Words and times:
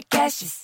Podcasts. 0.00 0.62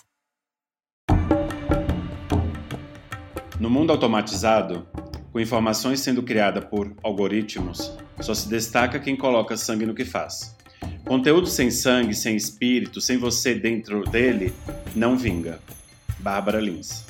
No 3.61 3.69
mundo 3.69 3.93
automatizado, 3.93 4.89
com 5.31 5.39
informações 5.39 6.01
sendo 6.01 6.23
criadas 6.23 6.65
por 6.65 6.95
algoritmos, 7.03 7.93
só 8.21 8.33
se 8.33 8.49
destaca 8.49 8.99
quem 8.99 9.15
coloca 9.15 9.55
sangue 9.57 9.85
no 9.85 9.95
que 9.95 10.07
faz. 10.07 10.57
Conteúdo 11.05 11.49
sem 11.49 11.71
sangue, 11.71 12.15
sem 12.15 12.35
espírito, 12.35 12.99
sem 12.99 13.19
você 13.19 13.55
dentro 13.55 14.05
dele, 14.05 14.55
não 14.95 15.19
vinga. 15.19 15.61
Bárbara 16.19 16.59
Lins. 16.59 17.05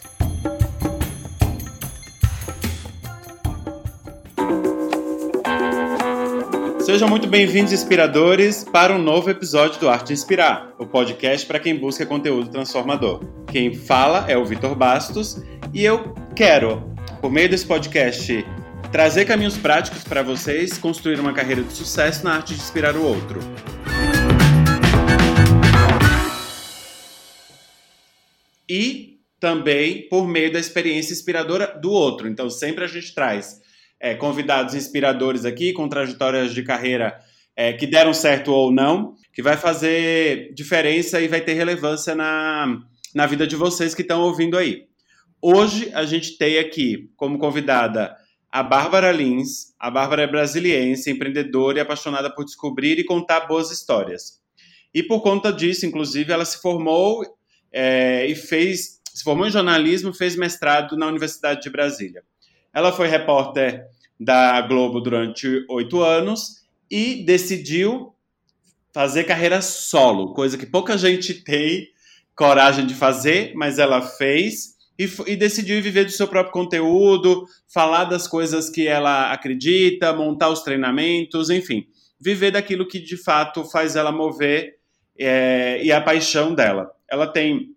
Sejam 6.97 7.11
muito 7.11 7.27
bem-vindos, 7.27 7.75
inspiradores, 7.75 8.65
para 8.65 8.95
um 8.95 8.99
novo 8.99 9.29
episódio 9.29 9.79
do 9.79 9.87
Arte 9.87 10.15
Inspirar, 10.15 10.75
o 10.79 10.87
podcast 10.87 11.47
para 11.47 11.61
quem 11.61 11.77
busca 11.77 12.07
conteúdo 12.07 12.49
transformador. 12.49 13.21
Quem 13.53 13.75
fala 13.75 14.25
é 14.31 14.35
o 14.35 14.47
Vitor 14.47 14.75
Bastos 14.75 15.43
e 15.75 15.85
eu 15.85 16.15
quero, 16.35 16.97
por 17.21 17.31
meio 17.31 17.51
desse 17.51 17.67
podcast, 17.67 18.43
trazer 18.91 19.27
caminhos 19.27 19.59
práticos 19.59 20.05
para 20.05 20.23
vocês 20.23 20.79
construir 20.79 21.21
uma 21.21 21.35
carreira 21.35 21.63
de 21.63 21.71
sucesso 21.75 22.25
na 22.25 22.37
arte 22.37 22.55
de 22.55 22.61
inspirar 22.63 22.97
o 22.97 23.03
outro. 23.03 23.41
E 28.67 29.21
também 29.39 30.09
por 30.09 30.27
meio 30.27 30.51
da 30.51 30.59
experiência 30.59 31.13
inspiradora 31.13 31.79
do 31.79 31.91
outro. 31.91 32.27
Então, 32.27 32.49
sempre 32.49 32.85
a 32.85 32.89
gente 32.89 33.15
traz 33.15 33.66
é, 34.01 34.15
convidados 34.15 34.75
inspiradores 34.75 35.45
aqui, 35.45 35.73
com 35.73 35.89
trajetórias 35.89 36.53
de 36.53 36.63
carreira 36.63 37.19
é, 37.55 37.73
que 37.73 37.87
deram 37.87 38.13
certo 38.13 38.53
ou 38.53 38.71
não, 38.71 39.15
que 39.33 39.43
vai 39.43 39.57
fazer 39.57 40.53
diferença 40.55 41.21
e 41.21 41.29
vai 41.29 41.41
ter 41.41 41.55
relevância 41.55 42.15
na, 42.15 42.79
na 43.15 43.27
vida 43.27 43.47
de 43.47 43.57
vocês 43.57 43.95
que 43.95 44.03
estão 44.03 44.23
ouvindo 44.23 44.59
aí. 44.59 44.85
Hoje 45.41 45.91
a 45.95 46.05
gente 46.05 46.37
tem 46.37 46.59
aqui 46.59 47.11
como 47.17 47.39
convidada 47.39 48.17
a 48.51 48.63
Bárbara 48.63 49.13
Lins. 49.13 49.75
A 49.79 49.91
Bárbara 49.91 50.23
é 50.23 50.27
brasiliense, 50.27 51.11
empreendedora 51.11 51.79
e 51.79 51.81
apaixonada 51.81 52.35
por 52.35 52.45
descobrir 52.45 52.99
e 52.99 53.05
contar 53.05 53.41
boas 53.41 53.71
histórias. 53.71 54.41
E 54.95 55.03
por 55.03 55.21
conta 55.21 55.53
disso, 55.53 55.85
inclusive, 55.85 56.33
ela 56.33 56.45
se 56.45 56.61
formou 56.63 57.23
é, 57.71 58.27
e 58.27 58.35
fez, 58.35 59.01
se 59.13 59.23
formou 59.23 59.47
em 59.47 59.51
jornalismo, 59.51 60.15
fez 60.15 60.37
mestrado 60.37 60.97
na 60.97 61.07
Universidade 61.07 61.61
de 61.61 61.69
Brasília. 61.69 62.23
Ela 62.73 62.93
foi 62.93 63.09
repórter 63.09 63.87
da 64.19 64.61
Globo 64.63 65.01
durante 65.01 65.65
oito 65.69 66.01
anos 66.01 66.65
e 66.91 67.25
decidiu 67.25 68.15
fazer 68.93 69.25
carreira 69.25 69.61
solo, 69.61 70.33
coisa 70.33 70.57
que 70.57 70.65
pouca 70.65 70.97
gente 70.97 71.35
tem 71.35 71.89
coragem 72.35 72.87
de 72.87 72.95
fazer, 72.95 73.53
mas 73.55 73.79
ela 73.79 74.01
fez 74.01 74.77
e, 74.99 75.09
e, 75.27 75.37
decidiu 75.37 75.83
viver 75.83 76.05
do 76.05 76.11
seu 76.11 76.27
próprio 76.27 76.53
conteúdo, 76.53 77.47
falar 77.69 78.05
das 78.05 78.27
coisas 78.27 78.71
que 78.71 78.87
ela 78.87 79.31
acredita, 79.33 80.15
montar 80.15 80.49
os 80.49 80.63
treinamentos, 80.63 81.51
enfim, 81.51 81.87
viver 82.19 82.51
daquilo 82.51 82.89
que 82.89 82.99
de 82.99 83.17
fato 83.17 83.65
faz 83.65 83.97
ela 83.97 84.11
mover 84.11 84.77
é, 85.19 85.83
e 85.83 85.93
a 85.93 86.01
paixão 86.01 86.55
dela. 86.55 86.91
Ela 87.11 87.27
tem 87.27 87.75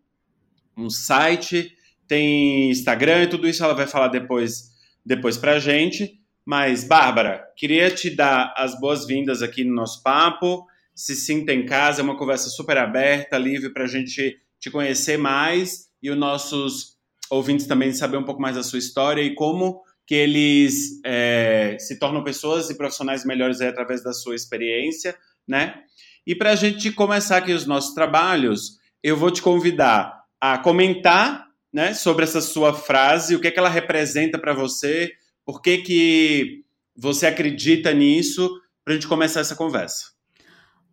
um 0.78 0.90
site, 0.90 1.74
tem 2.08 2.70
Instagram 2.70 3.24
e 3.24 3.28
tudo 3.28 3.48
isso 3.48 3.64
ela 3.64 3.74
vai 3.74 3.88
falar 3.88 4.08
depois 4.08 4.70
depois 5.06 5.42
a 5.44 5.60
gente. 5.60 6.20
Mas, 6.46 6.84
Bárbara, 6.84 7.46
queria 7.56 7.92
te 7.92 8.10
dar 8.10 8.54
as 8.58 8.80
boas-vindas 8.80 9.42
aqui 9.42 9.64
no 9.64 9.74
nosso 9.74 10.02
papo. 10.02 10.66
Se 10.96 11.16
sinta 11.16 11.54
em 11.54 11.66
casa, 11.66 12.02
é 12.02 12.04
uma 12.04 12.18
conversa 12.18 12.50
super 12.50 12.78
aberta, 12.78 13.38
livre 13.38 13.72
para 13.72 13.84
a 13.84 13.88
gente 13.88 14.38
te 14.60 14.70
conhecer 14.70 15.18
mais 15.18 15.88
e 16.02 16.10
os 16.10 16.18
nossos 16.18 16.98
ouvintes 17.30 17.68
também 17.68 17.94
saber 17.94 18.18
um 18.18 18.26
pouco 18.26 18.42
mais 18.42 18.56
da 18.56 18.64
sua 18.64 18.80
história 18.80 19.22
e 19.22 19.36
como 19.36 19.82
que 20.06 20.16
eles 20.16 21.00
é, 21.06 21.78
se 21.80 22.00
tornam 22.00 22.24
pessoas 22.24 22.70
e 22.70 22.76
profissionais 22.76 23.24
melhores 23.24 23.62
através 23.62 24.04
da 24.04 24.12
sua 24.12 24.36
experiência, 24.36 25.16
né? 25.48 25.84
E 26.26 26.36
para 26.36 26.52
a 26.52 26.56
gente 26.56 26.92
começar 26.92 27.38
aqui 27.38 27.54
os 27.54 27.66
nossos 27.66 27.94
trabalhos, 27.94 28.80
eu 29.04 29.16
vou 29.16 29.32
te 29.32 29.42
convidar 29.42 30.24
a 30.42 30.58
comentar 30.58 31.48
né, 31.72 31.94
sobre 31.94 32.24
essa 32.24 32.42
sua 32.42 32.74
frase, 32.74 33.36
o 33.36 33.40
que, 33.40 33.48
é 33.48 33.52
que 33.52 33.60
ela 33.60 33.70
representa 33.70 34.40
para 34.40 34.54
você, 34.54 35.12
por 35.50 35.64
que, 35.64 35.80
que 35.80 36.64
você 36.96 37.26
acredita 37.26 37.92
nisso, 37.92 38.48
para 38.86 38.94
a 38.94 38.96
gente 38.96 39.08
começar 39.08 39.40
essa 39.40 39.56
conversa. 39.56 40.12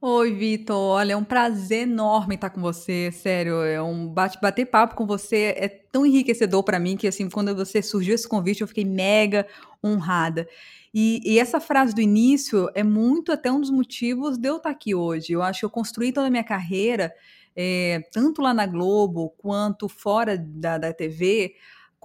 Oi, 0.01 0.33
Vitor. 0.33 0.75
Olha, 0.75 1.13
é 1.13 1.17
um 1.17 1.25
prazer 1.25 1.83
enorme 1.83 2.37
estar 2.37 2.49
com 2.49 2.63
você, 2.63 3.13
sério. 3.13 3.61
É 3.61 3.83
um 3.83 4.09
bate, 4.09 4.41
bater 4.41 4.65
papo 4.65 4.95
com 4.95 5.07
você 5.07 5.55
é 5.59 5.69
tão 5.69 6.07
enriquecedor 6.07 6.63
para 6.63 6.79
mim 6.79 6.97
que 6.97 7.07
assim, 7.07 7.29
quando 7.29 7.55
você 7.55 7.83
surgiu 7.83 8.15
esse 8.15 8.27
convite, 8.27 8.63
eu 8.63 8.67
fiquei 8.67 8.87
mega 8.87 9.47
honrada. 9.85 10.49
E, 10.95 11.21
e, 11.23 11.39
essa 11.39 11.61
frase 11.61 11.95
do 11.95 12.01
início 12.01 12.71
é 12.75 12.83
muito 12.83 13.33
até 13.33 13.53
um 13.53 13.61
dos 13.61 13.69
motivos 13.69 14.39
de 14.39 14.49
eu 14.49 14.57
estar 14.57 14.71
aqui 14.71 14.95
hoje. 14.95 15.35
Eu 15.35 15.43
acho 15.43 15.61
que 15.61 15.67
eu 15.67 15.71
construí 15.71 16.15
toda 16.15 16.29
a 16.29 16.31
minha 16.31 16.45
carreira 16.45 17.13
é, 17.57 18.03
tanto 18.13 18.43
lá 18.43 18.53
na 18.53 18.67
Globo 18.67 19.35
quanto 19.39 19.89
fora 19.89 20.37
da, 20.37 20.77
da 20.77 20.93
TV, 20.93 21.55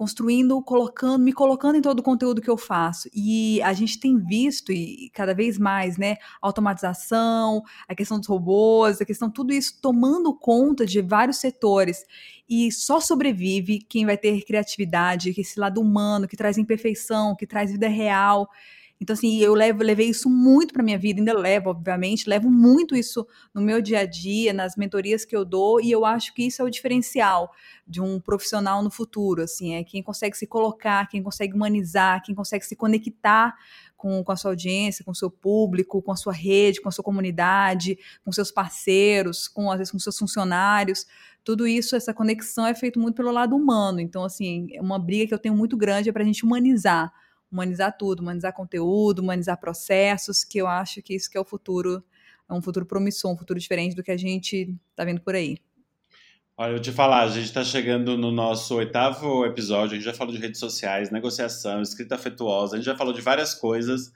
construindo, 0.02 0.60
colocando, 0.60 1.22
me 1.22 1.32
colocando 1.32 1.76
em 1.76 1.80
todo 1.80 2.00
o 2.00 2.02
conteúdo 2.02 2.42
que 2.42 2.50
eu 2.50 2.56
faço. 2.56 3.08
E 3.14 3.62
a 3.62 3.72
gente 3.72 4.00
tem 4.00 4.18
visto, 4.18 4.72
e 4.72 5.08
cada 5.14 5.32
vez 5.32 5.60
mais, 5.60 5.96
né, 5.96 6.16
automatização, 6.40 7.62
a 7.86 7.94
questão 7.94 8.18
dos 8.18 8.26
robôs, 8.26 9.00
a 9.00 9.04
questão, 9.04 9.30
tudo 9.30 9.52
isso 9.52 9.78
tomando 9.80 10.34
conta 10.34 10.84
de 10.84 11.00
vários 11.00 11.36
setores. 11.36 12.04
E 12.48 12.72
só 12.72 12.98
sobrevive 12.98 13.78
quem 13.78 14.04
vai 14.04 14.18
ter 14.18 14.42
criatividade, 14.42 15.32
esse 15.38 15.60
lado 15.60 15.80
humano, 15.80 16.26
que 16.26 16.36
traz 16.36 16.58
imperfeição, 16.58 17.36
que 17.36 17.46
traz 17.46 17.70
vida 17.70 17.86
real. 17.86 18.50
Então, 19.02 19.14
assim, 19.14 19.40
eu 19.40 19.52
levo, 19.52 19.82
levei 19.82 20.08
isso 20.08 20.30
muito 20.30 20.72
para 20.72 20.80
minha 20.80 20.96
vida, 20.96 21.20
ainda 21.20 21.36
levo, 21.36 21.70
obviamente, 21.70 22.28
levo 22.28 22.48
muito 22.48 22.94
isso 22.94 23.26
no 23.52 23.60
meu 23.60 23.82
dia 23.82 23.98
a 23.98 24.06
dia, 24.06 24.52
nas 24.52 24.76
mentorias 24.76 25.24
que 25.24 25.34
eu 25.34 25.44
dou, 25.44 25.80
e 25.80 25.90
eu 25.90 26.04
acho 26.04 26.32
que 26.32 26.46
isso 26.46 26.62
é 26.62 26.64
o 26.64 26.70
diferencial 26.70 27.50
de 27.84 28.00
um 28.00 28.20
profissional 28.20 28.80
no 28.80 28.92
futuro, 28.92 29.42
assim, 29.42 29.74
é 29.74 29.82
quem 29.82 30.04
consegue 30.04 30.36
se 30.36 30.46
colocar, 30.46 31.08
quem 31.08 31.20
consegue 31.20 31.52
humanizar, 31.52 32.22
quem 32.22 32.32
consegue 32.32 32.64
se 32.64 32.76
conectar 32.76 33.56
com, 33.96 34.22
com 34.22 34.30
a 34.30 34.36
sua 34.36 34.52
audiência, 34.52 35.04
com 35.04 35.10
o 35.10 35.16
seu 35.16 35.28
público, 35.28 36.00
com 36.00 36.12
a 36.12 36.16
sua 36.16 36.32
rede, 36.32 36.80
com 36.80 36.88
a 36.88 36.92
sua 36.92 37.02
comunidade, 37.02 37.98
com 38.24 38.30
seus 38.30 38.52
parceiros, 38.52 39.48
com, 39.48 39.68
às 39.68 39.78
vezes, 39.78 39.90
com 39.90 39.98
seus 39.98 40.16
funcionários, 40.16 41.08
tudo 41.42 41.66
isso, 41.66 41.96
essa 41.96 42.14
conexão 42.14 42.64
é 42.64 42.74
feito 42.74 43.00
muito 43.00 43.16
pelo 43.16 43.32
lado 43.32 43.56
humano. 43.56 43.98
Então, 43.98 44.22
assim, 44.22 44.68
é 44.72 44.80
uma 44.80 44.96
briga 44.96 45.26
que 45.26 45.34
eu 45.34 45.40
tenho 45.40 45.56
muito 45.56 45.76
grande 45.76 46.08
é 46.08 46.12
para 46.12 46.22
a 46.22 46.26
gente 46.26 46.44
humanizar 46.44 47.12
humanizar 47.52 47.96
tudo, 47.96 48.20
humanizar 48.20 48.52
conteúdo, 48.54 49.20
humanizar 49.20 49.60
processos, 49.60 50.42
que 50.42 50.58
eu 50.58 50.66
acho 50.66 51.02
que 51.02 51.14
isso 51.14 51.30
que 51.30 51.36
é 51.36 51.40
o 51.40 51.44
futuro, 51.44 52.02
é 52.48 52.54
um 52.54 52.62
futuro 52.62 52.86
promissor, 52.86 53.30
um 53.30 53.36
futuro 53.36 53.60
diferente 53.60 53.94
do 53.94 54.02
que 54.02 54.10
a 54.10 54.16
gente 54.16 54.74
está 54.90 55.04
vendo 55.04 55.20
por 55.20 55.34
aí. 55.34 55.58
Olha, 56.56 56.72
eu 56.72 56.80
te 56.80 56.92
falar, 56.92 57.22
a 57.22 57.28
gente 57.28 57.46
está 57.46 57.64
chegando 57.64 58.16
no 58.16 58.30
nosso 58.30 58.76
oitavo 58.76 59.44
episódio, 59.44 59.92
a 59.92 59.96
gente 59.96 60.04
já 60.04 60.14
falou 60.14 60.34
de 60.34 60.40
redes 60.40 60.60
sociais, 60.60 61.10
negociação, 61.10 61.82
escrita 61.82 62.14
afetuosa, 62.14 62.74
a 62.74 62.78
gente 62.78 62.86
já 62.86 62.96
falou 62.96 63.12
de 63.12 63.20
várias 63.20 63.54
coisas, 63.54 64.12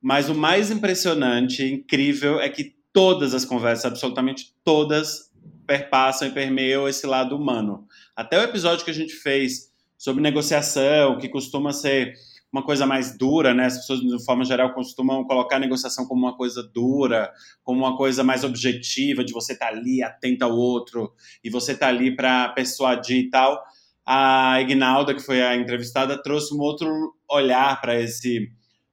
mas 0.00 0.28
o 0.28 0.34
mais 0.34 0.70
impressionante, 0.70 1.64
incrível, 1.64 2.40
é 2.40 2.48
que 2.48 2.76
todas 2.92 3.34
as 3.34 3.44
conversas, 3.44 3.84
absolutamente 3.84 4.54
todas, 4.64 5.30
perpassam 5.66 6.28
e 6.28 6.32
permeiam 6.32 6.88
esse 6.88 7.06
lado 7.06 7.36
humano. 7.36 7.86
Até 8.16 8.40
o 8.40 8.42
episódio 8.42 8.84
que 8.84 8.90
a 8.90 8.94
gente 8.94 9.12
fez 9.12 9.70
sobre 9.96 10.22
negociação, 10.22 11.18
que 11.18 11.28
costuma 11.28 11.72
ser 11.72 12.14
uma 12.52 12.62
coisa 12.62 12.86
mais 12.86 13.16
dura, 13.16 13.52
né? 13.52 13.66
As 13.66 13.78
pessoas, 13.78 14.00
de 14.00 14.24
forma 14.24 14.44
geral, 14.44 14.72
costumam 14.72 15.24
colocar 15.24 15.56
a 15.56 15.60
negociação 15.60 16.06
como 16.06 16.24
uma 16.24 16.36
coisa 16.36 16.62
dura, 16.62 17.30
como 17.62 17.80
uma 17.80 17.96
coisa 17.96 18.24
mais 18.24 18.42
objetiva, 18.42 19.22
de 19.24 19.32
você 19.32 19.52
estar 19.52 19.66
tá 19.66 19.72
ali 19.72 20.02
atento 20.02 20.44
ao 20.44 20.56
outro 20.56 21.12
e 21.44 21.50
você 21.50 21.72
estar 21.72 21.86
tá 21.86 21.92
ali 21.92 22.14
para 22.14 22.48
persuadir 22.50 23.18
e 23.18 23.30
tal. 23.30 23.62
A 24.06 24.60
Ignalda, 24.62 25.14
que 25.14 25.20
foi 25.20 25.42
a 25.42 25.54
entrevistada, 25.54 26.22
trouxe 26.22 26.54
um 26.54 26.60
outro 26.60 27.14
olhar 27.30 27.80
para 27.80 28.00
esse 28.00 28.50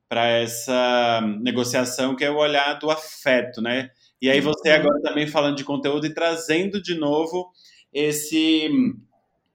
para 0.07 0.27
essa 0.27 1.21
negociação, 1.41 2.15
que 2.15 2.23
é 2.23 2.29
o 2.29 2.37
olhar 2.37 2.75
do 2.75 2.91
afeto, 2.91 3.59
né? 3.59 3.89
E 4.21 4.29
aí 4.29 4.39
você 4.39 4.69
uhum. 4.69 4.75
agora 4.75 5.01
também 5.01 5.27
falando 5.27 5.57
de 5.57 5.63
conteúdo 5.63 6.05
e 6.05 6.13
trazendo 6.13 6.81
de 6.81 6.95
novo 6.95 7.51
esse 7.91 8.69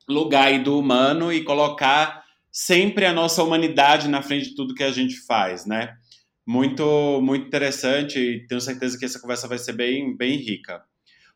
lugar 0.08 0.62
do 0.62 0.78
humano 0.78 1.32
e 1.32 1.44
colocar 1.44 2.24
sempre 2.52 3.06
a 3.06 3.12
nossa 3.12 3.42
humanidade 3.42 4.08
na 4.08 4.22
frente 4.22 4.50
de 4.50 4.54
tudo 4.54 4.74
que 4.74 4.82
a 4.82 4.92
gente 4.92 5.20
faz, 5.20 5.66
né? 5.66 5.94
Muito, 6.46 7.20
muito 7.22 7.46
interessante 7.46 8.18
e 8.18 8.46
tenho 8.46 8.60
certeza 8.60 8.98
que 8.98 9.04
essa 9.04 9.20
conversa 9.20 9.46
vai 9.46 9.58
ser 9.58 9.72
bem, 9.72 10.16
bem 10.16 10.36
rica. 10.36 10.82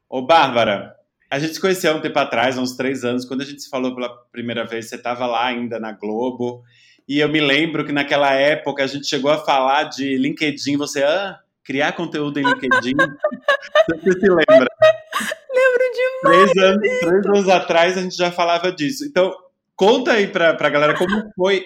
Ô, 0.09 0.23
Bárbara, 0.23 0.95
a 1.31 1.39
gente 1.39 1.55
se 1.55 1.61
conheceu 1.61 1.95
um 1.95 2.01
tempo 2.01 2.19
atrás, 2.19 2.59
uns 2.59 2.77
três 2.77 3.05
anos, 3.05 3.25
quando 3.25 3.43
a 3.43 3.45
gente 3.45 3.63
se 3.63 3.69
falou 3.69 3.95
pela 3.95 4.09
primeira 4.33 4.65
vez, 4.65 4.89
você 4.89 4.97
estava 4.97 5.27
lá 5.27 5.47
ainda 5.47 5.79
na 5.79 5.93
Globo, 5.93 6.63
e 7.07 7.19
eu 7.19 7.29
me 7.29 7.41
lembro 7.41 7.85
que 7.85 7.93
naquela 7.93 8.33
época 8.35 8.83
a 8.83 8.87
gente 8.87 9.07
chegou 9.07 9.31
a 9.31 9.39
falar 9.39 9.85
de 9.85 10.17
LinkedIn, 10.17 10.77
você, 10.77 11.03
ah, 11.03 11.39
criar 11.63 11.93
conteúdo 11.93 12.39
em 12.39 12.45
LinkedIn, 12.45 12.95
você 13.89 14.13
se 14.13 14.29
lembra? 14.29 14.69
Lembro 15.55 15.85
demais! 15.95 16.51
Três 16.53 16.67
anos, 16.67 17.01
três 17.01 17.27
anos 17.27 17.49
atrás 17.49 17.99
a 17.99 18.03
gente 18.03 18.17
já 18.17 18.31
falava 18.31 18.73
disso. 18.73 19.05
Então, 19.05 19.33
conta 19.77 20.13
aí 20.13 20.27
pra, 20.27 20.55
pra 20.55 20.71
galera 20.71 20.97
como 20.97 21.11
foi. 21.35 21.65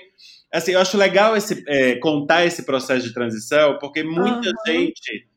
Assim, 0.52 0.72
eu 0.72 0.80
acho 0.80 0.96
legal 0.96 1.36
esse, 1.36 1.62
é, 1.66 1.96
contar 1.96 2.46
esse 2.46 2.64
processo 2.64 3.06
de 3.06 3.12
transição, 3.12 3.78
porque 3.78 4.02
muita 4.02 4.48
uhum. 4.48 4.54
gente 4.66 5.28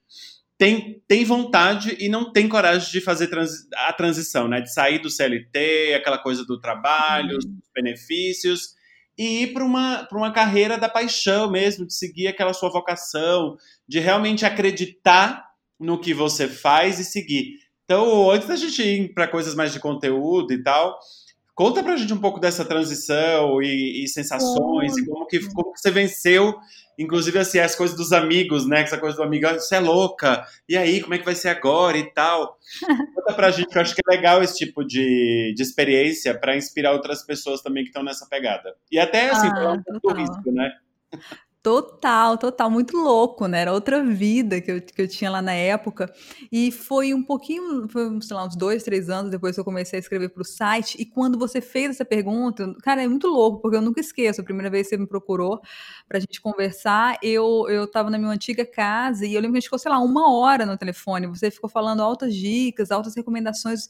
tem, 0.57 1.01
tem 1.07 1.25
vontade 1.25 1.97
e 1.99 2.07
não 2.07 2.31
tem 2.31 2.47
coragem 2.47 2.91
de 2.91 3.01
fazer 3.01 3.29
a 3.75 3.91
transição, 3.91 4.47
né? 4.47 4.61
De 4.61 4.71
sair 4.71 4.99
do 4.99 5.09
CLT, 5.09 5.95
aquela 5.95 6.17
coisa 6.17 6.45
do 6.45 6.59
trabalho, 6.61 7.31
uhum. 7.31 7.37
os 7.37 7.69
benefícios, 7.73 8.75
e 9.17 9.43
ir 9.43 9.53
para 9.53 9.65
uma, 9.65 10.07
uma 10.11 10.31
carreira 10.31 10.77
da 10.77 10.87
paixão 10.87 11.51
mesmo, 11.51 11.85
de 11.85 11.93
seguir 11.93 12.27
aquela 12.27 12.53
sua 12.53 12.69
vocação, 12.69 13.57
de 13.87 13.99
realmente 13.99 14.45
acreditar 14.45 15.45
no 15.79 15.99
que 15.99 16.13
você 16.13 16.47
faz 16.47 16.99
e 16.99 17.05
seguir. 17.05 17.55
Então, 17.83 18.31
antes 18.31 18.47
da 18.47 18.55
gente 18.55 18.81
ir 18.81 19.13
para 19.13 19.27
coisas 19.27 19.55
mais 19.55 19.73
de 19.73 19.79
conteúdo 19.79 20.53
e 20.53 20.63
tal, 20.63 20.97
conta 21.61 21.83
pra 21.83 21.95
gente 21.95 22.11
um 22.11 22.19
pouco 22.19 22.39
dessa 22.39 22.65
transição 22.65 23.61
e, 23.61 24.03
e 24.03 24.07
sensações, 24.07 24.97
e 24.97 25.05
como 25.05 25.27
que, 25.27 25.39
como 25.53 25.71
que 25.71 25.79
você 25.79 25.91
venceu, 25.91 26.55
inclusive 26.97 27.37
assim, 27.37 27.59
as 27.59 27.75
coisas 27.75 27.95
dos 27.95 28.11
amigos, 28.11 28.67
né? 28.67 28.81
Essa 28.81 28.97
coisa 28.97 29.15
do 29.15 29.21
amigo, 29.21 29.45
ah, 29.45 29.53
você 29.53 29.75
é 29.75 29.79
louca, 29.79 30.43
e 30.67 30.75
aí, 30.75 30.99
como 31.01 31.13
é 31.13 31.19
que 31.19 31.25
vai 31.25 31.35
ser 31.35 31.49
agora 31.49 31.95
e 31.99 32.11
tal. 32.13 32.57
Conta 33.13 33.33
pra 33.33 33.51
gente, 33.51 33.69
que 33.69 33.77
eu 33.77 33.81
acho 33.83 33.93
que 33.93 34.01
é 34.03 34.15
legal 34.15 34.41
esse 34.41 34.57
tipo 34.57 34.83
de, 34.83 35.53
de 35.55 35.61
experiência 35.61 36.33
para 36.35 36.57
inspirar 36.57 36.93
outras 36.93 37.23
pessoas 37.23 37.61
também 37.61 37.83
que 37.83 37.89
estão 37.89 38.01
nessa 38.01 38.27
pegada. 38.27 38.75
E 38.91 38.97
até, 38.97 39.29
assim, 39.29 39.47
ah, 39.47 39.55
falar 39.55 39.73
um 39.73 39.83
pouco 39.83 40.15
do 40.15 40.19
risco, 40.19 40.51
né? 40.51 40.71
Total, 41.63 42.39
total, 42.39 42.71
muito 42.71 42.97
louco, 42.97 43.45
né? 43.47 43.61
Era 43.61 43.71
outra 43.71 44.03
vida 44.03 44.59
que 44.59 44.71
eu, 44.71 44.81
que 44.81 44.99
eu 44.99 45.07
tinha 45.07 45.29
lá 45.29 45.43
na 45.43 45.53
época. 45.53 46.11
E 46.51 46.71
foi 46.71 47.13
um 47.13 47.21
pouquinho, 47.21 47.87
foi, 47.87 48.19
sei 48.23 48.35
lá, 48.35 48.45
uns 48.47 48.55
dois, 48.55 48.81
três 48.81 49.11
anos 49.11 49.29
depois 49.29 49.53
que 49.55 49.59
eu 49.61 49.63
comecei 49.65 49.97
a 49.97 49.99
escrever 49.99 50.29
para 50.29 50.41
o 50.41 50.45
site. 50.45 50.99
E 50.99 51.05
quando 51.05 51.37
você 51.37 51.61
fez 51.61 51.91
essa 51.91 52.03
pergunta, 52.03 52.73
cara, 52.81 53.03
é 53.03 53.07
muito 53.07 53.27
louco, 53.27 53.61
porque 53.61 53.77
eu 53.77 53.81
nunca 53.81 53.99
esqueço. 54.01 54.41
A 54.41 54.43
primeira 54.43 54.71
vez 54.71 54.87
que 54.87 54.95
você 54.95 54.97
me 55.01 55.05
procurou 55.07 55.61
para 56.07 56.17
a 56.17 56.19
gente 56.21 56.41
conversar, 56.41 57.19
eu, 57.21 57.67
eu 57.69 57.87
na 58.09 58.17
minha 58.17 58.31
antiga 58.31 58.65
casa 58.65 59.23
e 59.27 59.35
eu 59.35 59.39
lembro 59.39 59.51
que 59.53 59.57
a 59.57 59.61
gente 59.61 59.65
ficou, 59.67 59.77
sei 59.77 59.91
lá, 59.91 59.99
uma 59.99 60.33
hora 60.35 60.65
no 60.65 60.75
telefone. 60.79 61.27
Você 61.27 61.51
ficou 61.51 61.69
falando 61.69 62.01
altas 62.01 62.33
dicas, 62.33 62.89
altas 62.89 63.15
recomendações. 63.15 63.87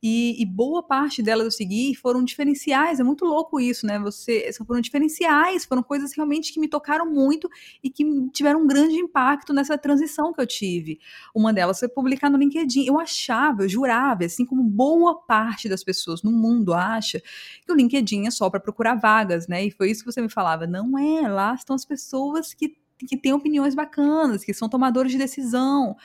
E, 0.00 0.40
e, 0.40 0.46
boa 0.46 0.80
parte 0.80 1.20
delas 1.20 1.44
eu 1.44 1.50
segui 1.50 1.92
foram 1.94 2.22
diferenciais, 2.22 3.00
é 3.00 3.02
muito 3.02 3.24
louco 3.24 3.58
isso, 3.58 3.84
né? 3.84 3.98
Você 3.98 4.48
foram 4.64 4.80
diferenciais, 4.80 5.64
foram 5.64 5.82
coisas 5.82 6.12
realmente 6.14 6.52
que 6.52 6.60
me 6.60 6.68
tocaram 6.68 7.10
muito 7.10 7.48
e 7.82 7.90
que 7.90 8.04
tiveram 8.30 8.62
um 8.62 8.66
grande 8.66 8.94
impacto 8.94 9.52
nessa 9.52 9.76
transição 9.76 10.32
que 10.32 10.40
eu 10.40 10.46
tive. 10.46 11.00
Uma 11.34 11.52
delas 11.52 11.80
foi 11.80 11.88
publicar 11.88 12.30
no 12.30 12.38
LinkedIn. 12.38 12.86
Eu 12.86 13.00
achava, 13.00 13.64
eu 13.64 13.68
jurava, 13.68 14.24
assim 14.24 14.46
como 14.46 14.62
boa 14.62 15.16
parte 15.16 15.68
das 15.68 15.82
pessoas 15.82 16.22
no 16.22 16.30
mundo 16.30 16.72
acha, 16.74 17.20
que 17.66 17.72
o 17.72 17.74
LinkedIn 17.74 18.26
é 18.26 18.30
só 18.30 18.48
para 18.48 18.60
procurar 18.60 18.94
vagas, 18.94 19.48
né? 19.48 19.64
E 19.64 19.70
foi 19.72 19.90
isso 19.90 20.04
que 20.04 20.12
você 20.12 20.20
me 20.20 20.30
falava. 20.30 20.64
Não 20.64 20.96
é, 20.96 21.28
lá 21.28 21.54
estão 21.54 21.74
as 21.74 21.84
pessoas 21.84 22.54
que 22.54 22.76
que 23.06 23.16
têm 23.16 23.32
opiniões 23.32 23.76
bacanas, 23.76 24.44
que 24.44 24.52
são 24.52 24.68
tomadores 24.68 25.12
de 25.12 25.18
decisão. 25.18 25.96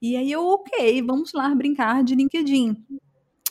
E 0.00 0.16
aí 0.16 0.32
eu, 0.32 0.46
ok, 0.46 1.02
vamos 1.02 1.34
lá 1.34 1.54
brincar 1.54 2.02
de 2.02 2.14
LinkedIn. 2.14 2.74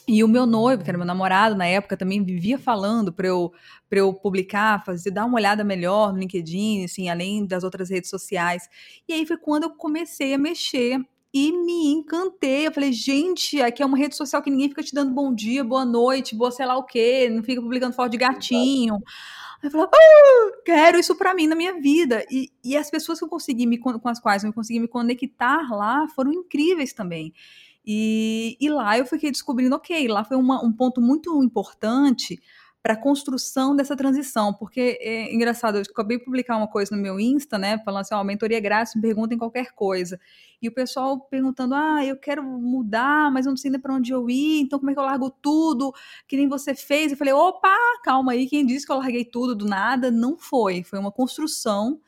E 0.07 0.23
o 0.23 0.27
meu 0.27 0.45
noivo, 0.45 0.83
que 0.83 0.89
era 0.89 0.97
meu 0.97 1.05
namorado 1.05 1.53
na 1.53 1.65
época, 1.65 1.97
também 1.97 2.23
vivia 2.23 2.57
falando 2.57 3.11
para 3.11 3.27
eu, 3.27 3.51
eu 3.91 4.13
publicar, 4.13 4.83
fazer, 4.85 5.11
dar 5.11 5.25
uma 5.25 5.35
olhada 5.35 5.65
melhor 5.65 6.13
no 6.13 6.19
LinkedIn, 6.19 6.85
assim, 6.85 7.09
além 7.09 7.45
das 7.45 7.63
outras 7.65 7.89
redes 7.89 8.09
sociais. 8.09 8.69
E 9.05 9.13
aí 9.13 9.25
foi 9.25 9.35
quando 9.35 9.63
eu 9.63 9.71
comecei 9.71 10.33
a 10.33 10.37
mexer 10.37 10.97
e 11.33 11.51
me 11.51 11.91
encantei. 11.91 12.67
Eu 12.67 12.71
falei, 12.71 12.93
gente, 12.93 13.61
aqui 13.61 13.83
é 13.83 13.85
uma 13.85 13.97
rede 13.97 14.15
social 14.15 14.41
que 14.41 14.49
ninguém 14.49 14.69
fica 14.69 14.81
te 14.81 14.93
dando 14.93 15.13
bom 15.13 15.33
dia, 15.33 15.61
boa 15.61 15.83
noite, 15.83 16.35
boa 16.35 16.51
sei 16.51 16.65
lá 16.65 16.77
o 16.77 16.83
quê, 16.85 17.29
não 17.29 17.43
fica 17.43 17.61
publicando 17.61 17.93
foto 17.93 18.11
de 18.11 18.17
gatinho. 18.17 18.95
Aí 19.61 19.67
eu 19.67 19.71
falei, 19.71 19.87
ah, 19.91 20.51
quero 20.63 20.99
isso 20.99 21.15
para 21.15 21.33
mim 21.33 21.47
na 21.47 21.55
minha 21.55 21.81
vida. 21.81 22.23
E, 22.31 22.49
e 22.63 22.77
as 22.77 22.89
pessoas 22.89 23.19
que 23.19 23.25
eu 23.25 23.29
consegui 23.29 23.65
me, 23.65 23.77
com 23.77 23.99
as 24.05 24.19
quais 24.19 24.43
eu 24.43 24.53
consegui 24.53 24.79
me 24.79 24.87
conectar 24.87 25.69
lá 25.71 26.07
foram 26.15 26.31
incríveis 26.31 26.93
também. 26.93 27.33
E, 27.89 28.57
e 28.59 28.69
lá 28.69 28.97
eu 28.97 29.05
fiquei 29.05 29.31
descobrindo, 29.31 29.73
ok, 29.73 30.09
lá 30.09 30.25
foi 30.25 30.35
uma, 30.35 30.61
um 30.61 30.73
ponto 30.73 30.99
muito 30.99 31.41
importante 31.41 32.37
para 32.83 32.93
a 32.93 33.01
construção 33.01 33.75
dessa 33.75 33.95
transição, 33.95 34.53
porque 34.53 34.97
é 35.01 35.33
engraçado, 35.33 35.77
eu 35.77 35.81
acabei 35.81 36.17
de 36.17 36.25
publicar 36.25 36.57
uma 36.57 36.67
coisa 36.67 36.95
no 36.95 37.01
meu 37.01 37.19
Insta, 37.19 37.57
né, 37.57 37.77
falando 37.79 38.01
assim, 38.01 38.13
ó, 38.13 38.23
mentoria 38.23 38.59
grátis, 38.59 38.95
me 38.95 39.01
perguntem 39.01 39.37
qualquer 39.37 39.73
coisa. 39.73 40.19
E 40.61 40.67
o 40.67 40.71
pessoal 40.71 41.19
perguntando, 41.19 41.75
ah, 41.75 42.05
eu 42.05 42.17
quero 42.17 42.43
mudar, 42.43 43.31
mas 43.31 43.45
eu 43.45 43.51
não 43.51 43.57
sei 43.57 43.69
ainda 43.69 43.79
para 43.79 43.93
onde 43.93 44.11
eu 44.11 44.29
ir, 44.29 44.61
então 44.61 44.79
como 44.79 44.91
é 44.91 44.93
que 44.93 44.99
eu 44.99 45.03
largo 45.03 45.29
tudo, 45.29 45.93
que 46.27 46.37
nem 46.37 46.47
você 46.47 46.75
fez? 46.75 47.11
Eu 47.11 47.17
falei, 47.17 47.33
opa, 47.33 47.75
calma 48.03 48.33
aí, 48.33 48.47
quem 48.47 48.65
disse 48.65 48.85
que 48.85 48.91
eu 48.91 48.97
larguei 48.97 49.25
tudo 49.25 49.55
do 49.55 49.65
nada? 49.65 50.11
Não 50.11 50.37
foi, 50.37 50.83
foi 50.83 50.99
uma 50.99 51.11
construção, 51.11 51.99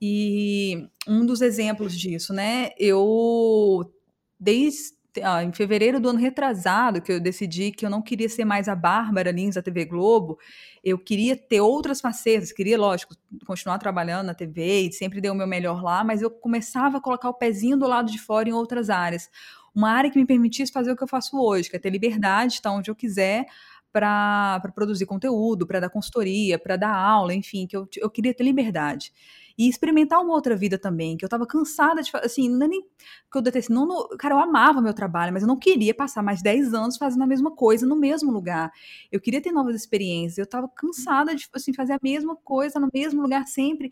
e 0.00 0.86
um 1.08 1.24
dos 1.24 1.40
exemplos 1.40 1.98
disso, 1.98 2.34
né, 2.34 2.70
eu, 2.78 3.90
desde 4.38 4.96
ah, 5.22 5.42
em 5.42 5.52
fevereiro 5.52 6.00
do 6.00 6.08
ano 6.08 6.18
retrasado, 6.18 7.00
que 7.00 7.12
eu 7.12 7.20
decidi 7.20 7.70
que 7.70 7.84
eu 7.84 7.90
não 7.90 8.02
queria 8.02 8.28
ser 8.28 8.44
mais 8.44 8.68
a 8.68 8.74
Bárbara 8.74 9.30
Lins 9.30 9.54
da 9.54 9.62
TV 9.62 9.84
Globo, 9.84 10.38
eu 10.82 10.98
queria 10.98 11.36
ter 11.36 11.60
outras 11.60 12.00
facetas, 12.00 12.52
queria, 12.52 12.78
lógico, 12.78 13.14
continuar 13.46 13.78
trabalhando 13.78 14.26
na 14.26 14.34
TV 14.34 14.82
e 14.82 14.92
sempre 14.92 15.20
dei 15.20 15.30
o 15.30 15.34
meu 15.34 15.46
melhor 15.46 15.82
lá, 15.82 16.04
mas 16.04 16.22
eu 16.22 16.30
começava 16.30 16.98
a 16.98 17.00
colocar 17.00 17.28
o 17.28 17.34
pezinho 17.34 17.76
do 17.76 17.86
lado 17.86 18.10
de 18.10 18.18
fora 18.18 18.48
em 18.48 18.52
outras 18.52 18.90
áreas. 18.90 19.28
Uma 19.74 19.90
área 19.90 20.10
que 20.10 20.18
me 20.18 20.26
permitisse 20.26 20.72
fazer 20.72 20.92
o 20.92 20.96
que 20.96 21.02
eu 21.02 21.08
faço 21.08 21.38
hoje, 21.38 21.68
que 21.68 21.76
é 21.76 21.78
ter 21.78 21.90
liberdade, 21.90 22.54
estar 22.54 22.72
onde 22.72 22.90
eu 22.90 22.94
quiser, 22.94 23.46
para 23.92 24.60
produzir 24.74 25.06
conteúdo, 25.06 25.66
para 25.66 25.80
dar 25.80 25.90
consultoria, 25.90 26.58
para 26.58 26.76
dar 26.76 26.94
aula, 26.94 27.32
enfim, 27.34 27.66
que 27.66 27.76
eu, 27.76 27.88
eu 27.96 28.10
queria 28.10 28.34
ter 28.34 28.44
liberdade 28.44 29.12
e 29.58 29.68
experimentar 29.68 30.20
uma 30.22 30.34
outra 30.34 30.54
vida 30.56 30.78
também, 30.78 31.16
que 31.16 31.24
eu 31.24 31.28
tava 31.28 31.46
cansada 31.46 32.02
de, 32.02 32.10
assim, 32.16 32.48
não 32.48 32.66
é 32.66 32.68
nem 32.68 32.82
que 32.82 33.38
eu 33.38 33.42
detestei, 33.42 33.74
não, 33.74 33.86
não, 33.86 34.08
cara, 34.18 34.34
eu 34.34 34.38
amava 34.38 34.80
meu 34.80 34.94
trabalho, 34.94 35.32
mas 35.32 35.42
eu 35.42 35.48
não 35.48 35.58
queria 35.58 35.94
passar 35.94 36.22
mais 36.22 36.42
10 36.42 36.74
anos 36.74 36.96
fazendo 36.96 37.22
a 37.22 37.26
mesma 37.26 37.50
coisa 37.50 37.86
no 37.86 37.96
mesmo 37.96 38.30
lugar. 38.32 38.70
Eu 39.10 39.20
queria 39.20 39.40
ter 39.40 39.52
novas 39.52 39.74
experiências, 39.74 40.38
eu 40.38 40.46
tava 40.46 40.68
cansada 40.68 41.34
de, 41.34 41.48
assim, 41.54 41.72
fazer 41.74 41.94
a 41.94 41.98
mesma 42.02 42.36
coisa 42.36 42.78
no 42.80 42.88
mesmo 42.92 43.22
lugar 43.22 43.46
sempre. 43.46 43.90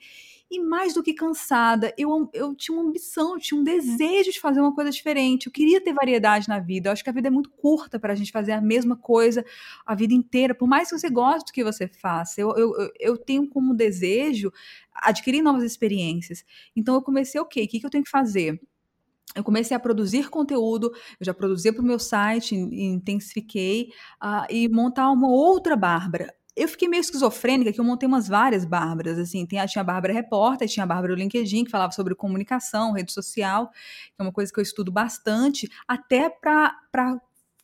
E 0.51 0.61
mais 0.61 0.95
do 0.95 1.03
que 1.03 1.15
cansada, 1.15 1.93
eu, 1.97 2.31
eu 2.33 2.55
tinha 2.55 2.77
uma 2.77 2.87
ambição, 2.87 3.35
eu 3.35 3.41
tinha 3.41 3.59
um 3.59 3.65
desejo 3.65 4.31
de 4.31 4.39
fazer 4.39 4.61
uma 4.61 4.75
coisa 4.75 4.91
diferente. 4.91 5.47
Eu 5.47 5.53
queria 5.53 5.81
ter 5.81 5.93
variedade 5.93 6.49
na 6.49 6.61
vida. 6.61 6.89
Eu 6.89 6.93
acho 6.93 7.03
que 7.03 7.11
a 7.11 7.13
vida 7.13 7.29
é 7.29 7.31
muito 7.31 7.51
curta 7.51 7.99
para 7.99 8.13
a 8.13 8.17
gente 8.17 8.31
fazer 8.31 8.53
a 8.53 8.61
mesma 8.61 8.97
coisa 8.97 9.45
a 9.85 9.95
vida 9.95 10.15
inteira, 10.15 10.55
por 10.55 10.69
mais 10.69 10.91
que 10.91 10.99
você 10.99 11.11
goste 11.11 11.47
do 11.47 11.53
que 11.53 11.65
você 11.65 11.89
faça. 11.89 12.41
Eu, 12.41 12.55
eu, 12.57 12.73
eu 13.01 13.17
tenho 13.17 13.49
como 13.49 13.75
desejo 13.75 14.53
adquirir 14.95 15.43
novas 15.43 15.65
experiências. 15.65 16.45
Então 16.77 16.95
eu 16.95 17.03
comecei, 17.03 17.41
ok, 17.41 17.65
o 17.65 17.69
que, 17.69 17.81
que 17.81 17.87
eu 17.87 17.91
tenho 17.91 18.05
que 18.05 18.11
fazer? 18.11 18.61
eu 19.35 19.43
comecei 19.43 19.77
a 19.77 19.81
produzir 19.81 20.31
conteúdo, 20.31 20.93
eu 21.19 21.27
já 21.27 21.35
produzia 21.35 21.73
para 21.73 21.83
o 21.83 21.85
meu 21.85 21.99
site, 21.99 22.55
intensifiquei, 22.55 23.91
uh, 24.23 24.47
e 24.49 24.69
montar 24.69 25.11
uma 25.11 25.29
outra 25.29 25.77
Bárbara. 25.77 26.33
Eu 26.57 26.69
fiquei 26.69 26.87
meio 26.89 27.01
esquizofrênica, 27.01 27.73
que 27.73 27.81
eu 27.81 27.85
montei 27.85 28.07
umas 28.07 28.29
várias 28.29 28.65
Bárbaras, 28.65 29.19
assim, 29.19 29.45
tem, 29.45 29.65
tinha 29.67 29.83
a 29.83 29.85
Bárbara 29.85 30.13
Repórter, 30.13 30.69
tinha 30.69 30.85
a 30.85 30.87
Bárbara 30.87 31.15
LinkedIn, 31.15 31.65
que 31.65 31.71
falava 31.71 31.93
sobre 31.93 32.15
comunicação, 32.15 32.93
rede 32.93 33.13
social, 33.13 33.71
que 33.71 34.15
é 34.19 34.23
uma 34.23 34.33
coisa 34.33 34.53
que 34.53 34.61
eu 34.61 34.63
estudo 34.63 34.93
bastante, 34.93 35.69
até 35.89 36.31
para 36.31 36.73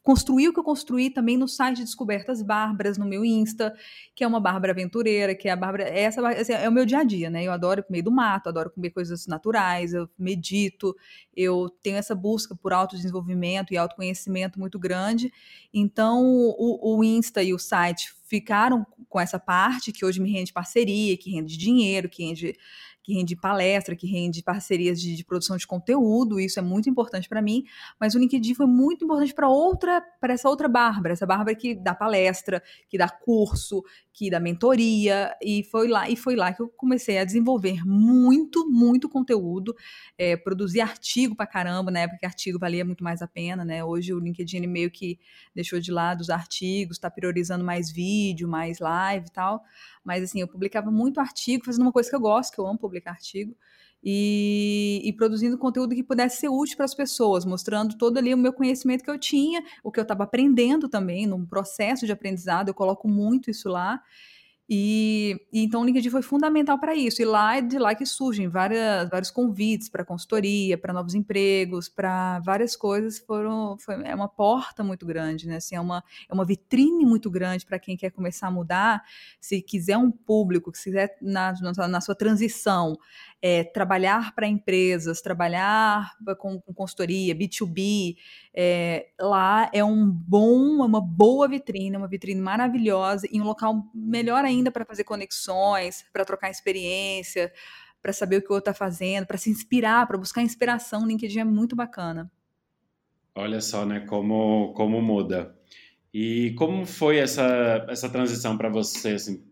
construir 0.02 0.48
o 0.48 0.52
que 0.52 0.58
eu 0.58 0.64
construí 0.64 1.10
também 1.10 1.36
no 1.36 1.46
site 1.46 1.82
Descobertas 1.82 2.42
Bárbaras, 2.42 2.96
no 2.96 3.04
meu 3.04 3.24
Insta, 3.24 3.74
que 4.14 4.24
é 4.24 4.26
uma 4.26 4.40
Bárbara 4.40 4.72
aventureira, 4.72 5.34
que 5.34 5.48
é 5.48 5.52
a 5.52 5.56
Bárbara. 5.56 5.84
Essa 5.84 6.26
assim, 6.28 6.52
é 6.52 6.68
o 6.68 6.72
meu 6.72 6.86
dia 6.86 6.98
a 6.98 7.04
dia, 7.04 7.28
né? 7.28 7.44
Eu 7.44 7.52
adoro 7.52 7.82
comer 7.82 8.02
do 8.02 8.10
mato, 8.10 8.48
adoro 8.48 8.70
comer 8.70 8.90
coisas 8.90 9.26
naturais, 9.26 9.92
eu 9.92 10.08
medito, 10.18 10.96
eu 11.36 11.68
tenho 11.82 11.96
essa 11.96 12.14
busca 12.14 12.56
por 12.56 12.72
autodesenvolvimento 12.72 13.72
e 13.72 13.76
autoconhecimento 13.76 14.58
muito 14.58 14.78
grande. 14.78 15.32
Então, 15.72 16.22
o, 16.24 16.98
o 16.98 17.04
Insta 17.04 17.42
e 17.42 17.52
o 17.52 17.58
site 17.58 18.14
ficaram 18.26 18.86
com 19.08 19.20
essa 19.20 19.38
parte 19.38 19.92
que 19.92 20.04
hoje 20.04 20.20
me 20.20 20.30
rende 20.30 20.52
parceria, 20.52 21.16
que 21.16 21.32
rende 21.32 21.58
dinheiro, 21.58 22.08
que 22.08 22.24
rende 22.24 22.56
que 23.02 23.14
rende 23.14 23.36
palestra, 23.36 23.96
que 23.96 24.06
rende 24.06 24.42
parcerias 24.42 25.00
de, 25.00 25.16
de 25.16 25.24
produção 25.24 25.56
de 25.56 25.66
conteúdo, 25.66 26.38
isso 26.38 26.58
é 26.58 26.62
muito 26.62 26.88
importante 26.88 27.28
para 27.28 27.40
mim, 27.40 27.64
mas 27.98 28.14
o 28.14 28.18
LinkedIn 28.18 28.54
foi 28.54 28.66
muito 28.66 29.04
importante 29.04 29.34
para 29.34 29.48
outra, 29.48 30.02
para 30.20 30.34
essa 30.34 30.48
outra 30.48 30.68
Bárbara, 30.68 31.12
essa 31.12 31.26
Bárbara 31.26 31.54
que 31.54 31.74
dá 31.74 31.94
palestra, 31.94 32.62
que 32.88 32.98
dá 32.98 33.08
curso, 33.08 33.82
que 34.12 34.30
dá 34.30 34.40
mentoria, 34.40 35.34
e 35.42 35.62
foi 35.64 35.88
lá, 35.88 36.08
e 36.10 36.16
foi 36.16 36.36
lá 36.36 36.52
que 36.52 36.60
eu 36.60 36.68
comecei 36.68 37.18
a 37.18 37.24
desenvolver 37.24 37.84
muito, 37.86 38.68
muito 38.68 39.08
conteúdo, 39.08 39.74
é, 40.18 40.36
produzir 40.36 40.80
artigo 40.80 41.34
para 41.34 41.46
caramba, 41.46 41.90
na 41.90 42.00
época 42.00 42.18
que 42.18 42.26
artigo 42.26 42.58
valia 42.58 42.84
muito 42.84 43.04
mais 43.04 43.22
a 43.22 43.28
pena, 43.28 43.64
né? 43.64 43.84
Hoje 43.84 44.12
o 44.12 44.18
LinkedIn 44.18 44.66
meio 44.66 44.90
que 44.90 45.18
deixou 45.54 45.80
de 45.80 45.90
lado 45.92 46.20
os 46.20 46.30
artigos, 46.30 46.96
está 46.96 47.10
priorizando 47.10 47.64
mais 47.64 47.90
vídeo, 47.90 48.48
mais 48.48 48.78
live 48.78 49.26
e 49.26 49.32
tal. 49.32 49.62
Mas 50.04 50.24
assim, 50.24 50.40
eu 50.40 50.48
publicava 50.48 50.90
muito 50.90 51.20
artigo, 51.20 51.64
fazendo 51.64 51.82
uma 51.82 51.92
coisa 51.92 52.10
que 52.10 52.16
eu 52.16 52.20
gosto, 52.20 52.52
que 52.52 52.60
eu 52.60 52.66
amo 52.66 52.78
publicar 52.78 53.12
artigo. 53.12 53.56
E, 54.02 55.02
e, 55.04 55.12
produzindo 55.12 55.58
conteúdo 55.58 55.94
que 55.94 56.02
pudesse 56.02 56.40
ser 56.40 56.48
útil 56.48 56.76
para 56.76 56.86
as 56.86 56.94
pessoas, 56.94 57.44
mostrando 57.44 57.96
todo 57.96 58.18
ali 58.18 58.32
o 58.32 58.38
meu 58.38 58.52
conhecimento 58.52 59.04
que 59.04 59.10
eu 59.10 59.18
tinha, 59.18 59.62
o 59.84 59.92
que 59.92 60.00
eu 60.00 60.02
estava 60.02 60.24
aprendendo 60.24 60.88
também, 60.88 61.26
num 61.26 61.44
processo 61.44 62.06
de 62.06 62.12
aprendizado, 62.12 62.68
eu 62.68 62.74
coloco 62.74 63.08
muito 63.08 63.50
isso 63.50 63.68
lá. 63.68 64.00
E, 64.72 65.36
e, 65.52 65.64
então 65.64 65.82
o 65.82 65.84
LinkedIn 65.84 66.10
foi 66.10 66.22
fundamental 66.22 66.78
para 66.78 66.94
isso. 66.94 67.20
E 67.20 67.24
lá 67.24 67.56
é 67.56 67.60
de 67.60 67.76
lá 67.76 67.92
que 67.92 68.06
surgem 68.06 68.46
várias, 68.46 69.10
vários 69.10 69.28
convites 69.28 69.88
para 69.88 70.04
consultoria, 70.04 70.78
para 70.78 70.92
novos 70.92 71.12
empregos, 71.12 71.88
para 71.88 72.38
várias 72.38 72.76
coisas. 72.76 73.18
Foram, 73.18 73.76
foi, 73.80 73.96
é 74.04 74.14
uma 74.14 74.28
porta 74.28 74.84
muito 74.84 75.04
grande, 75.04 75.48
né? 75.48 75.56
Assim, 75.56 75.74
é, 75.74 75.80
uma, 75.80 76.04
é 76.28 76.32
uma 76.32 76.44
vitrine 76.44 77.04
muito 77.04 77.28
grande 77.28 77.66
para 77.66 77.80
quem 77.80 77.96
quer 77.96 78.12
começar 78.12 78.46
a 78.46 78.50
mudar. 78.52 79.02
Se 79.40 79.60
quiser 79.60 79.98
um 79.98 80.12
público, 80.12 80.70
se 80.72 80.84
quiser 80.84 81.18
na, 81.20 81.52
na, 81.60 81.88
na 81.88 82.00
sua 82.00 82.14
transição 82.14 82.96
é, 83.42 83.64
trabalhar 83.64 84.34
para 84.34 84.46
empresas, 84.46 85.20
trabalhar 85.20 86.12
com, 86.38 86.60
com 86.60 86.74
consultoria, 86.74 87.34
B2B, 87.34 88.16
é, 88.52 89.08
lá 89.18 89.70
é 89.72 89.82
um 89.82 90.06
bom, 90.10 90.82
é 90.82 90.86
uma 90.86 91.00
boa 91.00 91.48
vitrine, 91.48 91.96
uma 91.96 92.08
vitrine 92.08 92.40
maravilhosa 92.40 93.26
e 93.30 93.40
um 93.40 93.44
local 93.44 93.82
melhor 93.94 94.44
ainda 94.44 94.70
para 94.70 94.84
fazer 94.84 95.04
conexões, 95.04 96.04
para 96.12 96.24
trocar 96.24 96.50
experiência, 96.50 97.52
para 98.02 98.12
saber 98.12 98.36
o 98.36 98.42
que 98.42 98.50
o 98.50 98.54
outro 98.54 98.70
está 98.70 98.74
fazendo, 98.74 99.26
para 99.26 99.38
se 99.38 99.50
inspirar, 99.50 100.06
para 100.06 100.18
buscar 100.18 100.42
inspiração. 100.42 101.04
O 101.04 101.06
LinkedIn 101.06 101.40
é 101.40 101.44
muito 101.44 101.74
bacana. 101.74 102.30
Olha 103.34 103.60
só, 103.60 103.86
né, 103.86 104.00
como, 104.00 104.72
como 104.74 105.00
muda. 105.00 105.56
E 106.12 106.52
como 106.58 106.84
foi 106.84 107.18
essa, 107.18 107.86
essa 107.88 108.08
transição 108.08 108.58
para 108.58 108.68
você, 108.68 109.10
assim, 109.10 109.49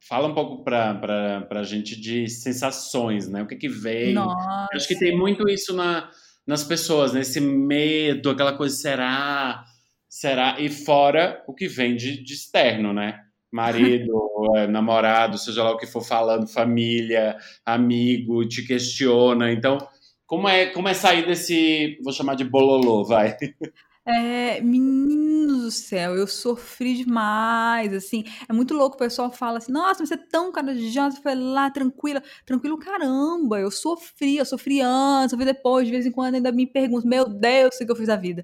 Fala 0.00 0.28
um 0.28 0.34
pouco 0.34 0.64
para 0.64 1.46
a 1.50 1.62
gente 1.62 2.00
de 2.00 2.28
sensações, 2.28 3.28
né? 3.28 3.42
O 3.42 3.46
que 3.46 3.56
que 3.56 3.68
vem? 3.68 4.14
Nossa. 4.14 4.68
Acho 4.72 4.88
que 4.88 4.98
tem 4.98 5.16
muito 5.16 5.48
isso 5.48 5.74
na, 5.74 6.10
nas 6.46 6.64
pessoas, 6.64 7.12
né? 7.12 7.20
Esse 7.20 7.40
medo, 7.40 8.30
aquela 8.30 8.56
coisa, 8.56 8.74
será? 8.74 9.64
Será? 10.08 10.58
E 10.58 10.68
fora 10.70 11.44
o 11.46 11.54
que 11.54 11.68
vem 11.68 11.96
de, 11.96 12.22
de 12.22 12.32
externo, 12.32 12.92
né? 12.92 13.20
Marido, 13.52 14.12
é, 14.56 14.66
namorado, 14.68 15.36
seja 15.36 15.62
lá 15.62 15.72
o 15.72 15.76
que 15.76 15.86
for 15.86 16.02
falando, 16.02 16.48
família, 16.48 17.36
amigo, 17.64 18.48
te 18.48 18.66
questiona. 18.66 19.52
Então, 19.52 19.78
como 20.26 20.48
é, 20.48 20.66
como 20.66 20.88
é 20.88 20.94
sair 20.94 21.26
desse, 21.26 21.98
vou 22.02 22.12
chamar 22.12 22.36
de 22.36 22.44
bololô, 22.44 23.04
vai? 23.04 23.36
É, 24.06 24.62
menino 24.62 25.58
do 25.60 25.70
céu, 25.70 26.16
eu 26.16 26.26
sofri 26.26 26.94
demais, 26.94 27.92
assim, 27.92 28.24
é 28.48 28.52
muito 28.52 28.72
louco, 28.72 28.96
o 28.96 28.98
pessoal 28.98 29.30
fala 29.30 29.58
assim, 29.58 29.70
nossa, 29.70 30.04
você 30.06 30.14
é 30.14 30.16
tão 30.16 30.50
corajosa, 30.50 31.20
foi 31.22 31.34
lá, 31.34 31.70
tranquila, 31.70 32.22
tranquilo, 32.46 32.78
caramba, 32.78 33.60
eu 33.60 33.70
sofri, 33.70 34.38
eu 34.38 34.46
sofri 34.46 34.80
antes, 34.80 35.32
sofri 35.32 35.44
depois, 35.44 35.84
de 35.86 35.92
vez 35.92 36.06
em 36.06 36.10
quando 36.10 36.36
ainda 36.36 36.50
me 36.50 36.66
pergunto, 36.66 37.06
meu 37.06 37.28
Deus, 37.28 37.74
o 37.78 37.84
que 37.84 37.92
eu 37.92 37.96
fiz 37.96 38.08
a 38.08 38.16
vida. 38.16 38.42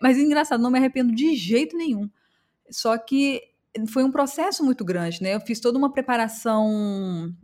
Mas 0.00 0.18
engraçado, 0.18 0.62
não 0.62 0.70
me 0.70 0.78
arrependo 0.78 1.12
de 1.14 1.34
jeito 1.34 1.76
nenhum, 1.76 2.08
só 2.70 2.98
que 2.98 3.42
foi 3.88 4.04
um 4.04 4.12
processo 4.12 4.64
muito 4.64 4.84
grande, 4.84 5.22
né, 5.22 5.34
eu 5.36 5.40
fiz 5.40 5.60
toda 5.60 5.78
uma 5.78 5.92
preparação 5.92 7.34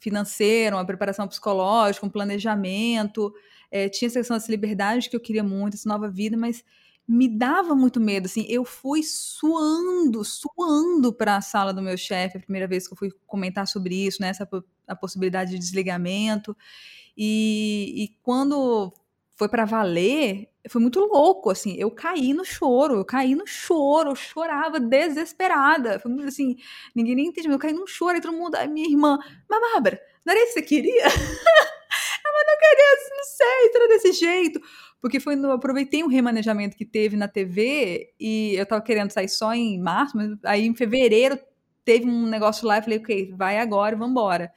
financeira, 0.00 0.76
uma 0.76 0.86
preparação 0.86 1.28
psicológica, 1.28 2.06
um 2.06 2.10
planejamento, 2.10 3.32
é, 3.70 3.88
tinha 3.88 4.06
essa 4.08 4.20
questão 4.20 4.36
dessa 4.36 4.50
liberdade 4.50 5.10
que 5.10 5.16
eu 5.16 5.20
queria 5.20 5.42
muito, 5.44 5.74
essa 5.74 5.88
nova 5.88 6.08
vida, 6.10 6.36
mas 6.36 6.64
me 7.08 7.26
dava 7.26 7.74
muito 7.74 7.98
medo, 7.98 8.26
assim, 8.26 8.44
eu 8.50 8.66
fui 8.66 9.02
suando, 9.02 10.22
suando 10.24 11.10
para 11.10 11.36
a 11.36 11.40
sala 11.40 11.72
do 11.72 11.80
meu 11.80 11.96
chefe, 11.96 12.36
a 12.36 12.40
primeira 12.40 12.68
vez 12.68 12.86
que 12.86 12.92
eu 12.92 12.98
fui 12.98 13.10
comentar 13.26 13.66
sobre 13.66 13.94
isso, 13.94 14.20
né, 14.20 14.28
essa 14.28 14.46
a 14.86 14.94
possibilidade 14.94 15.52
de 15.52 15.58
desligamento, 15.58 16.54
e, 17.16 17.94
e 18.04 18.08
quando 18.22 18.92
foi 19.36 19.48
para 19.48 19.64
valer, 19.64 20.50
foi 20.68 20.82
muito 20.82 21.00
louco, 21.00 21.48
assim, 21.50 21.74
eu 21.78 21.90
caí 21.90 22.34
no 22.34 22.44
choro, 22.44 22.96
eu 22.96 23.04
caí 23.04 23.34
no 23.34 23.46
choro, 23.46 24.10
eu 24.10 24.16
chorava 24.16 24.78
desesperada, 24.78 25.98
foi 26.00 26.10
muito 26.10 26.28
assim, 26.28 26.56
ninguém 26.94 27.14
nem 27.14 27.26
entendeu, 27.28 27.52
eu 27.52 27.58
caí 27.58 27.72
no 27.72 27.86
choro, 27.86 28.16
aí 28.16 28.20
todo 28.20 28.36
mundo, 28.36 28.58
minha 28.68 28.88
irmã, 28.88 29.18
mas 29.48 29.60
Bárbara, 29.72 29.98
não 30.26 30.34
era 30.34 30.42
isso 30.42 30.54
que 30.54 30.60
você 30.60 30.66
queria? 30.66 31.04
não 32.48 32.58
queria, 32.58 33.16
não 33.16 33.24
sei, 33.24 33.70
era 33.74 33.88
desse 33.88 34.12
jeito, 34.12 34.60
porque 35.00 35.20
foi 35.20 35.36
no, 35.36 35.52
aproveitei 35.52 36.02
um 36.02 36.08
remanejamento 36.08 36.76
que 36.76 36.84
teve 36.84 37.16
na 37.16 37.28
TV 37.28 38.12
e 38.18 38.54
eu 38.56 38.66
tava 38.66 38.82
querendo 38.82 39.10
sair 39.10 39.28
só 39.28 39.52
em 39.54 39.80
março, 39.80 40.16
mas 40.16 40.30
aí 40.44 40.66
em 40.66 40.74
fevereiro 40.74 41.38
teve 41.84 42.06
um 42.06 42.26
negócio 42.26 42.66
lá 42.66 42.78
e 42.78 42.82
falei, 42.82 42.98
ok, 42.98 43.34
vai 43.36 43.58
agora, 43.58 43.96
vamos 43.96 44.10
embora. 44.12 44.52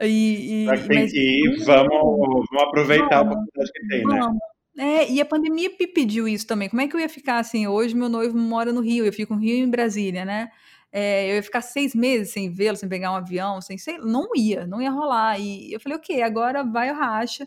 E, 0.00 0.64
e, 0.64 0.66
tem 0.86 1.00
mas, 1.00 1.12
que 1.12 1.18
ir, 1.18 1.64
vamos, 1.64 1.90
vamos 1.90 2.62
aproveitar 2.62 3.24
vamos, 3.24 3.36
a 3.36 3.40
oportunidade 3.40 3.72
que 3.72 3.88
tem, 3.88 4.04
né? 4.04 4.20
vamos. 4.20 4.34
né? 4.34 5.00
É, 5.00 5.10
e 5.10 5.20
a 5.20 5.24
pandemia 5.24 5.70
pediu 5.92 6.28
isso 6.28 6.46
também. 6.46 6.68
Como 6.68 6.80
é 6.80 6.86
que 6.86 6.94
eu 6.94 7.00
ia 7.00 7.08
ficar 7.08 7.38
assim? 7.38 7.66
Hoje 7.66 7.96
meu 7.96 8.08
noivo 8.08 8.38
mora 8.38 8.72
no 8.72 8.80
Rio, 8.80 9.04
eu 9.04 9.12
fico 9.12 9.34
no 9.34 9.40
Rio 9.40 9.56
e 9.56 9.60
em 9.60 9.68
Brasília, 9.68 10.24
né? 10.24 10.50
É, 10.98 11.30
eu 11.30 11.36
ia 11.36 11.42
ficar 11.42 11.60
seis 11.60 11.94
meses 11.94 12.32
sem 12.32 12.52
vê-lo, 12.52 12.76
sem 12.76 12.88
pegar 12.88 13.12
um 13.12 13.16
avião, 13.16 13.60
sem 13.60 13.78
sei, 13.78 13.98
não 13.98 14.28
ia, 14.34 14.66
não 14.66 14.80
ia 14.82 14.90
rolar. 14.90 15.38
E 15.38 15.72
eu 15.72 15.80
falei, 15.80 15.98
ok, 15.98 16.22
agora 16.22 16.64
vai 16.64 16.90
o 16.90 16.94
racha 16.94 17.46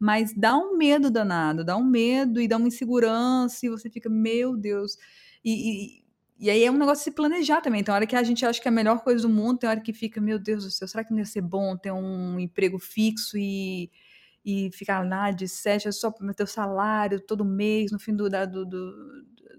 mas 0.00 0.32
dá 0.34 0.56
um 0.56 0.78
medo 0.78 1.10
danado, 1.10 1.62
dá 1.62 1.76
um 1.76 1.84
medo 1.84 2.40
e 2.40 2.48
dá 2.48 2.56
uma 2.56 2.68
insegurança, 2.68 3.66
e 3.66 3.68
você 3.68 3.90
fica, 3.90 4.08
meu 4.08 4.56
Deus. 4.56 4.96
E, 5.44 5.98
e, 5.98 6.46
e 6.46 6.50
aí 6.50 6.64
é 6.64 6.70
um 6.70 6.78
negócio 6.78 7.04
de 7.04 7.04
se 7.04 7.10
planejar 7.10 7.60
também. 7.60 7.84
Tem 7.84 7.94
hora 7.94 8.06
que 8.06 8.16
a 8.16 8.22
gente 8.22 8.46
acha 8.46 8.58
que 8.58 8.66
é 8.66 8.70
a 8.70 8.72
melhor 8.72 9.00
coisa 9.04 9.20
do 9.20 9.28
mundo, 9.28 9.58
tem 9.58 9.68
hora 9.68 9.80
que 9.80 9.92
fica, 9.92 10.18
meu 10.18 10.38
Deus 10.38 10.64
do 10.64 10.70
céu, 10.70 10.88
será 10.88 11.04
que 11.04 11.10
não 11.10 11.18
ia 11.18 11.26
ser 11.26 11.42
bom 11.42 11.76
ter 11.76 11.92
um 11.92 12.40
emprego 12.40 12.78
fixo 12.78 13.36
e, 13.36 13.90
e 14.42 14.70
ficar 14.72 15.06
lá 15.06 15.30
de 15.30 15.46
sete, 15.46 15.86
é 15.86 15.92
só 15.92 16.10
ter 16.10 16.44
o 16.44 16.46
salário 16.46 17.20
todo 17.20 17.44
mês, 17.44 17.92
no 17.92 17.98
fim 17.98 18.16
do, 18.16 18.30
da, 18.30 18.46
do, 18.46 18.64
do, 18.64 18.92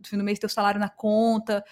do, 0.01 0.07
fim 0.10 0.17
do 0.17 0.24
mês 0.24 0.39
ter 0.39 0.48
o 0.48 0.50
salário 0.50 0.79
na 0.79 0.89
conta. 0.89 1.63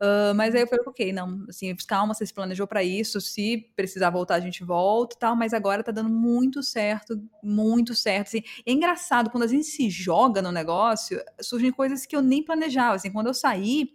Uh, 0.00 0.32
mas 0.36 0.54
aí 0.54 0.60
eu 0.60 0.66
falei, 0.68 0.84
ok, 0.86 1.12
não, 1.12 1.44
assim, 1.48 1.74
calma, 1.88 2.14
você 2.14 2.24
se 2.24 2.32
planejou 2.32 2.68
para 2.68 2.84
isso, 2.84 3.20
se 3.20 3.68
precisar 3.74 4.10
voltar, 4.10 4.36
a 4.36 4.40
gente 4.40 4.62
volta 4.62 5.16
e 5.16 5.18
tal, 5.18 5.34
mas 5.34 5.52
agora 5.52 5.82
tá 5.82 5.90
dando 5.90 6.08
muito 6.08 6.62
certo, 6.62 7.20
muito 7.42 7.96
certo, 7.96 8.28
assim. 8.28 8.42
É 8.64 8.70
engraçado, 8.72 9.28
quando 9.28 9.42
a 9.42 9.48
gente 9.48 9.64
se 9.64 9.90
joga 9.90 10.40
no 10.40 10.52
negócio, 10.52 11.20
surgem 11.40 11.72
coisas 11.72 12.06
que 12.06 12.14
eu 12.14 12.22
nem 12.22 12.44
planejava, 12.44 12.94
assim, 12.94 13.10
quando 13.10 13.26
eu 13.26 13.34
saí, 13.34 13.90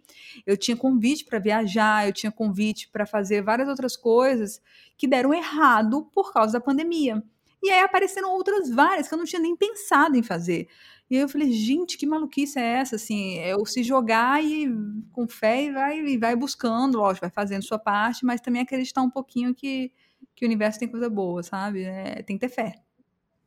eu 0.46 0.58
tinha 0.58 0.76
convite 0.76 1.24
para 1.24 1.38
viajar, 1.38 2.06
eu 2.06 2.12
tinha 2.12 2.30
convite 2.30 2.90
para 2.90 3.06
fazer 3.06 3.42
várias 3.42 3.66
outras 3.66 3.96
coisas 3.96 4.60
que 4.98 5.08
deram 5.08 5.32
errado 5.32 6.04
por 6.12 6.34
causa 6.34 6.52
da 6.52 6.60
pandemia. 6.60 7.22
E 7.62 7.70
aí 7.70 7.80
apareceram 7.80 8.30
outras 8.30 8.68
várias 8.68 9.08
que 9.08 9.14
eu 9.14 9.18
não 9.18 9.24
tinha 9.24 9.40
nem 9.40 9.56
pensado 9.56 10.18
em 10.18 10.22
fazer. 10.22 10.68
E 11.10 11.16
aí 11.16 11.22
eu 11.22 11.28
falei, 11.28 11.52
gente, 11.52 11.98
que 11.98 12.06
maluquice 12.06 12.58
é 12.58 12.78
essa? 12.78 12.96
Assim, 12.96 13.38
é 13.38 13.54
o 13.54 13.66
se 13.66 13.82
jogar 13.82 14.42
e 14.42 14.68
com 15.12 15.28
fé 15.28 15.64
e 15.64 15.72
vai, 15.72 16.00
e 16.00 16.18
vai 16.18 16.34
buscando, 16.34 16.98
lógico, 16.98 17.26
vai 17.26 17.30
fazendo 17.30 17.62
sua 17.62 17.78
parte, 17.78 18.24
mas 18.24 18.40
também 18.40 18.62
acreditar 18.62 19.02
um 19.02 19.10
pouquinho 19.10 19.54
que, 19.54 19.92
que 20.34 20.44
o 20.44 20.48
universo 20.48 20.78
tem 20.78 20.88
coisa 20.88 21.10
boa, 21.10 21.42
sabe? 21.42 21.82
É, 21.82 22.22
tem 22.22 22.36
que 22.38 22.46
ter 22.46 22.52
fé. 22.52 22.74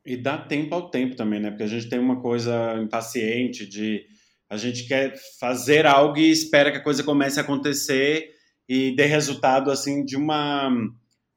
E 0.05 0.15
dá 0.15 0.37
tempo 0.37 0.73
ao 0.73 0.89
tempo 0.89 1.15
também, 1.15 1.39
né? 1.39 1.49
Porque 1.49 1.63
a 1.63 1.67
gente 1.67 1.89
tem 1.89 1.99
uma 1.99 2.21
coisa 2.21 2.79
impaciente 2.81 3.67
de 3.67 4.05
a 4.49 4.55
gente 4.55 4.87
quer 4.87 5.13
fazer 5.39 5.85
algo 5.85 6.17
e 6.17 6.31
espera 6.31 6.71
que 6.71 6.77
a 6.77 6.83
coisa 6.83 7.03
comece 7.03 7.39
a 7.39 7.43
acontecer 7.43 8.29
e 8.69 8.95
dê 8.95 9.05
resultado 9.05 9.69
assim 9.69 10.05
de 10.05 10.15
uma 10.15 10.69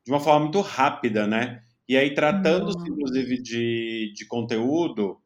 de 0.04 0.10
uma 0.10 0.20
forma 0.20 0.40
muito 0.40 0.60
rápida, 0.60 1.26
né? 1.26 1.62
E 1.88 1.96
aí 1.96 2.14
tratando-se 2.14 2.88
inclusive 2.88 3.42
de, 3.42 4.12
de 4.14 4.26
conteúdo, 4.26 5.20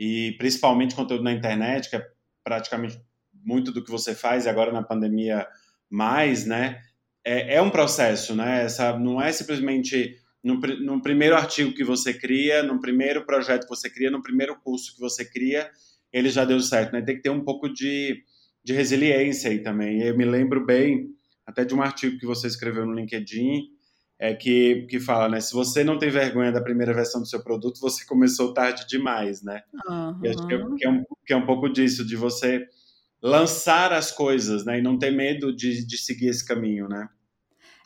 e 0.00 0.32
principalmente 0.38 0.94
conteúdo 0.94 1.22
na 1.22 1.30
internet, 1.30 1.90
que 1.90 1.96
é 1.96 2.06
praticamente 2.42 2.98
muito 3.34 3.70
do 3.70 3.84
que 3.84 3.90
você 3.90 4.14
faz, 4.14 4.46
e 4.46 4.48
agora 4.48 4.72
na 4.72 4.82
pandemia 4.82 5.46
mais, 5.90 6.46
né? 6.46 6.80
É, 7.22 7.56
é 7.56 7.62
um 7.62 7.68
processo, 7.68 8.34
né? 8.34 8.64
Essa, 8.64 8.98
não 8.98 9.20
é 9.20 9.30
simplesmente 9.30 10.16
no, 10.42 10.54
no, 10.54 11.02
primeiro 11.02 11.36
artigo 11.36 11.74
que 11.74 11.84
você 11.84 12.14
cria, 12.14 12.62
no 12.62 12.80
primeiro 12.80 13.26
projeto 13.26 13.64
que 13.64 13.68
você 13.68 13.90
cria, 13.90 14.10
no 14.10 14.22
primeiro 14.22 14.58
curso 14.60 14.94
que 14.94 15.00
você 15.00 15.22
cria, 15.22 15.70
ele 16.10 16.30
já 16.30 16.46
deu 16.46 16.60
certo, 16.60 16.94
né? 16.94 17.02
Tem 17.02 17.16
que 17.16 17.22
ter 17.22 17.28
um 17.28 17.44
pouco 17.44 17.68
de, 17.68 18.24
de 18.64 18.72
resiliência 18.72 19.50
aí 19.50 19.58
também. 19.58 20.00
Eu 20.00 20.16
me 20.16 20.24
lembro 20.24 20.64
bem 20.64 21.10
até 21.46 21.62
de 21.62 21.74
um 21.74 21.82
artigo 21.82 22.18
que 22.18 22.24
você 22.24 22.46
escreveu 22.46 22.86
no 22.86 22.94
LinkedIn, 22.94 23.64
é 24.22 24.34
que, 24.34 24.82
que 24.82 25.00
fala, 25.00 25.30
né? 25.30 25.40
Se 25.40 25.54
você 25.54 25.82
não 25.82 25.98
tem 25.98 26.10
vergonha 26.10 26.52
da 26.52 26.60
primeira 26.60 26.92
versão 26.92 27.22
do 27.22 27.26
seu 27.26 27.42
produto, 27.42 27.80
você 27.80 28.04
começou 28.04 28.52
tarde 28.52 28.86
demais, 28.86 29.42
né? 29.42 29.62
Uhum. 29.88 30.20
E 30.22 30.28
acho 30.28 30.46
que 30.46 30.54
é, 30.54 30.58
que, 30.76 30.86
é 30.86 30.90
um, 30.90 31.04
que 31.26 31.32
é 31.32 31.36
um 31.36 31.46
pouco 31.46 31.70
disso, 31.70 32.04
de 32.04 32.16
você 32.16 32.68
lançar 33.22 33.94
as 33.94 34.10
coisas, 34.10 34.62
né? 34.66 34.78
E 34.78 34.82
não 34.82 34.98
ter 34.98 35.10
medo 35.10 35.56
de, 35.56 35.86
de 35.86 35.96
seguir 35.96 36.28
esse 36.28 36.44
caminho, 36.46 36.86
né? 36.86 37.08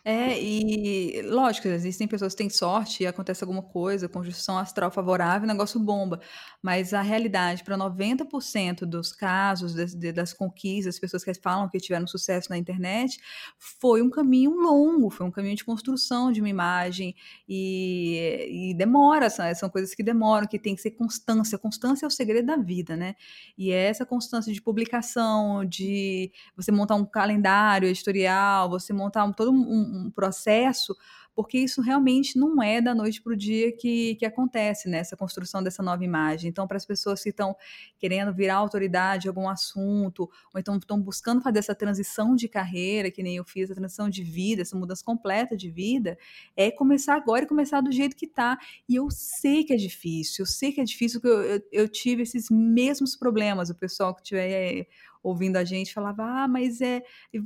É, 0.04 0.38
e 0.38 1.22
lógico, 1.22 1.68
existem 1.68 2.06
pessoas 2.06 2.34
que 2.34 2.38
têm 2.38 2.50
sorte 2.50 3.04
e 3.04 3.06
acontece 3.06 3.42
alguma 3.42 3.62
coisa, 3.62 4.08
conjunção 4.08 4.58
astral 4.58 4.90
favorável, 4.90 5.44
o 5.44 5.50
negócio 5.50 5.80
bomba. 5.80 6.20
Mas 6.64 6.94
a 6.94 7.02
realidade 7.02 7.62
para 7.62 7.76
90% 7.76 8.86
dos 8.86 9.12
casos 9.12 9.74
das, 9.74 9.94
das 9.94 10.32
conquistas, 10.32 10.98
pessoas 10.98 11.22
que 11.22 11.34
falam 11.34 11.68
que 11.68 11.76
tiveram 11.78 12.06
sucesso 12.06 12.48
na 12.48 12.56
internet, 12.56 13.20
foi 13.58 14.00
um 14.00 14.08
caminho 14.08 14.50
longo, 14.52 15.10
foi 15.10 15.26
um 15.26 15.30
caminho 15.30 15.56
de 15.56 15.62
construção 15.62 16.32
de 16.32 16.40
uma 16.40 16.48
imagem 16.48 17.14
e, 17.46 18.70
e 18.70 18.74
demora, 18.74 19.28
são, 19.28 19.54
são 19.54 19.68
coisas 19.68 19.94
que 19.94 20.02
demoram, 20.02 20.46
que 20.46 20.58
tem 20.58 20.74
que 20.74 20.80
ser 20.80 20.92
constância. 20.92 21.58
Constância 21.58 22.06
é 22.06 22.08
o 22.08 22.10
segredo 22.10 22.46
da 22.46 22.56
vida, 22.56 22.96
né? 22.96 23.14
E 23.58 23.70
é 23.70 23.84
essa 23.90 24.06
constância 24.06 24.50
de 24.50 24.62
publicação, 24.62 25.66
de 25.66 26.32
você 26.56 26.72
montar 26.72 26.94
um 26.94 27.04
calendário 27.04 27.88
editorial, 27.88 28.70
você 28.70 28.90
montar 28.90 29.26
um, 29.26 29.34
todo 29.34 29.52
um, 29.52 30.06
um 30.06 30.10
processo 30.10 30.96
porque 31.34 31.58
isso 31.58 31.80
realmente 31.80 32.38
não 32.38 32.62
é 32.62 32.80
da 32.80 32.94
noite 32.94 33.20
para 33.20 33.32
o 33.32 33.36
dia 33.36 33.72
que, 33.72 34.14
que 34.14 34.24
acontece, 34.24 34.88
né? 34.88 34.98
Essa 34.98 35.16
construção 35.16 35.62
dessa 35.62 35.82
nova 35.82 36.04
imagem. 36.04 36.48
Então, 36.48 36.66
para 36.66 36.76
as 36.76 36.86
pessoas 36.86 37.22
que 37.22 37.30
estão 37.30 37.56
querendo 37.98 38.32
virar 38.32 38.56
autoridade 38.56 39.26
em 39.26 39.28
algum 39.28 39.48
assunto, 39.48 40.30
ou 40.52 40.60
então 40.60 40.76
estão 40.76 41.00
buscando 41.00 41.42
fazer 41.42 41.58
essa 41.58 41.74
transição 41.74 42.36
de 42.36 42.48
carreira, 42.48 43.10
que 43.10 43.22
nem 43.22 43.36
eu 43.36 43.44
fiz, 43.44 43.70
a 43.70 43.74
transição 43.74 44.08
de 44.08 44.22
vida, 44.22 44.62
essa 44.62 44.76
mudança 44.76 45.04
completa 45.04 45.56
de 45.56 45.70
vida, 45.70 46.16
é 46.56 46.70
começar 46.70 47.16
agora 47.16 47.44
e 47.44 47.48
começar 47.48 47.80
do 47.80 47.90
jeito 47.90 48.14
que 48.14 48.26
está. 48.26 48.56
E 48.88 48.94
eu 48.94 49.10
sei 49.10 49.64
que 49.64 49.72
é 49.72 49.76
difícil, 49.76 50.42
eu 50.42 50.46
sei 50.46 50.70
que 50.70 50.80
é 50.80 50.84
difícil, 50.84 51.20
porque 51.20 51.34
eu, 51.34 51.42
eu, 51.42 51.62
eu 51.72 51.88
tive 51.88 52.22
esses 52.22 52.48
mesmos 52.48 53.16
problemas. 53.16 53.70
O 53.70 53.74
pessoal 53.74 54.14
que 54.14 54.22
tiver 54.22 54.86
ouvindo 55.24 55.56
a 55.56 55.64
gente 55.64 55.92
falava: 55.92 56.22
ah, 56.22 56.46
mas 56.46 56.80
é 56.80 57.02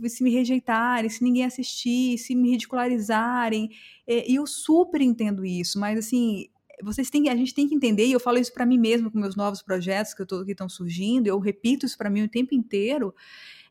se 0.08 0.22
me 0.22 0.30
rejeitarem, 0.30 1.08
se 1.08 1.22
ninguém 1.22 1.44
assistir, 1.44 2.18
se 2.18 2.34
me 2.34 2.50
ridicularizarem. 2.50 3.70
É, 4.06 4.30
e 4.30 4.34
eu 4.34 4.46
super 4.46 5.00
entendo 5.00 5.46
isso, 5.46 5.78
mas 5.78 5.98
assim. 5.98 6.48
Vocês 6.80 7.10
têm, 7.10 7.28
a 7.28 7.34
gente 7.34 7.52
tem 7.52 7.66
que 7.68 7.74
entender, 7.74 8.06
e 8.06 8.12
eu 8.12 8.20
falo 8.20 8.38
isso 8.38 8.54
para 8.54 8.64
mim 8.64 8.78
mesmo 8.78 9.10
com 9.10 9.18
meus 9.18 9.34
novos 9.34 9.60
projetos 9.60 10.14
que 10.14 10.22
estão 10.22 10.68
surgindo, 10.68 11.26
eu 11.26 11.36
repito 11.40 11.84
isso 11.84 11.98
para 11.98 12.08
mim 12.08 12.22
o 12.22 12.28
tempo 12.28 12.54
inteiro, 12.54 13.12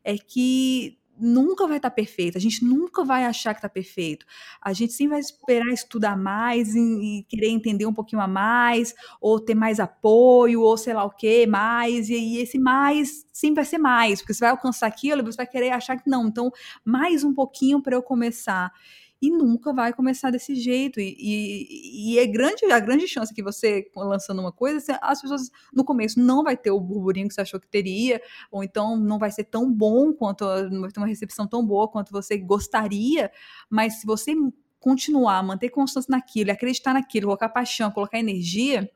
é 0.04 0.18
que 0.18 0.98
nunca 1.20 1.66
vai 1.66 1.78
estar 1.78 1.90
tá 1.90 1.94
perfeito, 1.94 2.38
a 2.38 2.40
gente 2.40 2.64
nunca 2.64 3.04
vai 3.04 3.24
achar 3.24 3.54
que 3.54 3.58
está 3.58 3.68
perfeito. 3.68 4.24
A 4.60 4.72
gente 4.72 4.92
sempre 4.92 5.12
vai 5.12 5.20
esperar 5.20 5.72
estudar 5.72 6.16
mais 6.16 6.74
e, 6.74 6.78
e, 6.80 7.22
querer 7.24 7.48
entender 7.48 7.86
um 7.86 7.92
pouquinho 7.92 8.22
a 8.22 8.28
mais, 8.28 8.94
ou 9.20 9.40
ter 9.40 9.54
mais 9.54 9.80
apoio, 9.80 10.60
ou 10.62 10.76
sei 10.76 10.94
lá 10.94 11.04
o 11.04 11.10
que, 11.10 11.46
mais, 11.46 12.08
e, 12.08 12.14
e 12.14 12.38
esse 12.38 12.58
mais 12.58 13.26
sempre 13.32 13.56
vai 13.56 13.64
ser 13.64 13.78
mais, 13.78 14.20
porque 14.20 14.34
você 14.34 14.40
vai 14.40 14.50
alcançar 14.50 14.86
aquilo, 14.86 15.24
você 15.24 15.36
vai 15.36 15.46
querer 15.46 15.70
achar 15.70 15.96
que 15.96 16.08
não. 16.08 16.26
Então, 16.26 16.50
mais 16.84 17.22
um 17.24 17.34
pouquinho 17.34 17.80
para 17.82 17.94
eu 17.94 18.02
começar 18.02 18.72
e 19.20 19.30
nunca 19.30 19.72
vai 19.72 19.92
começar 19.92 20.30
desse 20.30 20.54
jeito. 20.54 21.00
E, 21.00 21.16
e, 21.18 22.14
e, 22.14 22.18
é 22.18 22.26
grande 22.26 22.64
a 22.66 22.78
grande 22.78 23.06
chance 23.08 23.34
que 23.34 23.42
você, 23.42 23.90
lançando 23.96 24.40
uma 24.40 24.52
coisa, 24.52 24.98
as 25.02 25.20
pessoas 25.20 25.50
no 25.74 25.84
começo 25.84 26.20
não 26.20 26.42
vai 26.42 26.56
ter 26.56 26.70
o 26.70 26.80
burburinho 26.80 27.28
que 27.28 27.34
você 27.34 27.40
achou 27.40 27.58
que 27.58 27.66
teria, 27.66 28.20
ou 28.50 28.62
então 28.62 28.96
não 28.96 29.18
vai 29.18 29.30
ser 29.30 29.44
tão 29.44 29.72
bom 29.72 30.12
quanto, 30.12 30.44
não 30.70 30.82
vai 30.82 30.90
ter 30.90 31.00
uma 31.00 31.06
recepção 31.06 31.46
tão 31.46 31.66
boa 31.66 31.88
quanto 31.88 32.12
você 32.12 32.36
gostaria, 32.38 33.30
mas 33.68 34.00
se 34.00 34.06
você 34.06 34.34
continuar, 34.78 35.42
manter 35.42 35.70
constância 35.70 36.10
naquilo, 36.10 36.52
acreditar 36.52 36.94
naquilo, 36.94 37.26
colocar 37.26 37.48
paixão, 37.48 37.90
colocar 37.90 38.18
energia, 38.18 38.88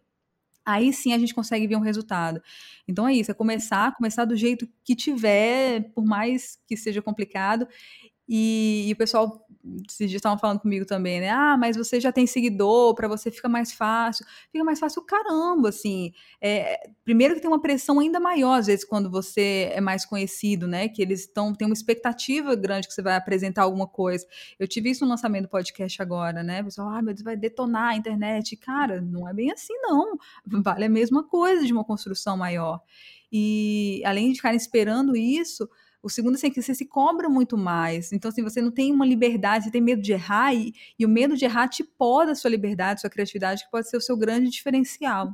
aí 0.64 0.93
sim 0.93 1.12
a 1.12 1.19
gente 1.19 1.35
consegue 1.35 1.67
ver 1.67 1.76
um 1.76 1.81
resultado. 1.81 2.41
Então 2.87 3.09
é 3.09 3.14
isso, 3.14 3.31
é 3.31 3.35
começar, 3.35 3.95
começar 3.97 4.25
do 4.25 4.37
jeito 4.37 4.69
que 4.85 4.95
tiver, 4.95 5.91
por 5.93 6.05
mais 6.05 6.59
que 6.69 6.76
seja 6.76 7.02
complicado, 7.02 7.67
e, 8.29 8.87
e, 8.88 8.93
o 8.93 8.97
pessoal 8.97 9.45
esses 9.88 10.11
dias 10.11 10.19
estavam 10.19 10.38
falando 10.38 10.61
comigo 10.61 10.85
também, 10.85 11.21
né? 11.21 11.31
Ah, 11.31 11.57
mas 11.57 11.76
você 11.76 12.00
já 12.00 12.11
tem 12.11 12.26
seguidor, 12.26 12.95
para 12.95 13.07
você 13.07 13.31
fica 13.31 13.49
mais 13.49 13.73
fácil. 13.73 14.26
Fica 14.50 14.64
mais 14.64 14.78
fácil 14.81 15.02
caramba, 15.02 15.69
assim. 15.69 16.12
É, 16.40 16.90
primeiro 17.04 17.35
que 17.35 17.40
tem 17.40 17.49
uma 17.49 17.61
pressão 17.61 18.00
ainda 18.00 18.19
maior, 18.19 18.59
às 18.59 18.66
vezes, 18.66 18.85
quando 18.85 19.11
você 19.11 19.71
é 19.73 19.81
mais 19.81 20.04
conhecido, 20.04 20.66
né? 20.66 20.88
Que 20.88 21.00
eles 21.00 21.21
estão 21.21 21.54
têm 21.54 21.66
uma 21.66 21.75
expectativa 21.75 22.54
grande 22.57 22.88
que 22.88 22.95
você 22.95 23.02
vai 23.02 23.14
apresentar 23.14 23.62
alguma 23.62 23.87
coisa. 23.87 24.26
Eu 24.59 24.66
tive 24.66 24.90
isso 24.90 25.04
no 25.04 25.11
lançamento 25.11 25.45
do 25.45 25.49
podcast 25.49 26.02
agora, 26.02 26.42
né? 26.42 26.61
O 26.62 26.64
pessoal, 26.64 26.88
ah, 26.88 27.02
meu 27.02 27.14
Deus, 27.14 27.23
vai 27.23 27.37
detonar 27.37 27.90
a 27.90 27.97
internet. 27.97 28.57
Cara, 28.57 29.00
não 29.00 29.28
é 29.28 29.33
bem 29.33 29.52
assim, 29.52 29.75
não. 29.83 30.19
Vale 30.47 30.85
a 30.85 30.88
mesma 30.88 31.23
coisa 31.23 31.64
de 31.64 31.73
uma 31.73 31.85
construção 31.85 32.37
maior. 32.37 32.81
E 33.33 34.02
além 34.04 34.31
de 34.31 34.37
ficarem 34.37 34.59
esperando 34.59 35.16
isso, 35.16 35.69
o 36.02 36.11
segundo 36.11 36.35
assim, 36.35 36.49
é 36.49 36.50
que 36.50 36.61
você 36.61 36.75
se 36.75 36.85
cobra 36.85 37.28
muito 37.28 37.56
mais. 37.56 38.12
Então, 38.12 38.28
assim, 38.28 38.43
você 38.43 38.60
não 38.60 38.73
tem 38.73 38.93
uma 38.93 39.06
liberdade, 39.06 39.65
você 39.65 39.71
tem 39.71 39.80
medo 39.80 40.02
de 40.02 40.12
errar, 40.12 40.52
e, 40.52 40.75
e 40.99 41.06
o 41.06 41.08
medo 41.08 41.36
de 41.36 41.45
errar 41.45 41.69
te 41.69 41.84
poda 41.84 42.32
a 42.32 42.34
sua 42.34 42.50
liberdade, 42.50 43.00
sua 43.00 43.10
criatividade, 43.10 43.65
que 43.65 43.71
pode 43.71 43.88
ser 43.88 43.97
o 43.97 44.00
seu 44.00 44.17
grande 44.17 44.50
diferencial. 44.50 45.32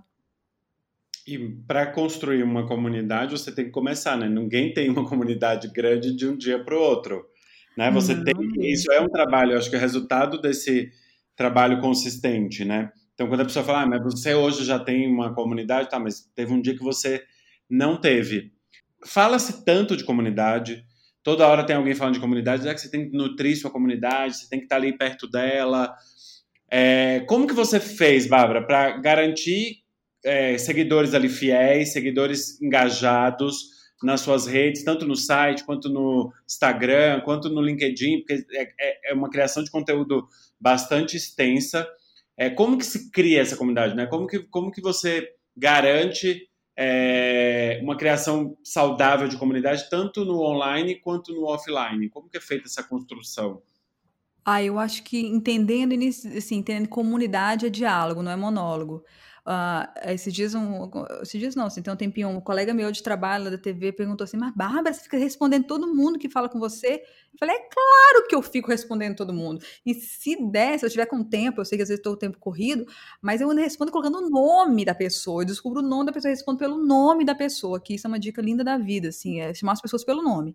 E 1.26 1.38
para 1.66 1.86
construir 1.86 2.42
uma 2.42 2.66
comunidade, 2.66 3.32
você 3.32 3.52
tem 3.52 3.66
que 3.66 3.70
começar, 3.70 4.16
né? 4.16 4.28
Ninguém 4.28 4.72
tem 4.72 4.90
uma 4.90 5.08
comunidade 5.08 5.68
grande 5.68 6.14
de 6.14 6.26
um 6.26 6.36
dia 6.36 6.62
para 6.62 6.74
o 6.74 6.80
outro. 6.80 7.26
Né? 7.76 7.90
Você 7.90 8.14
não. 8.14 8.24
tem. 8.24 8.34
Isso 8.60 8.90
é 8.92 9.00
um 9.00 9.08
trabalho, 9.08 9.56
acho 9.56 9.70
que 9.70 9.76
é 9.76 9.78
resultado 9.78 10.40
desse 10.40 10.90
trabalho 11.36 11.80
consistente, 11.80 12.64
né? 12.64 12.90
Então, 13.14 13.28
quando 13.28 13.40
a 13.40 13.44
pessoa 13.44 13.64
fala, 13.64 13.82
ah, 13.82 13.86
mas 13.86 14.02
você 14.02 14.34
hoje 14.34 14.64
já 14.64 14.78
tem 14.78 15.06
uma 15.12 15.34
comunidade, 15.34 15.90
tá, 15.90 15.98
mas 15.98 16.20
teve 16.34 16.52
um 16.52 16.60
dia 16.60 16.76
que 16.76 16.82
você 16.82 17.24
não 17.68 18.00
teve 18.00 18.52
fala-se 19.06 19.64
tanto 19.64 19.96
de 19.96 20.04
comunidade, 20.04 20.84
toda 21.22 21.46
hora 21.46 21.64
tem 21.64 21.76
alguém 21.76 21.94
falando 21.94 22.14
de 22.14 22.20
comunidade, 22.20 22.68
é 22.68 22.74
que 22.74 22.80
você 22.80 22.90
tem 22.90 23.10
que 23.10 23.16
nutrir 23.16 23.58
sua 23.58 23.70
comunidade, 23.70 24.36
você 24.36 24.48
tem 24.48 24.58
que 24.58 24.64
estar 24.64 24.76
ali 24.76 24.96
perto 24.96 25.28
dela. 25.28 25.94
É, 26.70 27.20
como 27.28 27.46
que 27.46 27.54
você 27.54 27.80
fez, 27.80 28.26
Bárbara, 28.26 28.66
para 28.66 28.98
garantir 28.98 29.82
é, 30.24 30.58
seguidores 30.58 31.14
ali 31.14 31.28
fiéis, 31.28 31.92
seguidores 31.92 32.60
engajados 32.60 33.78
nas 34.02 34.20
suas 34.20 34.46
redes, 34.46 34.84
tanto 34.84 35.06
no 35.06 35.16
site, 35.16 35.64
quanto 35.64 35.88
no 35.88 36.32
Instagram, 36.46 37.20
quanto 37.20 37.48
no 37.48 37.60
LinkedIn, 37.60 38.18
porque 38.18 38.46
é, 38.52 38.68
é, 38.78 39.10
é 39.10 39.14
uma 39.14 39.30
criação 39.30 39.62
de 39.62 39.70
conteúdo 39.70 40.28
bastante 40.60 41.16
extensa. 41.16 41.86
É, 42.36 42.48
como 42.48 42.78
que 42.78 42.86
se 42.86 43.10
cria 43.10 43.40
essa 43.40 43.56
comunidade, 43.56 43.96
né? 43.96 44.06
Como 44.06 44.26
que, 44.26 44.38
como 44.38 44.70
que 44.70 44.80
você 44.80 45.28
garante 45.56 46.47
é, 46.80 47.80
uma 47.82 47.96
criação 47.96 48.56
saudável 48.62 49.26
de 49.26 49.36
comunidade, 49.36 49.90
tanto 49.90 50.24
no 50.24 50.40
online 50.40 50.94
quanto 50.94 51.34
no 51.34 51.44
offline? 51.44 52.08
Como 52.08 52.28
que 52.28 52.36
é 52.36 52.40
feita 52.40 52.68
essa 52.68 52.84
construção? 52.84 53.60
Ah, 54.44 54.62
eu 54.62 54.78
acho 54.78 55.02
que 55.02 55.26
entendendo, 55.26 55.92
assim, 56.36 56.54
entendendo 56.54 56.88
comunidade 56.88 57.66
é 57.66 57.68
diálogo, 57.68 58.22
não 58.22 58.30
é 58.30 58.36
monólogo. 58.36 59.04
Uh, 59.48 60.12
esses 60.12 60.34
dias, 60.34 60.54
um, 60.54 60.90
não, 61.56 61.64
assim, 61.64 61.80
tem 61.80 61.90
um 61.90 61.96
tempinho, 61.96 62.28
um 62.28 62.38
colega 62.38 62.74
meu 62.74 62.92
de 62.92 63.02
trabalho 63.02 63.50
da 63.50 63.56
TV 63.56 63.92
perguntou 63.92 64.22
assim, 64.22 64.36
mas 64.36 64.52
Bárbara, 64.54 64.92
você 64.92 65.04
fica 65.04 65.16
respondendo 65.16 65.64
todo 65.64 65.86
mundo 65.94 66.18
que 66.18 66.28
fala 66.28 66.50
com 66.50 66.58
você? 66.58 67.02
Eu 67.32 67.38
falei, 67.38 67.56
é 67.56 67.60
claro 67.60 68.28
que 68.28 68.34
eu 68.34 68.42
fico 68.42 68.68
respondendo 68.68 69.16
todo 69.16 69.32
mundo. 69.32 69.64
E 69.86 69.94
se 69.94 70.36
der, 70.50 70.78
se 70.78 70.84
eu 70.84 70.90
tiver 70.90 71.06
com 71.06 71.24
tempo, 71.24 71.62
eu 71.62 71.64
sei 71.64 71.78
que 71.78 71.82
às 71.82 71.88
vezes 71.88 72.00
estou 72.00 72.12
o 72.12 72.16
tempo 72.16 72.36
corrido, 72.38 72.84
mas 73.22 73.40
eu 73.40 73.48
respondo 73.48 73.90
colocando 73.90 74.18
o 74.18 74.28
nome 74.28 74.84
da 74.84 74.94
pessoa, 74.94 75.40
eu 75.40 75.46
descubro 75.46 75.80
o 75.80 75.82
nome 75.82 76.04
da 76.04 76.12
pessoa, 76.12 76.28
eu 76.28 76.34
respondo 76.34 76.58
pelo 76.58 76.76
nome 76.76 77.24
da 77.24 77.34
pessoa, 77.34 77.80
que 77.80 77.94
isso 77.94 78.06
é 78.06 78.08
uma 78.08 78.18
dica 78.18 78.42
linda 78.42 78.62
da 78.62 78.76
vida, 78.76 79.08
assim, 79.08 79.40
é 79.40 79.54
chamar 79.54 79.72
as 79.72 79.80
pessoas 79.80 80.04
pelo 80.04 80.20
nome. 80.20 80.54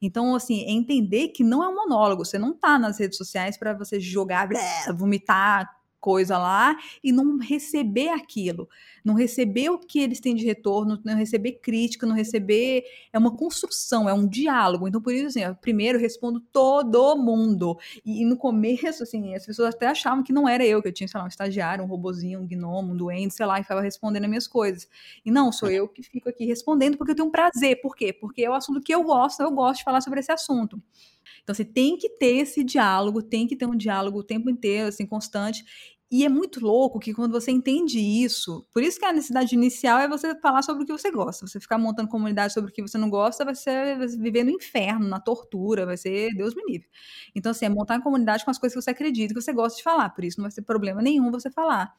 Então, 0.00 0.36
assim, 0.36 0.62
é 0.62 0.70
entender 0.70 1.30
que 1.30 1.42
não 1.42 1.64
é 1.64 1.68
um 1.68 1.74
monólogo, 1.74 2.24
você 2.24 2.38
não 2.38 2.52
tá 2.52 2.78
nas 2.78 3.00
redes 3.00 3.18
sociais 3.18 3.56
para 3.56 3.74
você 3.74 3.98
jogar, 3.98 4.46
blé, 4.46 4.60
vomitar, 4.94 5.77
coisa 6.00 6.38
lá 6.38 6.76
e 7.02 7.12
não 7.12 7.38
receber 7.38 8.08
aquilo, 8.08 8.68
não 9.04 9.14
receber 9.14 9.70
o 9.70 9.78
que 9.78 10.00
eles 10.00 10.20
têm 10.20 10.34
de 10.34 10.44
retorno, 10.44 11.00
não 11.04 11.16
receber 11.16 11.52
crítica, 11.60 12.06
não 12.06 12.14
receber. 12.14 12.84
É 13.12 13.18
uma 13.18 13.34
construção, 13.34 14.08
é 14.08 14.12
um 14.12 14.26
diálogo. 14.26 14.86
Então, 14.86 15.00
por 15.00 15.12
isso, 15.12 15.26
assim, 15.26 15.42
eu 15.42 15.54
primeiro 15.54 15.98
respondo 15.98 16.40
todo 16.52 17.16
mundo. 17.16 17.76
E, 18.04 18.22
e, 18.22 18.24
no 18.24 18.36
começo, 18.36 19.02
assim, 19.02 19.34
as 19.34 19.46
pessoas 19.46 19.74
até 19.74 19.86
achavam 19.86 20.22
que 20.22 20.32
não 20.32 20.48
era 20.48 20.64
eu, 20.64 20.82
que 20.82 20.88
eu 20.88 20.92
tinha, 20.92 21.08
sei 21.08 21.18
lá, 21.18 21.24
um 21.24 21.28
estagiário, 21.28 21.84
um 21.84 21.88
robozinho, 21.88 22.40
um 22.40 22.46
gnomo, 22.46 22.92
um 22.92 22.96
duende, 22.96 23.34
sei 23.34 23.46
lá, 23.46 23.58
e 23.58 23.62
ficava 23.62 23.80
respondendo 23.80 24.24
as 24.24 24.28
minhas 24.28 24.46
coisas. 24.46 24.88
E 25.24 25.30
não, 25.30 25.50
sou 25.52 25.70
eu 25.70 25.88
que 25.88 26.02
fico 26.02 26.28
aqui 26.28 26.44
respondendo 26.44 26.96
porque 26.96 27.12
eu 27.12 27.16
tenho 27.16 27.30
prazer. 27.30 27.80
Por 27.80 27.96
quê? 27.96 28.12
Porque 28.12 28.44
é 28.44 28.50
o 28.50 28.54
assunto 28.54 28.80
que 28.80 28.94
eu 28.94 29.02
gosto, 29.02 29.42
eu 29.42 29.50
gosto 29.50 29.78
de 29.78 29.84
falar 29.84 30.00
sobre 30.00 30.20
esse 30.20 30.32
assunto. 30.32 30.80
Então, 31.42 31.54
você 31.54 31.64
tem 31.64 31.96
que 31.96 32.08
ter 32.10 32.36
esse 32.36 32.64
diálogo, 32.64 33.22
tem 33.22 33.46
que 33.46 33.56
ter 33.56 33.66
um 33.66 33.76
diálogo 33.76 34.18
o 34.18 34.24
tempo 34.24 34.50
inteiro, 34.50 34.88
assim, 34.88 35.06
constante. 35.06 35.64
E 36.10 36.24
é 36.24 36.28
muito 36.28 36.60
louco 36.60 36.98
que 36.98 37.12
quando 37.12 37.32
você 37.32 37.50
entende 37.50 37.98
isso, 38.00 38.66
por 38.72 38.82
isso 38.82 38.98
que 38.98 39.04
a 39.04 39.12
necessidade 39.12 39.54
inicial 39.54 39.98
é 39.98 40.08
você 40.08 40.34
falar 40.40 40.62
sobre 40.62 40.82
o 40.82 40.86
que 40.86 40.92
você 40.92 41.10
gosta. 41.10 41.46
Você 41.46 41.60
ficar 41.60 41.76
montando 41.76 42.08
comunidade 42.08 42.54
sobre 42.54 42.70
o 42.70 42.72
que 42.72 42.80
você 42.80 42.96
não 42.96 43.10
gosta, 43.10 43.44
vai 43.44 43.54
ser 43.54 43.98
viver 44.16 44.42
no 44.42 44.50
inferno, 44.50 45.06
na 45.06 45.20
tortura, 45.20 45.84
vai 45.84 45.98
ser 45.98 46.34
Deus 46.34 46.54
me 46.54 46.62
livre. 46.66 46.88
Então, 47.34 47.50
assim, 47.52 47.66
é 47.66 47.68
montar 47.68 48.00
comunidade 48.00 48.42
com 48.42 48.50
as 48.50 48.58
coisas 48.58 48.74
que 48.74 48.82
você 48.82 48.90
acredita, 48.90 49.34
que 49.34 49.40
você 49.40 49.52
gosta 49.52 49.76
de 49.76 49.82
falar. 49.82 50.08
Por 50.10 50.24
isso 50.24 50.38
não 50.38 50.44
vai 50.44 50.50
ser 50.50 50.62
problema 50.62 51.02
nenhum 51.02 51.30
você 51.30 51.50
falar. 51.50 51.92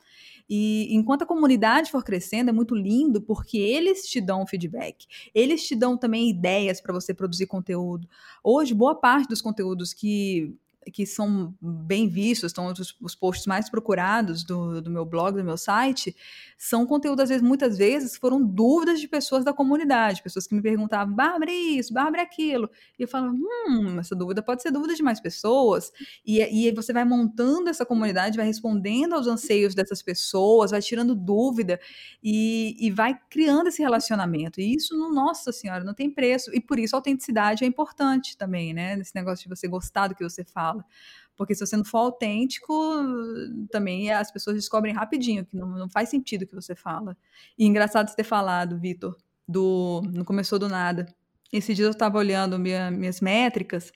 E 0.50 0.88
enquanto 0.96 1.22
a 1.22 1.28
comunidade 1.28 1.92
for 1.92 2.04
crescendo, 2.04 2.50
é 2.50 2.54
muito 2.54 2.74
lindo, 2.74 3.22
porque 3.22 3.60
eles 3.60 4.08
te 4.10 4.20
dão 4.20 4.48
feedback. 4.48 5.06
Eles 5.36 5.68
te 5.68 5.76
dão 5.76 5.96
também 5.96 6.28
ideias 6.28 6.82
para 6.82 6.92
você 6.92 7.14
produzir 7.14 7.46
conteúdo. 7.46 8.10
Hoje, 8.44 8.74
boa 8.74 8.96
parte 8.96 9.30
dos 9.30 9.42
conteúdos 9.42 9.94
que 9.94 10.58
que 10.92 11.06
são 11.06 11.54
bem 11.62 12.08
vistos, 12.08 12.50
estão 12.50 12.68
os, 12.68 12.96
os 13.02 13.16
posts 13.16 13.46
mais 13.46 13.70
procurados 13.70 14.44
do, 14.44 14.82
do 14.82 14.90
meu 14.90 15.06
blog, 15.06 15.38
do 15.38 15.44
meu 15.44 15.58
site, 15.58 16.16
são 16.58 16.86
conteúdo, 16.86 17.22
às 17.22 17.30
vezes, 17.30 17.42
muitas 17.42 17.78
vezes, 17.78 18.18
foram 18.18 18.44
dúvidas 18.46 19.00
de 19.00 19.08
pessoas 19.08 19.46
da 19.46 19.54
comunidade, 19.54 20.22
pessoas 20.22 20.46
que 20.46 20.54
me 20.54 20.62
perguntavam, 20.62 21.14
Bárbara, 21.14 21.52
isso, 21.52 21.94
Bárbara, 21.94 22.22
aquilo. 22.22 22.70
E 22.98 23.04
eu 23.04 23.08
falo, 23.08 23.32
hum, 23.32 23.98
essa 23.98 24.14
dúvida 24.16 24.42
pode 24.42 24.62
ser 24.62 24.70
dúvida 24.70 24.94
de 24.94 25.02
mais 25.02 25.22
pessoas. 25.22 25.92
E, 26.26 26.40
e 26.42 26.72
você 26.72 26.92
vai 26.92 27.06
montando 27.06 27.70
essa 27.70 27.86
comunidade, 27.86 28.36
vai 28.36 28.46
respondendo 28.46 29.14
aos 29.14 29.26
anseios 29.26 29.74
dessas 29.74 30.02
pessoas, 30.02 30.72
vai 30.72 30.82
tirando 30.82 31.16
dúvida 31.16 31.80
e, 32.22 32.76
e 32.80 32.92
vai 32.92 33.18
criando 33.30 33.68
esse 33.68 33.82
relacionamento. 33.82 34.60
E 34.60 34.76
isso, 34.76 34.98
nossa 35.14 35.52
senhora, 35.54 35.84
não 35.84 35.94
tem 35.94 36.10
preço. 36.10 36.54
E 36.54 36.60
por 36.60 36.78
isso 36.78 36.96
a 36.96 37.00
autenticidade 37.00 37.64
é 37.64 37.68
importante 37.68 38.38
também, 38.38 38.74
né? 38.74 38.98
Nesse 38.98 39.16
negócio 39.16 39.44
de 39.44 39.50
você 39.50 39.68
gostar 39.68 40.08
do 40.08 40.16
que 40.16 40.24
você 40.24 40.44
fala. 40.44 40.79
Porque 41.36 41.56
se 41.56 41.66
você 41.66 41.78
não 41.78 41.86
for 41.86 42.00
autêntico, 42.00 42.74
também 43.72 44.12
as 44.12 44.30
pessoas 44.30 44.58
descobrem 44.58 44.94
rapidinho 44.94 45.46
que 45.46 45.56
não, 45.56 45.70
não 45.70 45.90
faz 45.90 46.10
sentido 46.10 46.42
o 46.44 46.48
que 46.48 46.56
você 46.56 46.76
fala. 46.76 47.16
E 47.58 47.66
engraçado 47.66 48.10
você 48.10 48.16
ter 48.16 48.26
falado, 48.26 48.78
Vitor, 48.78 49.16
do 49.48 50.02
não 50.14 50.26
começou 50.26 50.60
do 50.60 50.68
nada. 50.68 51.06
Esse 51.52 51.74
dia 51.74 51.86
eu 51.86 51.92
estava 51.92 52.18
olhando 52.18 52.60
minha, 52.60 52.92
minhas 52.92 53.22
métricas, 53.22 53.92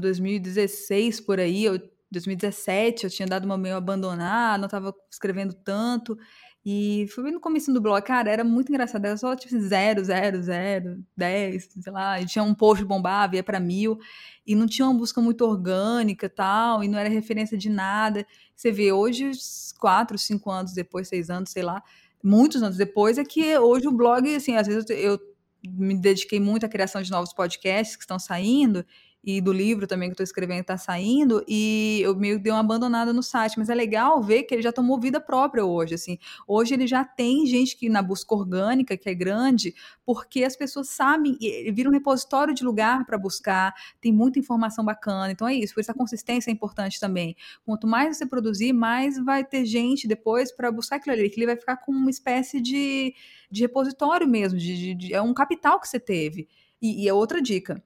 2016 0.00 1.20
por 1.20 1.40
aí, 1.40 1.66
2017 2.10 3.04
eu 3.04 3.10
tinha 3.10 3.26
dado 3.26 3.44
uma 3.44 3.56
meio 3.56 3.76
abandonada, 3.76 4.58
não 4.58 4.66
estava 4.66 4.94
escrevendo 5.10 5.54
tanto. 5.54 6.16
E 6.64 7.08
foi 7.12 7.24
bem 7.24 7.32
no 7.32 7.40
começo 7.40 7.72
do 7.72 7.80
blog, 7.80 8.00
cara, 8.04 8.30
era 8.30 8.44
muito 8.44 8.70
engraçado, 8.70 9.04
era 9.04 9.16
só 9.16 9.34
tipo 9.34 9.58
0, 9.58 10.04
0, 10.04 10.42
0, 10.42 11.04
10, 11.16 11.68
sei 11.80 11.92
lá, 11.92 12.20
e 12.20 12.26
tinha 12.26 12.44
um 12.44 12.54
post 12.54 12.84
bombava, 12.84 13.34
ia 13.34 13.42
para 13.42 13.58
mil, 13.58 13.98
e 14.46 14.54
não 14.54 14.66
tinha 14.66 14.86
uma 14.86 14.96
busca 14.96 15.20
muito 15.20 15.44
orgânica 15.44 16.28
tal, 16.28 16.84
e 16.84 16.88
não 16.88 16.96
era 16.98 17.08
referência 17.08 17.58
de 17.58 17.68
nada. 17.68 18.24
Você 18.54 18.70
vê, 18.70 18.92
hoje, 18.92 19.32
quatro, 19.76 20.16
cinco 20.16 20.50
anos 20.52 20.72
depois, 20.72 21.08
seis 21.08 21.30
anos, 21.30 21.50
sei 21.50 21.64
lá, 21.64 21.82
muitos 22.22 22.62
anos 22.62 22.76
depois, 22.76 23.18
é 23.18 23.24
que 23.24 23.58
hoje 23.58 23.88
o 23.88 23.92
blog, 23.92 24.32
assim, 24.32 24.54
às 24.54 24.68
vezes 24.68 24.88
eu 24.90 25.18
me 25.64 25.94
dediquei 26.00 26.38
muito 26.38 26.64
à 26.64 26.68
criação 26.68 27.02
de 27.02 27.10
novos 27.10 27.32
podcasts 27.32 27.96
que 27.96 28.04
estão 28.04 28.20
saindo, 28.20 28.86
e 29.24 29.40
do 29.40 29.52
livro 29.52 29.86
também 29.86 30.08
que 30.08 30.12
eu 30.12 30.14
estou 30.14 30.24
escrevendo 30.24 30.62
está 30.62 30.76
saindo, 30.76 31.44
e 31.46 32.00
eu 32.02 32.16
meio 32.16 32.40
dei 32.40 32.52
uma 32.52 32.60
abandonada 32.60 33.12
no 33.12 33.22
site, 33.22 33.58
mas 33.58 33.68
é 33.68 33.74
legal 33.74 34.20
ver 34.22 34.42
que 34.42 34.54
ele 34.54 34.62
já 34.62 34.72
tomou 34.72 34.98
vida 34.98 35.20
própria 35.20 35.64
hoje, 35.64 35.94
assim. 35.94 36.18
Hoje 36.46 36.74
ele 36.74 36.86
já 36.86 37.04
tem 37.04 37.46
gente 37.46 37.76
que 37.76 37.88
na 37.88 38.02
busca 38.02 38.34
orgânica, 38.34 38.96
que 38.96 39.08
é 39.08 39.14
grande, 39.14 39.74
porque 40.04 40.42
as 40.42 40.56
pessoas 40.56 40.88
sabem, 40.88 41.38
vira 41.72 41.88
um 41.88 41.92
repositório 41.92 42.52
de 42.52 42.64
lugar 42.64 43.06
para 43.06 43.16
buscar, 43.16 43.72
tem 44.00 44.12
muita 44.12 44.38
informação 44.38 44.84
bacana, 44.84 45.30
então 45.30 45.46
é 45.46 45.54
isso, 45.54 45.74
por 45.74 45.80
isso 45.80 45.90
a 45.90 45.94
consistência 45.94 46.50
é 46.50 46.52
importante 46.52 46.98
também. 46.98 47.36
Quanto 47.64 47.86
mais 47.86 48.16
você 48.16 48.26
produzir, 48.26 48.72
mais 48.72 49.16
vai 49.24 49.44
ter 49.44 49.64
gente 49.64 50.08
depois 50.08 50.50
para 50.50 50.70
buscar 50.72 50.96
aquilo 50.96 51.14
ali, 51.14 51.30
que 51.30 51.38
ele 51.38 51.46
vai 51.46 51.56
ficar 51.56 51.76
com 51.76 51.92
uma 51.92 52.10
espécie 52.10 52.60
de, 52.60 53.14
de 53.50 53.62
repositório 53.62 54.26
mesmo, 54.26 54.58
de, 54.58 54.76
de, 54.76 54.94
de 54.94 55.14
é 55.14 55.22
um 55.22 55.32
capital 55.32 55.80
que 55.80 55.88
você 55.88 56.00
teve. 56.00 56.48
E, 56.80 57.04
e 57.04 57.08
é 57.08 57.14
outra 57.14 57.40
dica, 57.40 57.80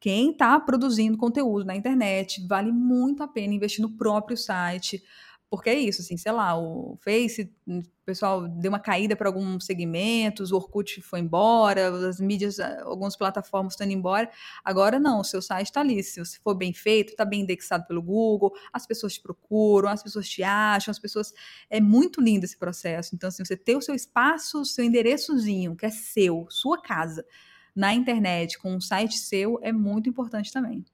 quem 0.00 0.30
está 0.32 0.58
produzindo 0.58 1.18
conteúdo 1.18 1.66
na 1.66 1.76
internet, 1.76 2.44
vale 2.48 2.72
muito 2.72 3.22
a 3.22 3.28
pena 3.28 3.54
investir 3.54 3.82
no 3.82 3.90
próprio 3.96 4.36
site, 4.36 5.02
porque 5.50 5.68
é 5.68 5.78
isso, 5.78 6.00
assim, 6.00 6.16
sei 6.16 6.30
lá, 6.30 6.56
o 6.56 6.96
Face, 7.02 7.52
o 7.66 7.82
pessoal 8.06 8.46
deu 8.46 8.70
uma 8.70 8.78
caída 8.78 9.16
para 9.16 9.28
alguns 9.28 9.66
segmentos, 9.66 10.52
o 10.52 10.56
Orkut 10.56 11.02
foi 11.02 11.18
embora, 11.18 12.08
as 12.08 12.20
mídias, 12.20 12.60
algumas 12.60 13.16
plataformas 13.16 13.72
estão 13.72 13.84
indo 13.84 13.98
embora. 13.98 14.30
Agora 14.64 15.00
não, 15.00 15.20
o 15.20 15.24
seu 15.24 15.42
site 15.42 15.66
está 15.66 15.80
ali. 15.80 16.00
Se 16.04 16.22
for 16.38 16.54
bem 16.54 16.72
feito, 16.72 17.10
está 17.10 17.24
bem 17.24 17.40
indexado 17.40 17.84
pelo 17.84 18.00
Google, 18.00 18.52
as 18.72 18.86
pessoas 18.86 19.14
te 19.14 19.20
procuram, 19.20 19.88
as 19.88 20.04
pessoas 20.04 20.28
te 20.28 20.40
acham, 20.44 20.92
as 20.92 21.00
pessoas. 21.00 21.34
É 21.68 21.80
muito 21.80 22.20
lindo 22.20 22.44
esse 22.44 22.56
processo. 22.56 23.16
Então, 23.16 23.26
assim, 23.26 23.44
você 23.44 23.56
ter 23.56 23.76
o 23.76 23.82
seu 23.82 23.94
espaço, 23.94 24.60
o 24.60 24.64
seu 24.64 24.84
endereçozinho, 24.84 25.74
que 25.74 25.84
é 25.84 25.90
seu, 25.90 26.46
sua 26.48 26.80
casa 26.80 27.24
na 27.74 27.94
internet 27.94 28.58
com 28.58 28.74
um 28.74 28.80
site 28.80 29.16
seu 29.16 29.58
é 29.62 29.72
muito 29.72 30.08
importante 30.08 30.52
também. 30.52 30.84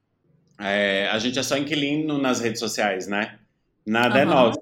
É, 0.59 1.07
a 1.11 1.19
gente 1.19 1.37
é 1.37 1.43
só 1.43 1.57
inquilino 1.57 2.17
nas 2.17 2.39
redes 2.39 2.59
sociais, 2.59 3.07
né? 3.07 3.37
Nada 3.85 4.15
uhum. 4.15 4.21
é 4.21 4.25
nosso. 4.25 4.59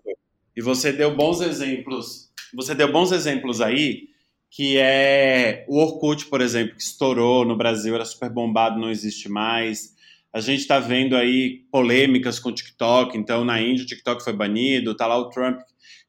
E 0.56 0.62
você 0.62 0.92
deu 0.92 1.16
bons 1.16 1.42
exemplos. 1.42 2.32
Você 2.54 2.76
deu 2.76 2.92
bons 2.92 3.12
exemplos 3.12 3.62
aí, 3.62 4.10
que 4.50 4.78
é 4.78 5.66
o 5.68 5.78
Orkut, 5.78 6.26
por 6.28 6.42
exemplo, 6.42 6.76
que 6.76 6.82
estourou 6.82 7.46
no 7.46 7.58
Brasil, 7.58 7.96
era 7.96 8.06
super 8.06 8.30
bombado, 8.30 8.80
não 8.80 8.90
existe 8.90 9.28
mais. 9.30 9.96
A 10.32 10.42
gente 10.42 10.60
está 10.60 10.80
vendo 10.80 11.16
aí 11.16 11.66
polêmicas 11.72 12.40
com 12.40 12.50
o 12.50 12.54
TikTok. 12.54 13.18
Então, 13.18 13.46
na 13.46 13.62
Índia, 13.62 13.84
o 13.84 13.88
TikTok 13.88 14.24
foi 14.24 14.34
banido. 14.34 14.96
Tá 14.96 15.08
lá 15.08 15.18
o 15.18 15.30
Trump 15.30 15.62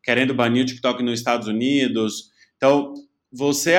querendo 0.03 0.35
banir 0.35 0.63
o 0.63 0.67
TikTok 0.67 1.03
nos 1.03 1.19
Estados 1.19 1.49
Unidos. 1.49 2.31
Então, 2.57 2.95
você 3.33 3.75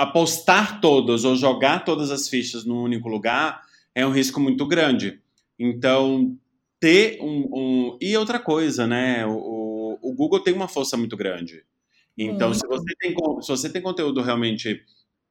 apostar 0.00 0.80
todas 0.80 1.24
ou 1.24 1.36
jogar 1.36 1.84
todas 1.84 2.10
as 2.10 2.28
fichas 2.28 2.64
num 2.64 2.82
único 2.82 3.08
lugar 3.08 3.60
é 3.94 4.06
um 4.06 4.10
risco 4.10 4.40
muito 4.40 4.66
grande. 4.66 5.20
Então, 5.58 6.36
ter 6.78 7.20
um. 7.20 7.48
um... 7.52 7.98
E 8.00 8.16
outra 8.16 8.38
coisa, 8.38 8.86
né? 8.86 9.26
O, 9.26 9.98
o, 10.00 10.14
Google 10.14 10.40
tem 10.40 10.54
uma 10.54 10.68
força 10.68 10.96
muito 10.96 11.16
grande. 11.16 11.62
Então, 12.16 12.52
se, 12.54 12.66
você 12.66 12.94
tem, 12.98 13.14
se 13.40 13.48
você 13.48 13.70
tem 13.70 13.82
conteúdo 13.82 14.22
realmente 14.22 14.82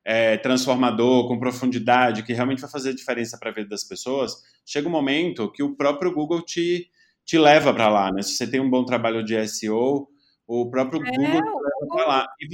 é, 0.05 0.37
transformador, 0.37 1.27
com 1.27 1.39
profundidade, 1.39 2.23
que 2.23 2.33
realmente 2.33 2.61
vai 2.61 2.69
fazer 2.69 2.93
diferença 2.93 3.37
para 3.37 3.49
a 3.49 3.53
vida 3.53 3.69
das 3.69 3.83
pessoas, 3.83 4.43
chega 4.65 4.87
um 4.87 4.91
momento 4.91 5.51
que 5.51 5.63
o 5.63 5.75
próprio 5.75 6.13
Google 6.13 6.41
te, 6.41 6.89
te 7.25 7.37
leva 7.37 7.73
para 7.73 7.89
lá, 7.89 8.11
né? 8.11 8.21
Se 8.21 8.33
você 8.33 8.47
tem 8.47 8.59
um 8.59 8.69
bom 8.69 8.85
trabalho 8.85 9.23
de 9.23 9.47
SEO, 9.47 10.07
o 10.47 10.69
próprio 10.69 11.01
é, 11.05 11.11
Google 11.11 11.41
te 11.41 11.47
leva 11.47 11.87
para 11.89 12.07
lá. 12.07 12.27
E, 12.39 12.47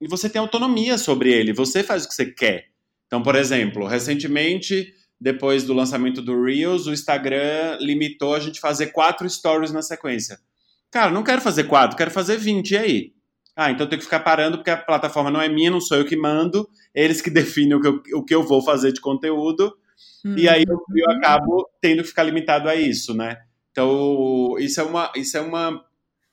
e 0.00 0.08
você 0.08 0.28
tem 0.28 0.40
autonomia 0.40 0.96
sobre 0.96 1.32
ele, 1.32 1.52
você 1.52 1.82
faz 1.82 2.04
o 2.04 2.08
que 2.08 2.14
você 2.14 2.26
quer. 2.26 2.66
Então, 3.06 3.22
por 3.22 3.34
exemplo, 3.34 3.86
recentemente, 3.86 4.94
depois 5.20 5.64
do 5.64 5.74
lançamento 5.74 6.22
do 6.22 6.42
Reels, 6.42 6.86
o 6.86 6.92
Instagram 6.92 7.76
limitou 7.80 8.34
a 8.34 8.40
gente 8.40 8.60
fazer 8.60 8.88
quatro 8.88 9.28
stories 9.28 9.72
na 9.72 9.82
sequência. 9.82 10.38
Cara, 10.90 11.10
não 11.10 11.22
quero 11.22 11.40
fazer 11.40 11.64
quatro, 11.64 11.96
quero 11.96 12.10
fazer 12.10 12.36
20, 12.36 12.70
e 12.70 12.76
aí? 12.76 13.12
Ah, 13.54 13.70
então 13.70 13.84
eu 13.84 13.90
tenho 13.90 13.98
que 13.98 14.06
ficar 14.06 14.20
parando 14.20 14.56
porque 14.56 14.70
a 14.70 14.76
plataforma 14.76 15.30
não 15.30 15.40
é 15.40 15.48
minha, 15.48 15.70
não 15.70 15.80
sou 15.80 15.98
eu 15.98 16.04
que 16.04 16.16
mando, 16.16 16.68
eles 16.94 17.20
que 17.20 17.28
definem 17.30 17.74
o 17.74 17.80
que 17.80 17.88
eu, 17.88 18.02
o 18.14 18.24
que 18.24 18.34
eu 18.34 18.42
vou 18.42 18.62
fazer 18.62 18.92
de 18.92 19.00
conteúdo, 19.00 19.76
hum. 20.24 20.34
e 20.36 20.48
aí 20.48 20.64
eu, 20.66 20.82
eu, 20.96 21.10
acabo 21.16 21.68
tendo 21.80 22.02
que 22.02 22.08
ficar 22.08 22.22
limitado 22.22 22.68
a 22.68 22.74
isso, 22.74 23.12
né? 23.12 23.36
Então, 23.70 24.56
isso 24.58 24.80
é, 24.80 24.84
uma, 24.84 25.12
isso 25.14 25.36
é 25.36 25.40
uma, 25.40 25.84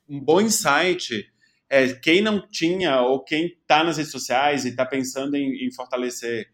um 0.10 0.20
bom 0.20 0.42
insight 0.42 1.28
é, 1.70 1.94
quem 1.94 2.22
não 2.22 2.48
tinha 2.48 3.02
ou 3.02 3.24
quem 3.24 3.48
está 3.48 3.84
nas 3.84 3.98
redes 3.98 4.12
sociais 4.12 4.66
e 4.66 4.70
está 4.70 4.86
pensando 4.86 5.36
em, 5.36 5.66
em, 5.66 5.72
fortalecer 5.72 6.48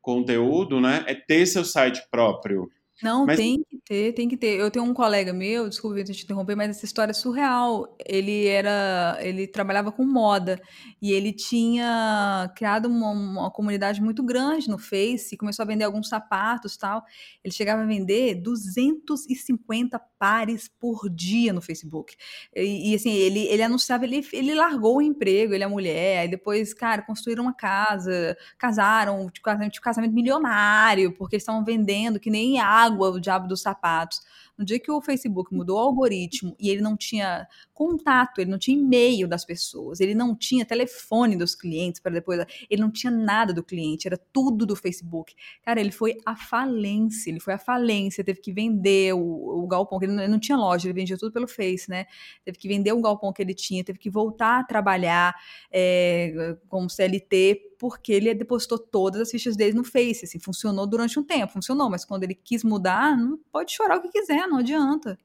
conteúdo, 0.00 0.80
né, 0.80 1.04
é 1.06 1.14
ter 1.14 1.46
seu 1.46 1.64
site 1.64 2.02
próprio. 2.10 2.70
Não, 3.02 3.24
mas... 3.24 3.36
tem 3.36 3.64
que 3.64 3.78
ter, 3.78 4.12
tem 4.12 4.28
que 4.28 4.36
ter. 4.36 4.58
Eu 4.58 4.70
tenho 4.70 4.84
um 4.84 4.92
colega 4.92 5.32
meu, 5.32 5.68
desculpa 5.68 6.02
te 6.04 6.24
interromper, 6.24 6.54
mas 6.54 6.70
essa 6.70 6.84
história 6.84 7.12
é 7.12 7.14
surreal. 7.14 7.96
Ele 8.06 8.46
era, 8.46 9.16
ele 9.20 9.46
trabalhava 9.46 9.90
com 9.90 10.04
moda 10.04 10.60
e 11.00 11.12
ele 11.12 11.32
tinha 11.32 12.52
criado 12.54 12.86
uma, 12.86 13.10
uma 13.10 13.50
comunidade 13.50 14.02
muito 14.02 14.22
grande 14.22 14.68
no 14.68 14.78
Face, 14.78 15.36
começou 15.36 15.62
a 15.62 15.66
vender 15.66 15.84
alguns 15.84 16.08
sapatos, 16.08 16.76
tal. 16.76 17.02
Ele 17.42 17.52
chegava 17.54 17.82
a 17.82 17.86
vender 17.86 18.34
250 18.34 19.98
pares 20.18 20.68
por 20.68 21.08
dia 21.08 21.52
no 21.52 21.62
Facebook. 21.62 22.14
E, 22.54 22.92
e 22.92 22.94
assim, 22.94 23.12
ele, 23.12 23.46
ele 23.46 23.62
anunciava, 23.62 24.04
ele, 24.04 24.26
ele 24.32 24.54
largou 24.54 24.98
o 24.98 25.02
emprego, 25.02 25.54
ele 25.54 25.64
é 25.64 25.66
mulher, 25.66 26.18
aí 26.20 26.28
depois, 26.28 26.74
cara, 26.74 27.02
construíram 27.02 27.44
uma 27.44 27.54
casa, 27.54 28.36
casaram, 28.58 29.30
tipo, 29.30 29.44
casamento, 29.44 29.80
casamento 29.80 30.12
milionário, 30.12 31.12
porque 31.12 31.36
estavam 31.36 31.64
vendendo 31.64 32.20
que 32.20 32.30
nem 32.30 32.60
água 32.60 32.89
o 32.98 33.20
diabo 33.20 33.48
dos 33.48 33.62
sapatos. 33.62 34.20
No 34.56 34.64
dia 34.64 34.78
que 34.78 34.90
o 34.90 35.00
Facebook 35.00 35.54
mudou 35.54 35.76
o 35.76 35.80
algoritmo 35.80 36.54
e 36.58 36.68
ele 36.68 36.80
não 36.80 36.96
tinha 36.96 37.46
contato, 37.80 38.42
ele 38.42 38.50
não 38.50 38.58
tinha 38.58 38.78
e-mail 38.78 39.26
das 39.26 39.42
pessoas, 39.42 40.00
ele 40.00 40.14
não 40.14 40.36
tinha 40.36 40.66
telefone 40.66 41.34
dos 41.34 41.54
clientes 41.54 41.98
para 41.98 42.12
depois, 42.12 42.44
ele 42.68 42.82
não 42.82 42.90
tinha 42.90 43.10
nada 43.10 43.54
do 43.54 43.64
cliente, 43.64 44.06
era 44.06 44.18
tudo 44.18 44.66
do 44.66 44.76
Facebook. 44.76 45.34
Cara, 45.64 45.80
ele 45.80 45.90
foi 45.90 46.18
à 46.26 46.36
falência, 46.36 47.30
ele 47.30 47.40
foi 47.40 47.54
à 47.54 47.58
falência, 47.58 48.22
teve 48.22 48.38
que 48.38 48.52
vender 48.52 49.14
o, 49.14 49.62
o 49.62 49.66
galpão, 49.66 49.98
ele 50.02 50.12
não, 50.12 50.22
ele 50.22 50.30
não 50.30 50.38
tinha 50.38 50.58
loja, 50.58 50.86
ele 50.86 50.92
vendia 50.92 51.16
tudo 51.16 51.32
pelo 51.32 51.48
Face, 51.48 51.88
né? 51.88 52.04
Teve 52.44 52.58
que 52.58 52.68
vender 52.68 52.92
o 52.92 53.00
galpão 53.00 53.32
que 53.32 53.40
ele 53.40 53.54
tinha, 53.54 53.82
teve 53.82 53.98
que 53.98 54.10
voltar 54.10 54.60
a 54.60 54.64
trabalhar 54.64 55.34
é, 55.72 56.58
como 56.68 56.90
CLT 56.90 57.76
porque 57.78 58.12
ele 58.12 58.34
depositou 58.34 58.78
todas 58.78 59.22
as 59.22 59.30
fichas 59.30 59.56
dele 59.56 59.72
no 59.72 59.84
Face, 59.84 60.26
assim, 60.26 60.38
funcionou 60.38 60.86
durante 60.86 61.18
um 61.18 61.24
tempo, 61.24 61.54
funcionou, 61.54 61.88
mas 61.88 62.04
quando 62.04 62.24
ele 62.24 62.34
quis 62.34 62.62
mudar, 62.62 63.16
não 63.16 63.38
pode 63.50 63.72
chorar 63.72 63.96
o 63.96 64.02
que 64.02 64.10
quiser, 64.10 64.46
não 64.46 64.58
adianta. 64.58 65.18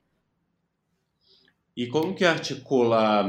E 1.76 1.88
como 1.88 2.16
que 2.16 2.24
articula. 2.24 3.26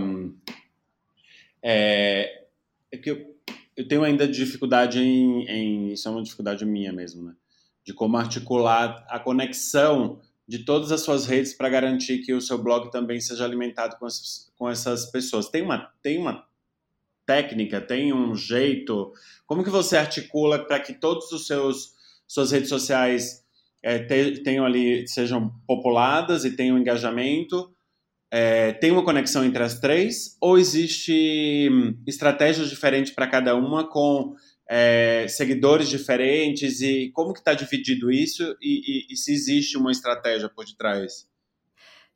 É, 1.62 2.44
é 2.92 2.96
que 2.96 3.10
eu, 3.10 3.36
eu, 3.76 3.88
tenho 3.88 4.04
ainda 4.04 4.28
dificuldade 4.28 5.00
em, 5.00 5.44
em. 5.48 5.92
Isso 5.92 6.06
é 6.08 6.10
uma 6.10 6.22
dificuldade 6.22 6.64
minha 6.64 6.92
mesmo, 6.92 7.24
né? 7.24 7.34
De 7.84 7.92
como 7.92 8.16
articular 8.16 9.04
a 9.08 9.18
conexão 9.18 10.20
de 10.46 10.60
todas 10.60 10.92
as 10.92 11.00
suas 11.00 11.26
redes 11.26 11.54
para 11.54 11.68
garantir 11.68 12.18
que 12.18 12.32
o 12.32 12.40
seu 12.40 12.56
blog 12.56 12.90
também 12.90 13.20
seja 13.20 13.44
alimentado 13.44 13.96
com, 13.98 14.06
essas, 14.06 14.52
com 14.56 14.70
essas 14.70 15.06
pessoas. 15.10 15.48
Tem 15.48 15.62
uma, 15.62 15.92
tem 16.00 16.18
uma 16.18 16.46
técnica, 17.26 17.80
tem 17.80 18.12
um 18.12 18.36
jeito? 18.36 19.12
Como 19.44 19.64
que 19.64 19.70
você 19.70 19.96
articula 19.96 20.64
para 20.64 20.78
que 20.78 20.94
todos 20.94 21.32
os 21.32 21.46
seus 21.46 21.96
suas 22.28 22.50
redes 22.50 22.68
sociais 22.68 23.44
é, 23.82 23.98
tenham 23.98 24.64
ali 24.64 25.06
sejam 25.06 25.52
populadas 25.66 26.44
e 26.44 26.54
tenham 26.54 26.78
engajamento? 26.78 27.75
É, 28.38 28.74
tem 28.74 28.90
uma 28.90 29.02
conexão 29.02 29.42
entre 29.46 29.62
as 29.62 29.80
três? 29.80 30.36
Ou 30.42 30.58
existe 30.58 31.70
hum, 31.72 31.96
estratégias 32.06 32.68
diferentes 32.68 33.10
para 33.10 33.26
cada 33.26 33.56
uma 33.56 33.88
com 33.88 34.34
é, 34.68 35.26
seguidores 35.26 35.88
diferentes 35.88 36.82
e 36.82 37.10
como 37.14 37.32
que 37.32 37.38
está 37.38 37.54
dividido 37.54 38.10
isso 38.10 38.42
e, 38.60 39.06
e, 39.08 39.14
e, 39.14 39.16
se 39.16 39.32
existe 39.32 39.78
uma 39.78 39.90
estratégia 39.90 40.50
por 40.50 40.66
detrás? 40.66 41.26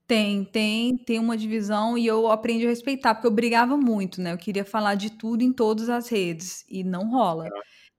Tem, 0.07 0.45
tem, 0.45 0.99
tem 0.99 1.19
uma 1.19 1.39
divisão 1.39 1.97
e 1.97 2.07
eu 2.07 2.31
aprendi 2.31 2.67
a 2.67 2.69
respeitar, 2.69 3.15
porque 3.15 3.27
eu 3.27 3.33
brigava 3.33 3.79
muito, 3.79 4.21
né? 4.21 4.35
Eu 4.35 4.39
queria 4.39 4.65
falar 4.65 4.97
de 4.97 5.09
tudo 5.09 5.43
em 5.43 5.55
todas 5.55 5.89
as 5.89 6.11
redes 6.11 6.67
e 6.69 6.85
não 6.85 7.11
rola. 7.11 7.47
É. 7.47 7.51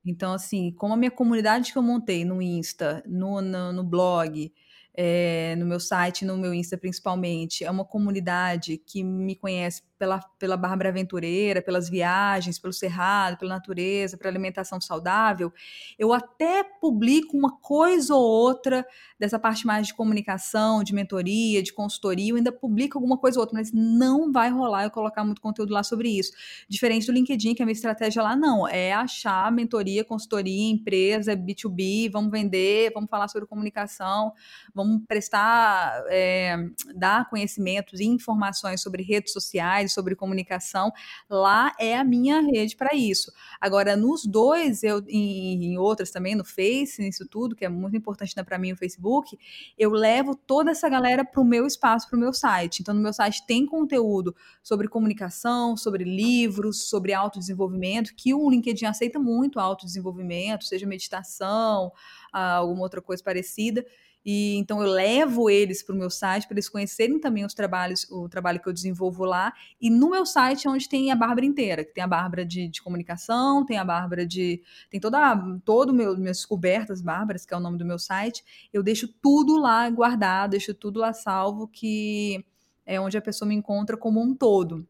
Então, 0.05 0.31
assim, 0.33 0.71
como 0.73 0.93
a 0.93 0.97
minha 0.97 1.09
comunidade 1.09 1.71
que 1.71 1.77
eu 1.77 1.81
montei 1.81 2.23
no 2.23 2.39
Insta, 2.39 3.01
no, 3.07 3.41
no, 3.41 3.73
no 3.73 3.83
blog, 3.83 4.53
é, 4.93 5.55
no 5.57 5.65
meu 5.65 5.79
site, 5.79 6.25
no 6.25 6.37
meu 6.37 6.53
Insta 6.53 6.77
principalmente, 6.77 7.63
é 7.63 7.71
uma 7.71 7.85
comunidade 7.85 8.77
que 8.77 9.03
me 9.03 9.35
conhece 9.35 9.83
pela, 10.01 10.19
pela 10.39 10.57
Bárbara 10.57 10.89
Aventureira, 10.89 11.61
pelas 11.61 11.87
viagens, 11.87 12.57
pelo 12.57 12.73
cerrado, 12.73 13.37
pela 13.37 13.53
natureza, 13.53 14.17
pela 14.17 14.31
alimentação 14.31 14.81
saudável, 14.81 15.53
eu 15.95 16.11
até 16.11 16.63
publico 16.63 17.37
uma 17.37 17.55
coisa 17.59 18.15
ou 18.15 18.23
outra 18.23 18.83
dessa 19.19 19.37
parte 19.37 19.67
mais 19.67 19.85
de 19.85 19.93
comunicação, 19.93 20.83
de 20.83 20.91
mentoria, 20.91 21.61
de 21.61 21.71
consultoria, 21.71 22.31
eu 22.31 22.35
ainda 22.35 22.51
publico 22.51 22.97
alguma 22.97 23.15
coisa 23.15 23.37
ou 23.37 23.43
outra, 23.43 23.59
mas 23.59 23.71
não 23.71 24.31
vai 24.31 24.49
rolar 24.49 24.85
eu 24.85 24.89
colocar 24.89 25.23
muito 25.23 25.39
conteúdo 25.39 25.71
lá 25.71 25.83
sobre 25.83 26.09
isso. 26.09 26.31
Diferente 26.67 27.05
do 27.05 27.11
LinkedIn, 27.11 27.53
que 27.53 27.61
a 27.61 27.65
minha 27.67 27.73
estratégia 27.73 28.23
lá 28.23 28.35
não, 28.35 28.67
é 28.67 28.91
achar 28.91 29.51
mentoria, 29.51 30.03
consultoria, 30.03 30.71
empresa, 30.71 31.37
B2B, 31.37 32.09
vamos 32.11 32.31
vender, 32.31 32.91
vamos 32.91 33.07
falar 33.07 33.27
sobre 33.27 33.47
comunicação, 33.47 34.33
vamos 34.73 35.03
prestar, 35.07 36.03
é, 36.09 36.57
dar 36.95 37.29
conhecimentos 37.29 37.99
e 37.99 38.05
informações 38.05 38.81
sobre 38.81 39.03
redes 39.03 39.31
sociais, 39.31 39.90
sobre 39.91 40.15
comunicação, 40.15 40.91
lá 41.29 41.73
é 41.79 41.97
a 41.97 42.03
minha 42.03 42.41
rede 42.41 42.75
para 42.75 42.95
isso. 42.95 43.31
Agora, 43.59 43.95
nos 43.95 44.25
dois, 44.25 44.83
eu 44.83 45.03
em, 45.07 45.65
em 45.65 45.77
outras 45.77 46.11
também, 46.11 46.35
no 46.35 46.45
Face, 46.45 47.01
nisso 47.01 47.27
tudo, 47.27 47.55
que 47.55 47.65
é 47.65 47.69
muito 47.69 47.95
importante 47.95 48.35
né, 48.35 48.43
para 48.43 48.57
mim 48.57 48.71
o 48.71 48.77
Facebook, 48.77 49.37
eu 49.77 49.91
levo 49.91 50.35
toda 50.35 50.71
essa 50.71 50.89
galera 50.89 51.23
para 51.25 51.41
o 51.41 51.45
meu 51.45 51.65
espaço, 51.65 52.07
para 52.09 52.17
o 52.17 52.19
meu 52.19 52.33
site. 52.33 52.81
Então, 52.81 52.93
no 52.93 53.01
meu 53.01 53.13
site 53.13 53.45
tem 53.45 53.65
conteúdo 53.65 54.35
sobre 54.63 54.87
comunicação, 54.87 55.75
sobre 55.77 56.03
livros, 56.03 56.89
sobre 56.89 57.13
autodesenvolvimento, 57.13 58.13
que 58.15 58.33
o 58.33 58.49
LinkedIn 58.49 58.85
aceita 58.85 59.19
muito 59.19 59.59
autodesenvolvimento, 59.59 60.65
seja 60.65 60.85
meditação, 60.85 61.91
ah, 62.31 62.55
alguma 62.55 62.81
outra 62.83 63.01
coisa 63.01 63.23
parecida. 63.23 63.85
E 64.25 64.55
então 64.57 64.81
eu 64.81 64.91
levo 64.91 65.49
eles 65.49 65.81
para 65.81 65.95
o 65.95 65.97
meu 65.97 66.09
site 66.09 66.47
para 66.47 66.55
eles 66.55 66.69
conhecerem 66.69 67.19
também 67.19 67.43
os 67.43 67.53
trabalhos, 67.53 68.05
o 68.11 68.29
trabalho 68.29 68.59
que 68.59 68.69
eu 68.69 68.73
desenvolvo 68.73 69.25
lá. 69.25 69.53
E 69.79 69.89
no 69.89 70.11
meu 70.11 70.25
site 70.25 70.67
é 70.67 70.69
onde 70.69 70.87
tem 70.87 71.11
a 71.11 71.15
Bárbara 71.15 71.45
inteira, 71.45 71.83
que 71.83 71.93
tem 71.93 72.03
a 72.03 72.07
Bárbara 72.07 72.45
de, 72.45 72.67
de 72.67 72.81
comunicação, 72.81 73.65
tem 73.65 73.77
a 73.77 73.85
Bárbara 73.85 74.25
de. 74.25 74.61
tem 74.89 74.99
toda 74.99 75.35
todo 75.65 75.93
meu 75.93 76.17
minhas 76.17 76.37
descobertas 76.37 77.01
bárbaras, 77.01 77.45
que 77.45 77.53
é 77.53 77.57
o 77.57 77.59
nome 77.59 77.77
do 77.77 77.85
meu 77.85 77.97
site. 77.97 78.43
Eu 78.71 78.83
deixo 78.83 79.07
tudo 79.07 79.57
lá 79.57 79.89
guardado, 79.89 80.51
deixo 80.51 80.73
tudo 80.73 80.99
lá 80.99 81.13
salvo, 81.13 81.67
que 81.67 82.45
é 82.85 82.99
onde 82.99 83.17
a 83.17 83.21
pessoa 83.21 83.47
me 83.47 83.55
encontra 83.55 83.97
como 83.97 84.21
um 84.21 84.35
todo. 84.35 84.87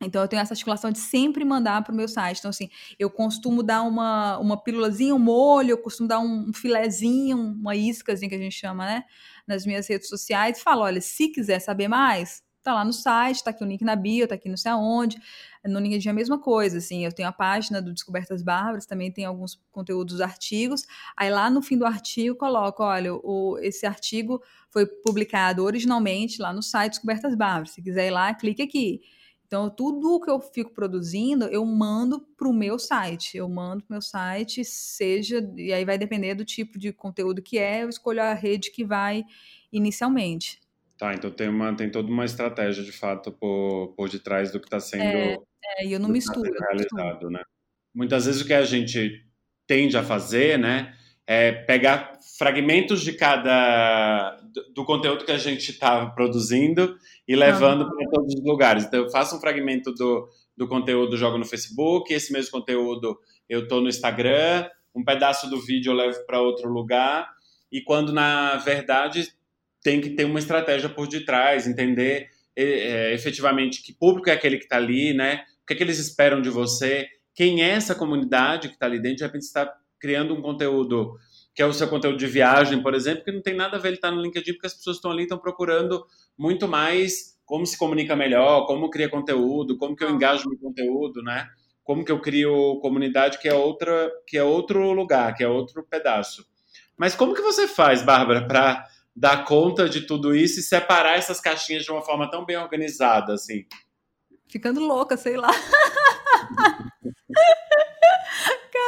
Então 0.00 0.22
eu 0.22 0.28
tenho 0.28 0.40
essa 0.40 0.54
articulação 0.54 0.90
de 0.90 0.98
sempre 0.98 1.44
mandar 1.44 1.82
para 1.82 1.92
o 1.92 1.96
meu 1.96 2.08
site. 2.08 2.38
Então, 2.38 2.48
assim, 2.48 2.70
eu 2.98 3.10
costumo 3.10 3.62
dar 3.62 3.82
uma, 3.82 4.38
uma 4.38 4.56
pílulazinha, 4.56 5.14
um 5.14 5.18
molho, 5.18 5.70
eu 5.70 5.78
costumo 5.78 6.08
dar 6.08 6.20
um, 6.20 6.52
filezinho, 6.54 7.36
uma 7.38 7.76
iscazinha 7.76 8.28
que 8.28 8.34
a 8.34 8.38
gente 8.38 8.56
chama, 8.56 8.86
né? 8.86 9.04
Nas 9.46 9.66
minhas 9.66 9.86
redes 9.86 10.08
sociais 10.08 10.58
e 10.58 10.62
falo: 10.62 10.82
olha, 10.82 11.00
se 11.00 11.28
quiser 11.28 11.58
saber 11.58 11.88
mais, 11.88 12.42
tá 12.62 12.74
lá 12.74 12.84
no 12.84 12.92
site, 12.92 13.44
tá 13.44 13.50
aqui 13.50 13.62
o 13.62 13.66
link 13.66 13.82
na 13.82 13.96
bio, 13.96 14.26
tá 14.26 14.34
aqui 14.34 14.48
não 14.48 14.56
sei 14.56 14.70
aonde. 14.70 15.18
No 15.64 15.78
LinkedIn 15.78 16.08
é 16.08 16.10
a 16.10 16.14
mesma 16.14 16.38
coisa, 16.38 16.78
assim, 16.78 17.04
eu 17.04 17.12
tenho 17.12 17.28
a 17.28 17.32
página 17.32 17.82
do 17.82 17.92
Descobertas 17.92 18.42
Bárbaras, 18.42 18.86
também 18.86 19.12
tem 19.12 19.26
alguns 19.26 19.60
conteúdos, 19.70 20.22
artigos. 20.22 20.86
Aí 21.14 21.30
lá 21.30 21.50
no 21.50 21.60
fim 21.60 21.76
do 21.76 21.84
artigo 21.84 22.34
coloco, 22.34 22.82
olha, 22.82 23.14
o, 23.14 23.58
esse 23.60 23.84
artigo 23.84 24.42
foi 24.70 24.86
publicado 24.86 25.62
originalmente 25.62 26.40
lá 26.40 26.52
no 26.52 26.62
site 26.62 26.92
Descobertas 26.92 27.34
Bárbaras. 27.34 27.72
Se 27.72 27.82
quiser 27.82 28.06
ir 28.06 28.10
lá, 28.10 28.32
clique 28.32 28.62
aqui. 28.62 29.02
Então, 29.50 29.68
tudo 29.68 30.20
que 30.20 30.30
eu 30.30 30.40
fico 30.40 30.72
produzindo, 30.72 31.46
eu 31.46 31.64
mando 31.66 32.20
para 32.20 32.48
o 32.48 32.52
meu 32.52 32.78
site. 32.78 33.36
Eu 33.36 33.48
mando 33.48 33.82
para 33.82 33.90
o 33.90 33.94
meu 33.94 34.00
site, 34.00 34.64
seja. 34.64 35.44
E 35.56 35.72
aí 35.72 35.84
vai 35.84 35.98
depender 35.98 36.36
do 36.36 36.44
tipo 36.44 36.78
de 36.78 36.92
conteúdo 36.92 37.42
que 37.42 37.58
é, 37.58 37.82
eu 37.82 37.88
escolho 37.88 38.22
a 38.22 38.32
rede 38.32 38.70
que 38.70 38.84
vai 38.84 39.24
inicialmente. 39.72 40.60
Tá, 40.96 41.14
então 41.14 41.32
tem, 41.32 41.48
uma, 41.48 41.74
tem 41.74 41.90
toda 41.90 42.08
uma 42.08 42.24
estratégia 42.24 42.84
de 42.84 42.92
fato 42.92 43.32
por, 43.32 43.92
por 43.96 44.08
detrás 44.08 44.52
do 44.52 44.60
que 44.60 44.68
está 44.68 44.78
sendo. 44.78 45.02
É, 45.02 45.36
é, 45.78 45.84
e 45.84 45.92
eu 45.94 45.98
não 45.98 46.06
tá 46.06 46.12
misturo. 46.12 46.54
Tá 46.54 46.66
realizado, 46.66 47.28
né? 47.28 47.42
Muitas 47.92 48.26
vezes 48.26 48.42
o 48.42 48.46
que 48.46 48.54
a 48.54 48.64
gente 48.64 49.26
tende 49.66 49.96
a 49.96 50.04
fazer, 50.04 50.60
né, 50.60 50.94
é 51.26 51.50
pegar 51.50 52.20
fragmentos 52.38 53.00
de 53.02 53.14
cada 53.14 54.39
do, 54.74 54.84
conteúdo 54.84 55.24
que 55.24 55.32
a 55.32 55.38
gente 55.38 55.70
está 55.70 56.06
produzindo 56.06 56.96
e 57.26 57.36
levando 57.36 57.88
para 57.88 58.10
todos 58.10 58.34
os 58.34 58.44
lugares. 58.44 58.84
Então, 58.84 59.00
eu 59.00 59.10
faço 59.10 59.36
um 59.36 59.40
fragmento 59.40 59.92
do, 59.92 60.28
do 60.56 60.68
conteúdo, 60.68 61.16
jogo 61.16 61.38
no 61.38 61.44
Facebook, 61.44 62.12
esse 62.12 62.32
mesmo 62.32 62.50
conteúdo 62.50 63.18
eu 63.48 63.64
estou 63.64 63.80
no 63.80 63.88
Instagram, 63.88 64.68
um 64.94 65.04
pedaço 65.04 65.48
do 65.48 65.60
vídeo 65.60 65.90
eu 65.90 65.96
levo 65.96 66.24
para 66.26 66.40
outro 66.40 66.68
lugar, 66.68 67.28
e 67.70 67.80
quando, 67.80 68.12
na 68.12 68.56
verdade, 68.56 69.32
tem 69.82 70.00
que 70.00 70.10
ter 70.10 70.24
uma 70.24 70.38
estratégia 70.38 70.88
por 70.88 71.08
detrás, 71.08 71.66
entender 71.66 72.28
é, 72.56 73.14
efetivamente 73.14 73.82
que 73.82 73.92
público 73.92 74.28
é 74.28 74.32
aquele 74.32 74.58
que 74.58 74.64
está 74.64 74.76
ali, 74.76 75.14
né? 75.14 75.44
O 75.62 75.66
que, 75.66 75.74
é 75.74 75.76
que 75.76 75.82
eles 75.82 75.98
esperam 75.98 76.42
de 76.42 76.50
você, 76.50 77.08
quem 77.34 77.62
é 77.62 77.70
essa 77.70 77.94
comunidade 77.94 78.68
que 78.68 78.74
está 78.74 78.86
ali 78.86 79.00
dentro, 79.00 79.18
de 79.18 79.24
repente 79.24 79.42
está 79.42 79.72
criando 79.98 80.34
um 80.34 80.42
conteúdo 80.42 81.16
que 81.54 81.62
é 81.62 81.66
o 81.66 81.72
seu 81.72 81.88
conteúdo 81.88 82.16
de 82.16 82.26
viagem, 82.26 82.82
por 82.82 82.94
exemplo, 82.94 83.24
que 83.24 83.32
não 83.32 83.42
tem 83.42 83.54
nada 83.54 83.76
a 83.76 83.80
ver 83.80 83.88
ele 83.88 83.96
estar 83.96 84.10
tá 84.10 84.14
no 84.14 84.22
LinkedIn, 84.22 84.52
porque 84.52 84.66
as 84.66 84.74
pessoas 84.74 84.96
estão 84.96 85.10
ali 85.10 85.22
estão 85.22 85.38
procurando 85.38 86.04
muito 86.38 86.68
mais 86.68 87.38
como 87.44 87.66
se 87.66 87.76
comunica 87.76 88.14
melhor, 88.14 88.66
como 88.66 88.88
cria 88.90 89.08
conteúdo, 89.08 89.76
como 89.76 89.96
que 89.96 90.04
eu 90.04 90.10
engajo 90.10 90.48
no 90.48 90.56
conteúdo, 90.56 91.20
né? 91.22 91.48
Como 91.82 92.04
que 92.04 92.12
eu 92.12 92.20
crio 92.20 92.78
comunidade, 92.80 93.38
que 93.40 93.48
é 93.48 93.54
outra, 93.54 94.08
que 94.26 94.38
é 94.38 94.44
outro 94.44 94.92
lugar, 94.92 95.34
que 95.34 95.42
é 95.42 95.48
outro 95.48 95.82
pedaço. 95.82 96.46
Mas 96.96 97.16
como 97.16 97.34
que 97.34 97.42
você 97.42 97.66
faz, 97.66 98.02
Bárbara, 98.02 98.46
para 98.46 98.86
dar 99.16 99.44
conta 99.44 99.88
de 99.88 100.02
tudo 100.02 100.34
isso 100.34 100.60
e 100.60 100.62
separar 100.62 101.18
essas 101.18 101.40
caixinhas 101.40 101.84
de 101.84 101.90
uma 101.90 102.02
forma 102.02 102.30
tão 102.30 102.44
bem 102.44 102.56
organizada, 102.56 103.34
assim? 103.34 103.64
Ficando 104.48 104.80
louca, 104.80 105.16
sei 105.16 105.36
lá. 105.36 105.50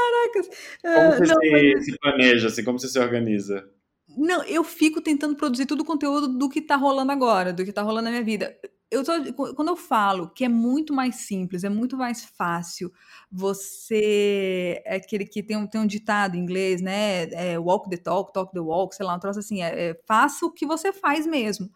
Caracas. 0.03 0.49
Como 0.83 0.97
ah, 0.97 1.11
você 1.11 1.35
não, 1.35 1.41
se, 1.41 1.51
mas... 1.51 1.85
se, 1.85 1.99
planeja, 1.99 2.49
assim, 2.49 2.65
como 2.65 2.79
você 2.79 2.89
se 2.89 2.99
organiza? 2.99 3.69
Não, 4.17 4.43
eu 4.45 4.63
fico 4.63 5.01
tentando 5.01 5.37
produzir 5.37 5.67
todo 5.67 5.81
o 5.81 5.85
conteúdo 5.85 6.29
do 6.29 6.49
que 6.49 6.61
tá 6.61 6.77
rolando 6.77 7.13
agora, 7.13 7.53
do 7.53 7.65
que 7.65 7.73
tá 7.73 7.83
rolando 7.83 8.05
na 8.05 8.11
minha 8.11 8.25
vida. 8.25 8.57
Eu 8.91 9.03
tô, 9.03 9.13
quando 9.55 9.69
eu 9.69 9.77
falo 9.77 10.29
que 10.29 10.45
é 10.45 10.49
muito 10.49 10.93
mais 10.93 11.17
simples, 11.27 11.65
é 11.65 11.71
muito 11.71 11.97
mais 11.97 12.25
fácil 12.25 12.93
você. 13.31 14.83
É 14.85 14.97
aquele 14.97 15.25
que 15.25 15.43
tem 15.43 15.57
um, 15.57 15.67
tem 15.67 15.81
um 15.81 15.87
ditado 15.87 16.37
em 16.37 16.41
inglês, 16.41 16.83
né? 16.83 17.23
É, 17.33 17.59
walk 17.59 17.89
the 17.89 17.97
talk, 17.97 18.35
talk 18.35 18.53
the 18.53 18.61
walk, 18.61 18.95
sei 18.95 19.07
lá, 19.07 19.15
um 19.17 19.19
troço 19.19 19.39
assim. 19.39 19.63
É, 19.63 19.91
é, 19.91 20.01
faça 20.07 20.45
o 20.45 20.53
que 20.53 20.67
você 20.67 20.93
faz 20.93 21.27
mesmo. 21.27 21.71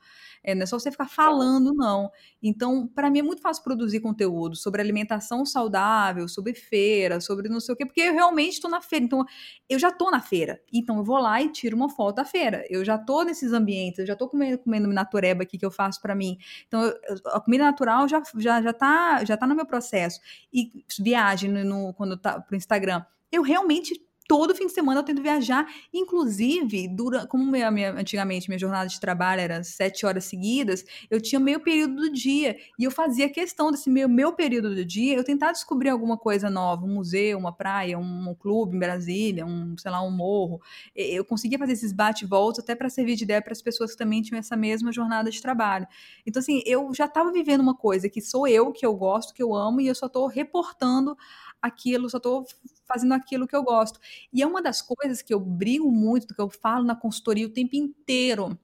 É, 0.46 0.54
não 0.54 0.62
é 0.62 0.66
só 0.66 0.78
você 0.78 0.92
ficar 0.92 1.09
falando, 1.09 1.74
não. 1.74 2.09
Então, 2.40 2.87
para 2.87 3.11
mim 3.11 3.18
é 3.18 3.22
muito 3.22 3.42
fácil 3.42 3.64
produzir 3.64 3.98
conteúdo 3.98 4.54
sobre 4.54 4.80
alimentação 4.80 5.44
saudável, 5.44 6.28
sobre 6.28 6.54
feira, 6.54 7.20
sobre 7.20 7.48
não 7.48 7.59
sei 7.59 7.74
o 7.74 7.76
quê, 7.76 7.85
porque 7.85 8.00
eu 8.00 8.12
realmente 8.12 8.52
estou 8.52 8.70
na 8.70 8.80
feira. 8.80 9.04
Então, 9.04 9.24
eu 9.68 9.76
já 9.76 9.88
estou 9.88 10.09
na 10.09 10.20
feira. 10.20 10.62
Então, 10.72 10.98
eu 10.98 11.04
vou 11.04 11.18
lá 11.18 11.42
e 11.42 11.50
tiro 11.50 11.76
uma 11.76 11.88
foto 11.88 12.16
da 12.16 12.24
feira. 12.24 12.64
Eu 12.70 12.85
já 12.85 12.94
estou 12.94 13.24
nesses 13.24 13.52
ambientes, 13.52 13.98
eu 13.98 14.06
já 14.06 14.12
estou 14.12 14.28
comendo, 14.28 14.59
comendo 14.59 14.87
natureba 14.87 15.42
aqui 15.42 15.59
que 15.59 15.66
eu 15.66 15.70
faço 15.70 16.00
para 16.00 16.14
mim. 16.14 16.38
Então, 16.68 16.80
eu, 16.85 16.96
a 17.26 17.40
comida 17.40 17.64
natural 17.64 18.06
já, 18.09 18.22
já, 18.38 18.62
já, 18.62 18.72
tá, 18.72 19.24
já 19.24 19.37
tá 19.37 19.48
no 19.48 19.56
meu 19.56 19.66
processo. 19.66 20.20
E 20.52 20.70
viagem 21.00 21.50
no, 21.50 21.64
no 21.64 21.94
quando 21.94 22.16
tá 22.16 22.40
pro 22.40 22.56
Instagram. 22.56 23.04
Eu 23.32 23.42
realmente 23.42 24.00
todo 24.29 24.55
fim 24.55 24.67
de 24.67 24.73
semana 24.73 25.01
eu 25.01 25.05
tento 25.05 25.23
viajar, 25.23 25.67
inclusive, 25.93 26.89
dura, 26.89 27.27
como 27.27 27.45
minha, 27.45 27.71
minha, 27.71 27.93
antigamente 27.93 28.49
minha 28.49 28.59
jornada 28.59 28.89
de 28.89 28.99
trabalho 29.01 29.41
era 29.41 29.62
sete 29.62 30.05
horas 30.05 30.25
seguidas, 30.25 30.85
eu 31.11 31.21
tinha 31.21 31.41
meio 31.41 31.61
período 31.61 31.97
do 31.97 32.12
dia, 32.12 32.57
e 32.79 32.85
eu 32.85 32.91
fazia 32.91 33.29
questão 33.29 33.71
desse 33.71 33.91
meu, 33.91 34.09
meu 34.09 34.33
período 34.33 34.75
do 34.75 34.85
dia, 34.85 35.17
eu 35.17 35.25
tentar 35.25 35.53
descobrir 35.53 35.91
alguma 35.91 36.17
coisa 36.17 36.51
nova, 36.51 36.85
um 36.85 36.95
museu, 36.95 37.39
uma 37.39 37.53
praia, 37.53 37.99
um, 37.99 38.31
um 38.31 38.35
clube 38.35 38.77
em 38.77 38.81
Brasília, 38.81 39.47
um, 39.47 39.77
sei 39.79 39.91
lá, 39.91 40.03
um 40.03 40.11
morro, 40.11 40.61
eu 40.95 41.25
conseguia 41.25 41.59
fazer 41.59 41.73
esses 41.73 41.93
bate-voltas 41.93 42.62
até 42.65 42.75
para 42.75 42.89
servir 42.89 43.17
de 43.17 43.25
ideia 43.25 43.43
para 43.43 43.53
as 43.53 43.62
pessoas 43.62 43.93
que 43.93 43.99
também 43.99 44.23
tinham 44.23 44.39
essa 44.39 44.57
mesma 44.57 44.93
jornada 44.93 45.31
de 45.31 45.41
trabalho. 45.41 45.87
Então, 46.27 46.41
assim, 46.41 46.62
eu 46.67 46.93
já 46.95 47.07
estava 47.07 47.33
vivendo 47.33 47.61
uma 47.61 47.75
coisa 47.75 48.09
que 48.09 48.21
sou 48.21 48.47
eu, 48.47 48.73
que 48.73 48.85
eu 48.85 48.95
gosto, 48.95 49.35
que 49.35 49.43
eu 49.43 49.55
amo, 49.55 49.81
e 49.81 49.87
eu 49.87 49.95
só 49.95 50.07
estou 50.07 50.27
reportando 50.27 51.17
aquilo, 51.61 52.09
só 52.09 52.19
estou 52.19 52.47
fazendo 52.87 53.14
aquilo 53.14 53.47
que 53.47 53.57
eu 53.57 53.62
gosto. 53.62 54.01
E 54.33 54.42
é 54.42 54.47
uma 54.47 54.62
das 54.62 54.83
coisas 54.83 55.23
que 55.23 55.35
eu 55.35 55.40
brigo 55.40 55.90
muito, 55.90 56.35
que 56.35 56.40
eu 56.40 56.49
falo 56.49 56.85
na 56.85 56.97
consultoria 56.97 57.47
o 57.47 57.51
tempo 57.51 57.77
inteiro 57.77 58.59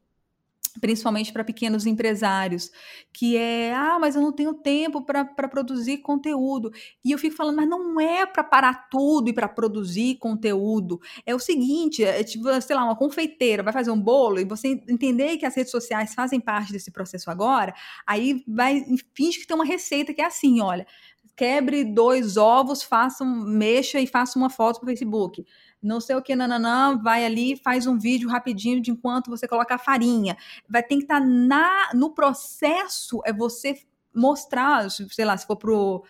principalmente 0.81 1.33
para 1.33 1.45
pequenos 1.45 1.87
empresários, 1.87 2.71
que 3.13 3.37
é, 3.37 3.75
ah, 3.75 3.99
mas 4.01 4.15
eu 4.15 4.23
não 4.23 4.33
tenho 4.33 4.55
tempo 4.55 5.03
para 5.03 5.25
produzir 5.49 5.99
conteúdo. 5.99 6.73
E 7.05 7.13
eu 7.13 7.19
fico 7.19 7.37
falando, 7.37 7.57
mas 7.57 7.69
não 7.69 8.01
é 8.01 8.25
para 8.25 8.43
parar 8.43 8.89
tudo 8.89 9.29
e 9.29 9.33
para 9.33 9.49
produzir 9.49 10.17
conteúdo. 10.17 11.01
É 11.27 11.35
o 11.35 11.39
seguinte, 11.39 12.03
é 12.05 12.23
tipo, 12.25 12.49
sei 12.61 12.77
lá, 12.77 12.85
uma 12.85 12.97
confeiteira 12.97 13.63
vai 13.63 13.73
fazer 13.73 13.91
um 13.91 14.01
bolo 14.01 14.41
e 14.41 14.45
você 14.45 14.69
entender 14.89 15.37
que 15.37 15.47
as 15.47 15.55
redes 15.55 15.71
sociais 15.71 16.15
fazem 16.15 16.41
parte 16.41 16.73
desse 16.73 16.91
processo 16.91 17.31
agora, 17.31 17.75
aí 18.07 18.43
vai, 18.47 18.85
finge 19.15 19.41
que 19.41 19.47
tem 19.47 19.55
uma 19.55 19.65
receita 19.65 20.15
que 20.15 20.21
é 20.21 20.27
assim, 20.27 20.61
olha, 20.61 20.87
quebre 21.37 21.85
dois 21.85 22.37
ovos, 22.37 22.83
faça, 22.83 23.25
mexa 23.25 24.01
e 24.01 24.07
faça 24.07 24.39
uma 24.39 24.51
foto 24.51 24.81
para 24.81 24.87
o 24.87 24.89
Facebook 24.89 25.45
não 25.83 26.01
sei 26.01 26.15
o 26.15 26.23
que, 26.23 26.37
nananã, 26.37 26.97
vai 27.03 27.25
ali, 27.25 27.57
faz 27.57 27.87
um 27.87 27.99
vídeo 27.99 28.29
rapidinho 28.29 28.81
de 28.81 28.93
enquanto 28.93 29.31
você 29.31 29.49
coloca 29.49 29.75
a 29.75 29.79
farinha. 29.79 30.37
Vai 30.69 30.83
ter 30.83 30.97
que 30.97 31.03
estar 31.03 31.21
tá 31.21 31.27
na, 31.27 31.91
no 31.93 32.15
processo, 32.15 33.21
é 33.25 33.33
você 33.33 33.77
mostrar, 34.15 34.89
sei 34.91 35.25
lá, 35.25 35.37
se 35.37 35.47
for 35.47 35.57
pro 35.57 36.05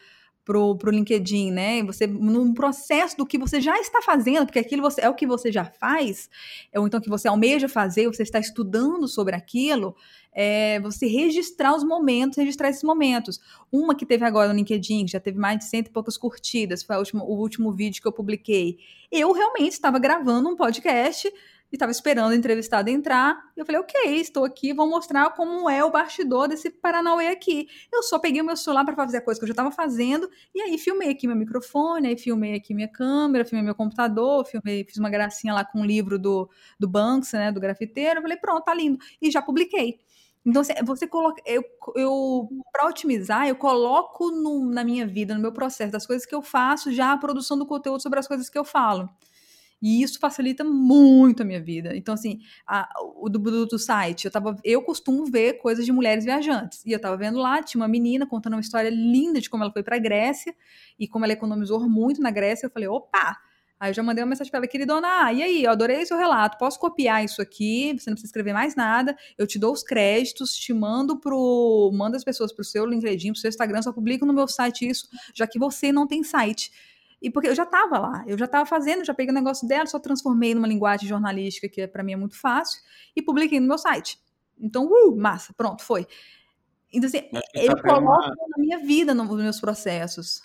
pro, 0.45 0.77
pro 0.77 0.91
LinkedIn, 0.91 1.51
né? 1.51 1.83
Você 1.85 2.07
no 2.07 2.53
processo 2.55 3.17
do 3.17 3.27
que 3.27 3.39
você 3.39 3.61
já 3.61 3.79
está 3.79 4.03
fazendo, 4.03 4.47
porque 4.47 4.59
aquilo 4.59 4.83
você, 4.83 5.03
é 5.03 5.09
o 5.09 5.15
que 5.15 5.27
você 5.27 5.53
já 5.53 5.65
faz, 5.65 6.29
ou 6.75 6.87
então 6.87 7.01
que 7.01 7.09
você 7.09 7.29
almeja 7.29 7.69
fazer, 7.69 8.07
você 8.07 8.23
está 8.23 8.39
estudando 8.39 9.07
sobre 9.07 9.35
aquilo, 9.35 9.95
é, 10.33 10.81
você 10.81 11.07
registrar 11.07 11.75
os 11.75 11.85
momentos, 11.85 12.39
registrar 12.39 12.71
esses 12.71 12.83
momentos. 12.83 13.41
Uma 13.71 13.95
que 13.95 14.07
teve 14.07 14.25
agora 14.25 14.49
no 14.49 14.55
LinkedIn, 14.55 15.07
que 15.07 15.13
já 15.13 15.21
teve 15.21 15.39
mais 15.39 15.59
de 15.59 15.65
cento 15.67 15.89
e 15.89 15.93
poucas 15.93 16.17
curtidas, 16.17 16.83
foi 16.83 16.97
última, 16.97 17.23
o 17.25 17.39
último 17.39 17.73
vídeo 17.73 18.03
que 18.03 18.09
eu 18.09 18.13
publiquei. 18.13 18.79
Eu 19.11 19.33
realmente 19.33 19.73
estava 19.73 19.99
gravando 19.99 20.49
um 20.49 20.57
podcast 20.57 21.31
e 21.73 21.77
estava 21.77 21.91
esperando 21.91 22.31
o 22.31 22.35
entrevistado 22.35 22.91
entrar. 22.91 23.51
Eu 23.57 23.65
falei, 23.65 23.81
ok, 23.81 24.21
estou 24.21 24.45
aqui, 24.45 24.75
vou 24.75 24.87
mostrar 24.87 25.31
como 25.31 25.71
é 25.71 25.83
o 25.83 25.91
bastidor 25.91 26.47
desse 26.47 26.71
Paranauê 26.71 27.29
aqui. 27.29 27.67
Eu 27.91 28.03
só 28.03 28.19
peguei 28.19 28.43
o 28.43 28.45
meu 28.45 28.57
celular 28.57 28.85
para 28.85 28.95
fazer 28.95 29.17
a 29.17 29.21
coisa 29.23 29.41
que 29.41 29.45
eu 29.45 29.49
já 29.49 29.53
estava 29.53 29.71
fazendo, 29.71 30.29
e 30.55 30.61
aí 30.61 30.77
filmei 30.77 31.09
aqui 31.09 31.27
meu 31.27 31.35
microfone, 31.35 32.09
aí 32.09 32.19
filmei 32.19 32.55
aqui 32.55 32.75
minha 32.75 32.89
câmera, 32.89 33.45
filmei 33.45 33.65
meu 33.65 33.75
computador, 33.75 34.45
filmei, 34.45 34.85
fiz 34.85 34.99
uma 34.99 35.09
gracinha 35.09 35.55
lá 35.55 35.65
com 35.65 35.81
um 35.81 35.85
livro 35.85 36.19
do, 36.19 36.49
do 36.79 36.87
Banks, 36.87 37.33
né, 37.33 37.51
do 37.51 37.59
grafiteiro. 37.59 38.19
Eu 38.19 38.23
falei, 38.23 38.37
pronto, 38.37 38.65
tá 38.65 38.75
lindo. 38.75 38.99
E 39.21 39.31
já 39.31 39.41
publiquei. 39.41 39.99
Então, 40.45 40.63
você 40.85 41.07
coloca. 41.07 41.41
Eu, 41.47 41.63
eu 41.95 42.49
para 42.73 42.89
otimizar, 42.89 43.49
eu 43.49 43.55
coloco 43.57 44.31
no, 44.31 44.69
na 44.69 44.83
minha 44.85 45.07
vida, 45.07 45.35
no 45.35 45.41
meu 45.41 45.53
processo, 45.53 45.93
das 45.93 46.07
coisas 46.07 46.27
que 46.27 46.35
eu 46.35 46.43
faço, 46.43 46.93
já 46.93 47.13
a 47.13 47.17
produção 47.17 47.57
do 47.57 47.65
conteúdo 47.65 48.03
sobre 48.03 48.19
as 48.19 48.27
coisas 48.27 48.51
que 48.51 48.59
eu 48.59 48.65
falo. 48.65 49.09
E 49.83 50.01
isso 50.01 50.21
facilita 50.21 50.63
muito 50.63 51.43
a 51.43 51.45
minha 51.45 51.61
vida. 51.61 51.97
Então, 51.97 52.15
assim, 52.15 52.41
a, 52.65 52.89
o 53.17 53.29
do, 53.29 53.41
do, 53.41 53.67
do, 53.67 53.79
site, 53.79 54.27
eu, 54.27 54.31
tava, 54.31 54.57
eu 54.63 54.81
costumo 54.83 55.27
ver 55.27 55.55
coisas 55.55 55.85
de 55.85 55.91
mulheres 55.91 56.25
viajantes. 56.25 56.87
E 56.87 56.93
eu 56.93 57.01
tava 57.01 57.17
vendo 57.17 57.39
lá, 57.39 57.61
tinha 57.61 57.81
uma 57.81 57.89
menina 57.89 58.25
contando 58.25 58.53
uma 58.53 58.61
história 58.61 58.89
linda 58.89 59.41
de 59.41 59.51
como 59.51 59.65
ela 59.65 59.73
foi 59.73 59.83
pra 59.83 59.99
Grécia 59.99 60.55
e 60.97 61.09
como 61.09 61.25
ela 61.25 61.33
economizou 61.33 61.81
muito 61.89 62.23
na 62.23 62.31
Grécia. 62.31 62.67
Eu 62.67 62.71
falei, 62.71 62.89
opa! 62.89 63.37
Aí 63.83 63.91
eu 63.91 63.95
já 63.95 64.03
mandei 64.05 64.23
uma 64.23 64.31
mensagem 64.31 64.49
para 64.49 64.59
ela, 64.59 64.69
queridona, 64.69 65.09
ah, 65.25 65.33
e 65.33 65.43
aí, 65.43 65.65
eu 65.65 65.71
adorei 65.73 66.07
seu 66.07 66.17
relato, 66.17 66.57
posso 66.57 66.79
copiar 66.79 67.25
isso 67.25 67.43
aqui, 67.43 67.93
você 67.99 68.11
não 68.11 68.15
precisa 68.15 68.29
escrever 68.29 68.53
mais 68.53 68.77
nada, 68.77 69.17
eu 69.37 69.45
te 69.45 69.59
dou 69.59 69.73
os 69.73 69.83
créditos, 69.83 70.55
te 70.55 70.73
mando 70.73 71.19
pro, 71.19 71.91
manda 71.93 72.17
as 72.17 72.23
pessoas 72.23 72.53
pro 72.53 72.63
seu 72.63 72.87
LinkedIn, 72.87 73.33
pro 73.33 73.41
seu 73.41 73.49
Instagram, 73.49 73.83
só 73.83 73.93
publico 73.93 74.25
no 74.25 74.33
meu 74.33 74.47
site 74.47 74.89
isso, 74.89 75.09
já 75.35 75.49
que 75.49 75.59
você 75.59 75.91
não 75.91 76.07
tem 76.07 76.23
site. 76.23 76.71
E 77.23 77.31
porque 77.31 77.49
eu 77.49 77.55
já 77.55 77.63
estava 77.63 77.99
lá, 77.99 78.25
eu 78.27 78.37
já 78.37 78.47
estava 78.47 78.67
fazendo, 78.67 79.05
já 79.05 79.15
peguei 79.15 79.31
o 79.31 79.35
negócio 79.35 79.67
dela, 79.69 79.87
só 79.87 80.01
transformei 80.01 80.55
numa 80.55 80.67
linguagem 80.67 81.09
jornalística 81.09 81.69
que 81.69 81.83
é, 81.83 81.87
para 81.87 82.03
mim 82.03 82.15
é 82.15 82.17
muito 82.17 82.37
fácil 82.37 82.83
e 83.15 83.23
publiquei 83.23 83.61
no 83.61 83.69
meu 83.69 83.79
site. 83.79 84.19
Então, 84.59 84.87
uh, 84.87 85.17
massa, 85.17 85.55
pronto, 85.57 85.85
foi. 85.85 86.07
Então, 86.93 87.09
assim, 87.09 87.23
eu 87.55 87.81
coloco 87.81 88.03
uma... 88.03 88.19
na 88.27 88.59
minha 88.59 88.79
vida, 88.81 89.15
nos 89.15 89.29
meus 89.37 89.61
processos. 89.61 90.43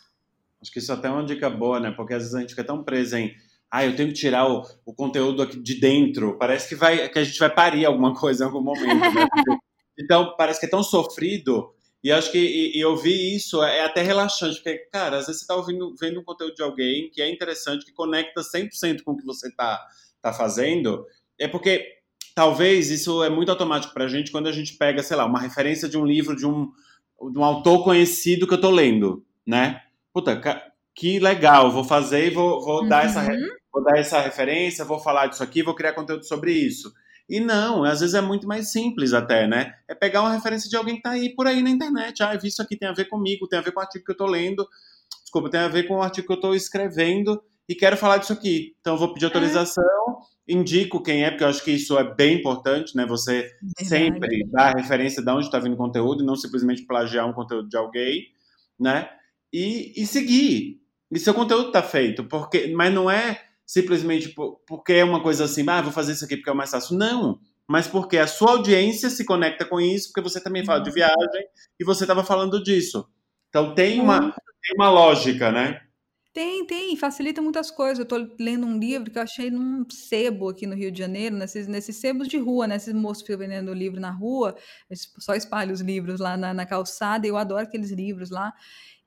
Acho 0.61 0.71
que 0.71 0.79
isso 0.79 0.93
até 0.93 1.07
é 1.07 1.11
uma 1.11 1.25
dica 1.25 1.49
boa, 1.49 1.79
né? 1.79 1.91
Porque 1.91 2.13
às 2.13 2.23
vezes 2.23 2.35
a 2.35 2.39
gente 2.39 2.51
fica 2.51 2.63
tão 2.63 2.83
preso 2.83 3.17
em 3.17 3.35
ah, 3.69 3.85
eu 3.85 3.95
tenho 3.95 4.09
que 4.09 4.15
tirar 4.15 4.49
o, 4.49 4.63
o 4.85 4.93
conteúdo 4.93 5.41
aqui 5.41 5.59
de 5.59 5.79
dentro. 5.79 6.37
Parece 6.37 6.69
que, 6.69 6.75
vai, 6.75 7.09
que 7.09 7.19
a 7.19 7.23
gente 7.23 7.37
vai 7.37 7.53
parir 7.53 7.85
alguma 7.85 8.15
coisa 8.15 8.43
em 8.43 8.47
algum 8.47 8.61
momento. 8.61 9.13
Né? 9.13 9.27
então, 9.99 10.35
parece 10.37 10.59
que 10.59 10.65
é 10.67 10.69
tão 10.69 10.81
sofrido 10.81 11.73
e 12.03 12.11
acho 12.11 12.31
que 12.31 12.37
e, 12.37 12.77
e 12.77 12.85
ouvir 12.85 13.35
isso 13.35 13.63
é, 13.63 13.79
é 13.79 13.85
até 13.85 14.01
relaxante, 14.01 14.55
porque, 14.55 14.77
cara, 14.91 15.17
às 15.17 15.25
vezes 15.25 15.41
você 15.41 15.43
está 15.43 15.55
ouvindo, 15.55 15.95
vendo 15.99 16.19
um 16.19 16.23
conteúdo 16.23 16.55
de 16.55 16.63
alguém 16.63 17.09
que 17.09 17.21
é 17.21 17.29
interessante, 17.29 17.85
que 17.85 17.91
conecta 17.91 18.41
100% 18.41 19.03
com 19.03 19.11
o 19.11 19.17
que 19.17 19.25
você 19.25 19.47
está 19.47 19.85
tá 20.21 20.31
fazendo, 20.31 21.05
é 21.39 21.47
porque 21.47 21.97
talvez 22.35 22.89
isso 22.89 23.23
é 23.23 23.29
muito 23.29 23.49
automático 23.49 23.93
para 23.93 24.05
a 24.05 24.07
gente 24.07 24.31
quando 24.31 24.47
a 24.47 24.51
gente 24.51 24.77
pega, 24.77 25.01
sei 25.01 25.17
lá, 25.17 25.25
uma 25.25 25.39
referência 25.39 25.89
de 25.89 25.97
um 25.97 26.05
livro 26.05 26.35
de 26.35 26.45
um, 26.45 26.71
de 27.31 27.39
um 27.39 27.43
autor 27.43 27.83
conhecido 27.83 28.47
que 28.47 28.53
eu 28.53 28.57
estou 28.57 28.71
lendo, 28.71 29.25
né? 29.45 29.81
Puta, 30.13 30.41
que 30.95 31.19
legal, 31.19 31.71
vou 31.71 31.83
fazer 31.83 32.27
e 32.27 32.29
vou, 32.29 32.63
vou, 32.63 32.81
uhum. 32.81 32.87
dar 32.87 33.05
essa, 33.05 33.21
uhum. 33.21 33.47
vou 33.73 33.83
dar 33.83 33.97
essa 33.97 34.19
referência, 34.19 34.85
vou 34.85 34.99
falar 34.99 35.27
disso 35.27 35.43
aqui, 35.43 35.63
vou 35.63 35.75
criar 35.75 35.93
conteúdo 35.93 36.25
sobre 36.25 36.51
isso. 36.51 36.93
E 37.29 37.41
não, 37.41 37.83
às 37.83 37.99
vezes 37.99 38.15
é 38.15 38.21
muito 38.21 38.47
mais 38.47 38.71
simples 38.71 39.13
até, 39.13 39.47
né? 39.47 39.73
É 39.87 39.93
pegar 39.93 40.21
uma 40.21 40.31
referência 40.31 40.69
de 40.69 40.77
alguém 40.77 40.95
que 40.95 40.99
está 40.99 41.11
aí 41.11 41.35
por 41.35 41.45
aí 41.45 41.61
na 41.61 41.69
internet. 41.69 42.23
Ah, 42.23 42.35
vi 42.37 42.47
isso 42.47 42.61
aqui, 42.61 42.77
tem 42.77 42.87
a 42.87 42.93
ver 42.93 43.05
comigo, 43.05 43.47
tem 43.47 43.59
a 43.59 43.61
ver 43.61 43.71
com 43.71 43.79
o 43.79 43.83
artigo 43.83 44.05
que 44.05 44.11
eu 44.11 44.13
estou 44.13 44.27
lendo. 44.27 44.65
Desculpa, 45.23 45.49
tem 45.49 45.59
a 45.59 45.67
ver 45.67 45.83
com 45.83 45.95
o 45.95 46.01
artigo 46.01 46.25
que 46.25 46.33
eu 46.33 46.37
estou 46.37 46.55
escrevendo 46.55 47.41
e 47.67 47.75
quero 47.75 47.97
falar 47.97 48.17
disso 48.17 48.31
aqui. 48.31 48.75
Então 48.79 48.93
eu 48.93 48.99
vou 48.99 49.13
pedir 49.13 49.25
é. 49.25 49.27
autorização, 49.27 49.83
é. 50.47 50.53
indico 50.53 51.03
quem 51.03 51.25
é, 51.25 51.29
porque 51.29 51.43
eu 51.43 51.49
acho 51.49 51.63
que 51.63 51.71
isso 51.71 51.97
é 51.97 52.15
bem 52.15 52.37
importante, 52.37 52.95
né? 52.95 53.05
Você 53.05 53.41
Verdade. 53.61 53.89
sempre 53.89 54.47
dar 54.47 54.73
a 54.73 54.79
referência 54.79 55.21
de 55.21 55.29
onde 55.29 55.45
está 55.45 55.59
vindo 55.59 55.73
o 55.73 55.77
conteúdo 55.77 56.23
e 56.23 56.25
não 56.25 56.35
simplesmente 56.37 56.85
plagiar 56.85 57.27
um 57.27 57.33
conteúdo 57.33 57.67
de 57.67 57.75
alguém, 57.75 58.27
né? 58.79 59.09
E, 59.51 60.01
e 60.01 60.07
seguir. 60.07 60.81
E 61.11 61.19
seu 61.19 61.33
conteúdo 61.33 61.67
está 61.67 61.83
feito, 61.83 62.23
porque, 62.23 62.67
mas 62.73 62.93
não 62.93 63.11
é 63.11 63.46
simplesmente 63.67 64.33
porque 64.65 64.93
é 64.93 65.03
uma 65.03 65.21
coisa 65.21 65.43
assim, 65.43 65.67
ah, 65.67 65.81
vou 65.81 65.91
fazer 65.91 66.13
isso 66.13 66.23
aqui 66.23 66.37
porque 66.37 66.49
é 66.49 66.53
mais 66.53 66.71
fácil. 66.71 66.97
Não, 66.97 67.37
mas 67.67 67.85
porque 67.85 68.17
a 68.17 68.25
sua 68.25 68.51
audiência 68.51 69.09
se 69.09 69.25
conecta 69.25 69.65
com 69.65 69.79
isso, 69.79 70.07
porque 70.07 70.27
você 70.27 70.41
também 70.41 70.63
fala 70.63 70.79
de 70.79 70.89
uhum. 70.89 70.95
viagem 70.95 71.47
e 71.77 71.83
você 71.83 72.05
estava 72.05 72.23
falando 72.23 72.63
disso. 72.63 73.05
Então 73.49 73.75
tem 73.75 73.99
uma, 73.99 74.21
tem 74.21 74.75
uma 74.75 74.89
lógica, 74.89 75.51
né? 75.51 75.81
Tem, 76.33 76.65
tem, 76.67 76.95
facilita 76.95 77.41
muitas 77.41 77.71
coisas. 77.71 77.97
Eu 77.97 78.03
estou 78.03 78.35
lendo 78.39 78.65
um 78.65 78.77
livro 78.77 79.09
que 79.09 79.17
eu 79.17 79.23
achei 79.23 79.49
num 79.49 79.83
sebo 79.89 80.49
aqui 80.49 80.67
no 80.67 80.75
Rio 80.75 80.91
de 80.91 80.99
Janeiro, 80.99 81.35
nesses, 81.35 81.67
nesses 81.67 81.95
sebos 81.95 82.27
de 82.27 82.37
rua, 82.37 82.67
né? 82.67 82.75
Esses 82.75 82.93
moços 82.93 83.23
que 83.23 83.33
ficam 83.33 83.47
vendendo 83.47 83.73
livro 83.73 83.99
na 83.99 84.11
rua, 84.11 84.55
só 85.19 85.33
espalham 85.33 85.73
os 85.73 85.81
livros 85.81 86.19
lá 86.19 86.37
na, 86.37 86.53
na 86.53 86.65
calçada, 86.65 87.25
e 87.25 87.29
eu 87.31 87.37
adoro 87.37 87.63
aqueles 87.63 87.91
livros 87.91 88.29
lá. 88.29 88.53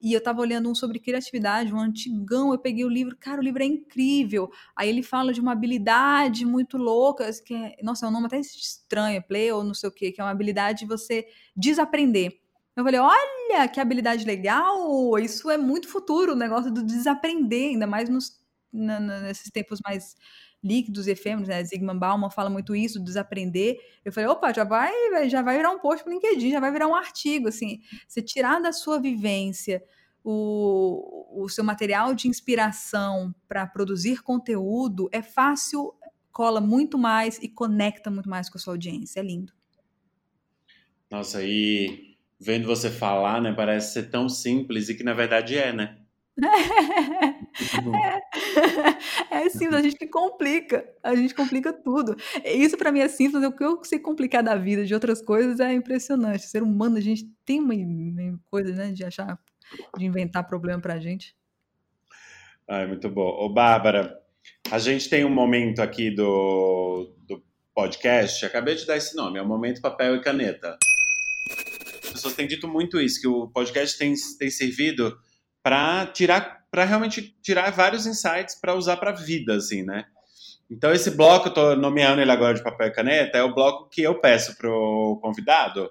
E 0.00 0.12
eu 0.14 0.18
estava 0.18 0.40
olhando 0.40 0.70
um 0.70 0.74
sobre 0.74 0.98
criatividade, 0.98 1.74
um 1.74 1.78
antigão. 1.78 2.52
Eu 2.52 2.58
peguei 2.58 2.84
o 2.84 2.88
livro, 2.88 3.16
cara, 3.16 3.40
o 3.40 3.44
livro 3.44 3.62
é 3.62 3.66
incrível. 3.66 4.50
Aí 4.74 4.88
ele 4.88 5.02
fala 5.02 5.32
de 5.32 5.40
uma 5.40 5.52
habilidade 5.52 6.46
muito 6.46 6.78
louca, 6.78 7.30
que 7.44 7.54
é, 7.54 7.76
nossa, 7.82 8.06
é 8.06 8.08
um 8.08 8.12
nome 8.12 8.26
até 8.26 8.38
estranho, 8.40 9.22
play 9.22 9.52
ou 9.52 9.62
não 9.62 9.74
sei 9.74 9.88
o 9.88 9.92
quê, 9.92 10.10
que 10.10 10.20
é 10.20 10.24
uma 10.24 10.30
habilidade 10.30 10.80
de 10.80 10.86
você 10.86 11.26
desaprender. 11.54 12.40
Eu 12.76 12.84
falei, 12.84 13.00
olha, 13.00 13.68
que 13.68 13.80
habilidade 13.80 14.24
legal! 14.24 15.18
Isso 15.18 15.50
é 15.50 15.58
muito 15.58 15.88
futuro, 15.88 16.32
o 16.32 16.36
negócio 16.36 16.72
do 16.72 16.82
desaprender, 16.82 17.70
ainda 17.70 17.86
mais 17.86 18.08
nos, 18.08 18.40
na, 18.72 19.00
nesses 19.00 19.50
tempos 19.50 19.80
mais 19.84 20.14
líquidos 20.62 21.06
e 21.06 21.12
efêmeros, 21.12 21.48
né? 21.48 21.62
Zygmunt 21.64 21.98
Bauman 21.98 22.30
fala 22.30 22.50
muito 22.50 22.74
isso, 22.74 23.02
desaprender. 23.02 23.78
Eu 24.04 24.12
falei, 24.12 24.28
opa, 24.28 24.52
já 24.52 24.64
vai, 24.64 25.28
já 25.28 25.42
vai 25.42 25.56
virar 25.56 25.70
um 25.70 25.78
post 25.78 26.04
para 26.04 26.10
o 26.10 26.14
LinkedIn, 26.14 26.50
já 26.50 26.60
vai 26.60 26.70
virar 26.70 26.86
um 26.86 26.94
artigo, 26.94 27.48
assim. 27.48 27.80
Você 28.06 28.20
tirar 28.20 28.60
da 28.60 28.72
sua 28.72 29.00
vivência 29.00 29.82
o, 30.22 31.42
o 31.42 31.48
seu 31.48 31.64
material 31.64 32.14
de 32.14 32.28
inspiração 32.28 33.34
para 33.48 33.66
produzir 33.66 34.22
conteúdo 34.22 35.08
é 35.12 35.22
fácil, 35.22 35.94
cola 36.30 36.60
muito 36.60 36.98
mais 36.98 37.38
e 37.38 37.48
conecta 37.48 38.10
muito 38.10 38.28
mais 38.28 38.50
com 38.50 38.58
a 38.58 38.60
sua 38.60 38.74
audiência. 38.74 39.20
É 39.20 39.22
lindo. 39.22 39.52
Nossa, 41.10 41.42
e 41.42 42.16
vendo 42.38 42.66
você 42.66 42.90
falar, 42.90 43.40
né, 43.40 43.52
parece 43.52 43.94
ser 43.94 44.10
tão 44.10 44.28
simples 44.28 44.88
e 44.88 44.94
que 44.94 45.02
na 45.02 45.14
verdade 45.14 45.56
é, 45.56 45.72
né? 45.72 45.98
É, 49.30 49.44
é 49.44 49.48
simples, 49.50 49.74
a 49.74 49.82
gente 49.82 49.96
que 49.96 50.06
complica, 50.06 50.88
a 51.02 51.14
gente 51.14 51.34
complica 51.34 51.72
tudo. 51.72 52.16
Isso 52.44 52.76
para 52.76 52.92
mim 52.92 53.00
é 53.00 53.08
simples, 53.08 53.44
o 53.44 53.52
que 53.52 53.64
eu 53.64 53.82
sei 53.84 53.98
complicar 53.98 54.42
da 54.42 54.56
vida 54.56 54.84
de 54.84 54.94
outras 54.94 55.20
coisas 55.20 55.60
é 55.60 55.72
impressionante. 55.72 56.46
ser 56.46 56.62
humano, 56.62 56.96
a 56.96 57.00
gente 57.00 57.24
tem 57.44 57.60
uma, 57.60 57.74
uma 57.74 58.40
coisa, 58.50 58.72
né, 58.72 58.92
de 58.92 59.04
achar, 59.04 59.38
de 59.96 60.06
inventar 60.06 60.46
problema 60.46 60.80
pra 60.80 60.98
gente. 60.98 61.34
Ai, 62.68 62.86
muito 62.86 63.08
bom. 63.08 63.28
Ô, 63.28 63.48
Bárbara, 63.52 64.16
a 64.70 64.78
gente 64.78 65.08
tem 65.08 65.24
um 65.24 65.30
momento 65.30 65.80
aqui 65.80 66.10
do, 66.10 67.12
do 67.26 67.42
podcast, 67.74 68.44
acabei 68.44 68.76
de 68.76 68.86
dar 68.86 68.96
esse 68.96 69.16
nome, 69.16 69.38
é 69.38 69.42
o 69.42 69.46
Momento 69.46 69.80
Papel 69.80 70.16
e 70.16 70.22
Caneta. 70.22 70.78
As 72.04 72.12
pessoas 72.12 72.34
têm 72.34 72.46
dito 72.46 72.68
muito 72.68 73.00
isso, 73.00 73.20
que 73.20 73.26
o 73.26 73.48
podcast 73.48 73.98
tem, 73.98 74.14
tem 74.38 74.50
servido 74.50 75.18
para 75.62 76.06
tirar, 76.06 76.64
para 76.70 76.84
realmente 76.84 77.36
tirar 77.42 77.70
vários 77.70 78.06
insights 78.06 78.54
para 78.54 78.74
usar 78.74 78.96
para 78.96 79.10
a 79.10 79.14
vida, 79.14 79.54
assim, 79.54 79.82
né? 79.82 80.06
Então 80.70 80.92
esse 80.92 81.10
bloco, 81.10 81.48
eu 81.48 81.54
tô 81.54 81.76
nomeando 81.76 82.20
ele 82.20 82.30
agora 82.30 82.54
de 82.54 82.62
papel 82.62 82.88
e 82.88 82.92
caneta, 82.92 83.38
é 83.38 83.42
o 83.42 83.54
bloco 83.54 83.88
que 83.88 84.02
eu 84.02 84.20
peço 84.20 84.56
pro 84.56 85.18
convidado 85.20 85.90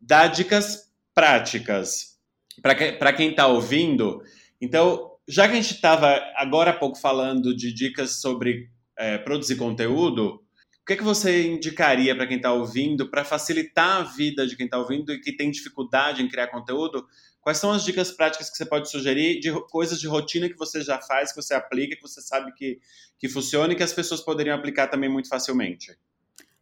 dar 0.00 0.26
dicas 0.28 0.92
práticas 1.14 2.18
para 2.60 2.74
que, 2.74 3.16
quem 3.16 3.30
está 3.30 3.46
ouvindo. 3.46 4.22
Então, 4.60 5.12
já 5.26 5.48
que 5.48 5.54
a 5.54 5.56
gente 5.56 5.74
estava 5.74 6.20
agora 6.36 6.70
há 6.70 6.74
pouco 6.74 6.98
falando 6.98 7.56
de 7.56 7.72
dicas 7.72 8.20
sobre 8.20 8.68
é, 8.98 9.18
produzir 9.18 9.56
conteúdo, 9.56 10.44
o 10.82 10.86
que, 10.86 10.96
que 10.96 11.02
você 11.02 11.46
indicaria 11.46 12.14
para 12.14 12.26
quem 12.26 12.36
está 12.36 12.52
ouvindo 12.52 13.10
para 13.10 13.24
facilitar 13.24 14.02
a 14.02 14.04
vida 14.04 14.46
de 14.46 14.54
quem 14.54 14.66
está 14.66 14.78
ouvindo 14.78 15.12
e 15.12 15.20
que 15.20 15.32
tem 15.32 15.50
dificuldade 15.50 16.22
em 16.22 16.28
criar 16.28 16.48
conteúdo? 16.48 17.06
Quais 17.44 17.58
são 17.58 17.70
as 17.70 17.84
dicas 17.84 18.10
práticas 18.10 18.48
que 18.48 18.56
você 18.56 18.64
pode 18.64 18.90
sugerir 18.90 19.38
de 19.38 19.52
coisas 19.68 20.00
de 20.00 20.08
rotina 20.08 20.48
que 20.48 20.56
você 20.56 20.80
já 20.80 20.98
faz, 20.98 21.30
que 21.30 21.42
você 21.42 21.52
aplica, 21.52 21.94
que 21.94 22.00
você 22.00 22.22
sabe 22.22 22.50
que, 22.54 22.80
que 23.18 23.28
funciona 23.28 23.74
e 23.74 23.76
que 23.76 23.82
as 23.82 23.92
pessoas 23.92 24.22
poderiam 24.22 24.56
aplicar 24.56 24.88
também 24.88 25.10
muito 25.10 25.28
facilmente? 25.28 25.94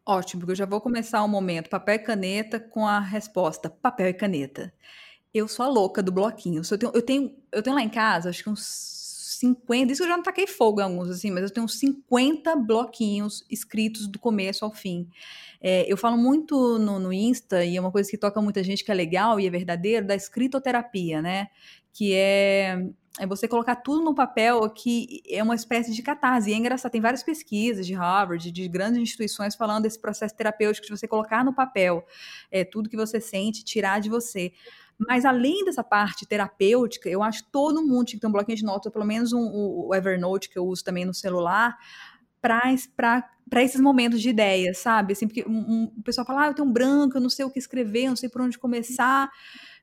Ótimo, 0.04 0.40
porque 0.40 0.50
eu 0.50 0.56
já 0.56 0.66
vou 0.66 0.80
começar 0.80 1.22
o 1.22 1.28
momento 1.28 1.70
papel 1.70 1.94
e 1.94 1.98
caneta 2.00 2.58
com 2.58 2.84
a 2.84 2.98
resposta 2.98 3.70
papel 3.70 4.08
e 4.08 4.14
caneta. 4.14 4.74
Eu 5.32 5.46
sou 5.46 5.64
a 5.64 5.68
louca 5.68 6.02
do 6.02 6.10
bloquinho. 6.10 6.62
Eu 6.68 6.76
tenho, 6.76 6.92
eu 6.92 7.02
tenho, 7.02 7.36
eu 7.52 7.62
tenho 7.62 7.76
lá 7.76 7.82
em 7.82 7.88
casa, 7.88 8.28
acho 8.28 8.42
que 8.42 8.50
uns 8.50 9.01
50, 9.42 9.92
isso 9.92 10.04
eu 10.04 10.08
já 10.08 10.16
não 10.16 10.22
taquei 10.22 10.46
fogo 10.46 10.80
em 10.80 10.84
alguns, 10.84 11.10
assim, 11.10 11.30
mas 11.30 11.42
eu 11.42 11.50
tenho 11.50 11.64
uns 11.64 11.78
50 11.78 12.54
bloquinhos 12.56 13.44
escritos 13.50 14.06
do 14.06 14.18
começo 14.18 14.64
ao 14.64 14.72
fim. 14.72 15.08
É, 15.60 15.84
eu 15.90 15.96
falo 15.96 16.16
muito 16.16 16.78
no, 16.78 16.98
no, 16.98 17.12
Insta, 17.12 17.64
e 17.64 17.76
é 17.76 17.80
uma 17.80 17.90
coisa 17.90 18.08
que 18.08 18.16
toca 18.16 18.40
muita 18.40 18.62
gente 18.62 18.84
que 18.84 18.90
é 18.90 18.94
legal 18.94 19.40
e 19.40 19.46
é 19.46 19.50
verdadeiro, 19.50 20.06
da 20.06 20.14
escritoterapia, 20.14 21.20
né? 21.20 21.48
Que 21.92 22.14
é, 22.14 22.86
é 23.18 23.26
você 23.26 23.48
colocar 23.48 23.76
tudo 23.76 24.02
no 24.02 24.14
papel 24.14 24.68
que 24.70 25.22
é 25.28 25.42
uma 25.42 25.54
espécie 25.54 25.92
de 25.92 26.02
catarse. 26.02 26.50
E 26.50 26.54
é 26.54 26.56
engraçado, 26.56 26.92
tem 26.92 27.00
várias 27.00 27.22
pesquisas 27.22 27.86
de 27.86 27.94
Harvard, 27.94 28.50
de 28.50 28.68
grandes 28.68 29.00
instituições 29.00 29.56
falando 29.56 29.82
desse 29.82 30.00
processo 30.00 30.36
terapêutico 30.36 30.86
de 30.86 30.96
você 30.96 31.08
colocar 31.08 31.44
no 31.44 31.52
papel 31.52 32.04
é, 32.50 32.64
tudo 32.64 32.88
que 32.88 32.96
você 32.96 33.20
sente, 33.20 33.64
tirar 33.64 34.00
de 34.00 34.08
você. 34.08 34.52
Mas 35.08 35.24
além 35.24 35.64
dessa 35.64 35.82
parte 35.82 36.26
terapêutica, 36.26 37.08
eu 37.08 37.22
acho 37.22 37.44
que 37.44 37.50
todo 37.50 37.84
mundo 37.86 38.06
tinha 38.06 38.18
que 38.18 38.20
ter 38.20 38.26
um 38.26 38.32
bloquinho 38.32 38.56
de 38.56 38.64
notas, 38.64 38.92
pelo 38.92 39.04
menos 39.04 39.32
um, 39.32 39.42
o 39.42 39.94
Evernote 39.94 40.48
que 40.48 40.58
eu 40.58 40.66
uso 40.66 40.84
também 40.84 41.04
no 41.04 41.14
celular, 41.14 41.76
para 42.40 43.62
esses 43.62 43.80
momentos 43.80 44.20
de 44.20 44.28
ideias, 44.30 44.78
sabe? 44.78 45.12
Assim, 45.12 45.26
porque 45.26 45.44
um, 45.48 45.58
um, 45.58 45.92
o 45.96 46.02
pessoal 46.02 46.26
fala, 46.26 46.42
ah, 46.42 46.46
eu 46.48 46.54
tenho 46.54 46.68
um 46.68 46.72
branco, 46.72 47.16
eu 47.16 47.20
não 47.20 47.30
sei 47.30 47.44
o 47.44 47.50
que 47.50 47.58
escrever, 47.58 48.04
eu 48.04 48.10
não 48.10 48.16
sei 48.16 48.28
por 48.28 48.42
onde 48.42 48.58
começar. 48.58 49.30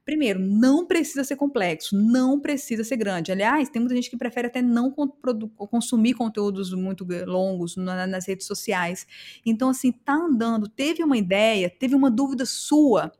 Primeiro, 0.03 0.39
não 0.39 0.88
precisa 0.88 1.24
ser 1.24 1.36
complexo, 1.36 1.95
não 1.95 2.39
precisa 2.39 2.84
ser 2.84 2.97
grande. 2.97 3.32
Aliás, 3.32 3.70
tem 3.70 3.80
muita 3.80 3.95
gente 3.95 4.09
que 4.09 4.17
prefere 4.17 4.47
até 4.47 4.61
não 4.61 4.91
consumir 4.91 6.15
conteúdos 6.15 6.74
muito 6.74 7.05
longos 7.28 7.76
nas 7.78 8.26
redes 8.28 8.47
sociais. 8.47 9.05
Então, 9.45 9.70
assim, 9.70 9.91
tá 9.91 10.13
andando, 10.13 10.67
teve 10.67 11.03
uma 11.03 11.15
ideia, 11.15 11.70
teve 11.70 11.93
uma 11.93 12.09
dúvida 12.09 12.43
sua. 12.43 13.11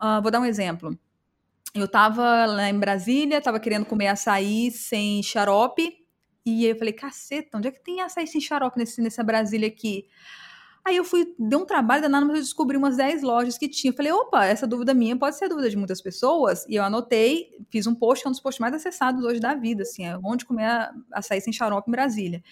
Uh, 0.00 0.20
vou 0.20 0.30
dar 0.30 0.40
um 0.40 0.44
exemplo. 0.44 0.98
Eu 1.74 1.88
tava 1.88 2.46
lá 2.46 2.68
em 2.68 2.78
Brasília, 2.78 3.40
tava 3.40 3.58
querendo 3.58 3.84
comer 3.84 4.06
açaí 4.06 4.70
sem 4.70 5.20
xarope, 5.24 5.92
e 6.46 6.64
aí 6.66 6.70
eu 6.70 6.76
falei, 6.76 6.92
caceta, 6.92 7.58
onde 7.58 7.66
é 7.66 7.72
que 7.72 7.82
tem 7.82 8.00
açaí 8.00 8.28
sem 8.28 8.40
xarope 8.40 8.78
nesse, 8.78 9.02
nessa 9.02 9.24
Brasília 9.24 9.66
aqui? 9.66 10.06
Aí 10.86 10.96
eu 10.96 11.04
fui, 11.04 11.34
deu 11.36 11.60
um 11.60 11.66
trabalho 11.66 12.02
danado, 12.02 12.26
mas 12.26 12.36
eu 12.36 12.42
descobri 12.42 12.76
umas 12.76 12.96
10 12.96 13.22
lojas 13.22 13.58
que 13.58 13.68
tinha. 13.68 13.90
Eu 13.90 13.96
falei, 13.96 14.12
opa, 14.12 14.44
essa 14.44 14.66
dúvida 14.66 14.94
minha 14.94 15.16
pode 15.18 15.36
ser 15.36 15.46
a 15.46 15.48
dúvida 15.48 15.68
de 15.68 15.76
muitas 15.76 16.00
pessoas. 16.00 16.64
E 16.68 16.76
eu 16.76 16.84
anotei, 16.84 17.48
fiz 17.70 17.86
um 17.86 17.94
post, 17.94 18.22
que 18.22 18.28
é 18.28 18.30
um 18.30 18.32
dos 18.32 18.40
posts 18.40 18.60
mais 18.60 18.74
acessados 18.74 19.24
hoje 19.24 19.40
da 19.40 19.54
vida, 19.54 19.82
assim, 19.82 20.04
é 20.06 20.16
onde 20.22 20.44
comer 20.44 20.90
açaí 21.10 21.40
sem 21.40 21.52
xarope 21.52 21.88
em 21.88 21.92
Brasília 21.92 22.42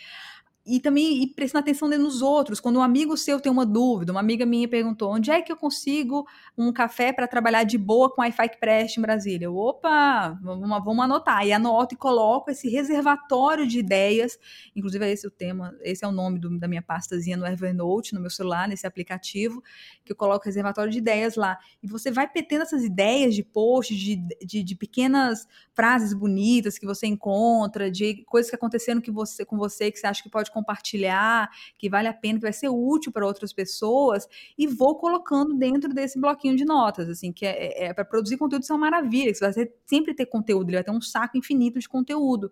e 0.65 0.79
também 0.79 1.23
ir 1.23 1.29
prestando 1.35 1.63
atenção 1.63 1.89
nos 1.89 2.23
outros. 2.23 2.61
Quando 2.61 2.79
um 2.79 2.83
amigo 2.83 3.17
seu 3.17 3.41
tem 3.41 3.51
uma 3.51 3.67
dúvida, 3.67 4.13
uma 4.13 4.21
amiga 4.21 4.47
minha 4.47 4.69
perguntou: 4.69 5.13
onde 5.13 5.31
é 5.31 5.43
que 5.43 5.51
eu 5.51 5.57
consigo 5.57 6.27
um 6.57 6.73
café 6.73 7.13
para 7.13 7.27
trabalhar 7.27 7.65
de 7.65 7.77
boa 7.77 8.09
com 8.09 8.23
Wi-Fi 8.23 8.49
que 8.49 8.61
preste 8.61 8.99
em 8.99 9.03
Brasília? 9.03 9.47
Eu, 9.47 9.57
opa, 9.57 10.39
vamos, 10.41 10.85
vamos 10.85 11.05
anotar. 11.05 11.45
E 11.45 11.53
anoto 11.53 11.95
e 11.95 11.99
coloco 11.99 12.51
esse 12.51 12.69
reservatório 12.69 13.67
de 13.67 13.81
ideias. 13.81 14.39
Inclusive, 14.77 15.11
esse 15.11 15.27
é 15.27 15.29
o 15.29 15.33
tema, 15.33 15.75
esse 15.83 16.05
é 16.05 16.09
o 16.09 16.13
nome 16.13 16.39
do, 16.39 16.57
da 16.59 16.69
minha 16.69 16.83
pastazinha 16.83 17.37
no 17.37 17.47
Evernote, 17.47 18.15
no 18.15 18.21
meu 18.21 18.31
celular, 18.31 18.69
nesse 18.69 18.87
aplicativo, 18.87 19.63
que 20.05 20.13
eu 20.13 20.17
coloco 20.17 20.45
reservatório 20.45 20.93
de 20.93 20.99
ideias 20.99 21.35
lá. 21.35 21.59
E 21.83 21.89
você 21.89 22.11
vai 22.11 22.29
petendo 22.29 22.63
essas 22.63 22.85
ideias 22.85 23.35
de 23.35 23.43
posts, 23.43 23.97
de, 23.97 24.17
de, 24.45 24.63
de 24.63 24.77
pequenas 24.77 25.47
frases 25.73 26.15
bonitas 26.15 26.79
que 26.79 26.87
você 26.87 27.07
encontra, 27.09 27.91
de 27.91 28.23
coisas 28.27 28.49
que 28.49 28.55
aconteceram 28.55 29.01
que 29.01 29.11
você, 29.11 29.45
com 29.45 29.57
você 29.57 29.91
que 29.91 29.99
você 29.99 30.07
acha 30.07 30.23
que 30.23 30.31
pode 30.31 30.52
compartilhar, 30.53 31.49
que 31.79 31.89
vale 31.89 32.09
a 32.09 32.13
pena, 32.13 32.39
que 32.39 32.45
vai 32.45 32.53
ser 32.53 32.69
útil 32.69 33.11
para 33.11 33.27
outras 33.27 33.53
pessoas, 33.53 34.29
e 34.57 34.67
vou 34.67 34.97
colocando 34.97 35.55
dentro 35.55 35.93
desse 35.93 36.21
bloquinho 36.21 36.57
de 36.57 36.65
notas, 36.65 37.09
assim, 37.09 37.33
que 37.33 37.45
é, 37.45 37.85
é, 37.85 37.85
é 37.87 37.95
para 37.95 38.05
produzir 38.05 38.37
conteúdo, 38.37 38.63
isso 38.63 38.73
é 38.73 38.77
uma 38.77 38.91
maravilha, 38.91 39.35
você 39.35 39.53
vai 39.53 39.69
sempre 39.87 40.15
ter 40.15 40.27
conteúdo, 40.27 40.69
ele 40.69 40.77
vai 40.77 40.85
ter 40.85 40.91
um 40.91 41.01
saco 41.01 41.37
infinito 41.37 41.79
de 41.79 41.89
conteúdo. 41.89 42.51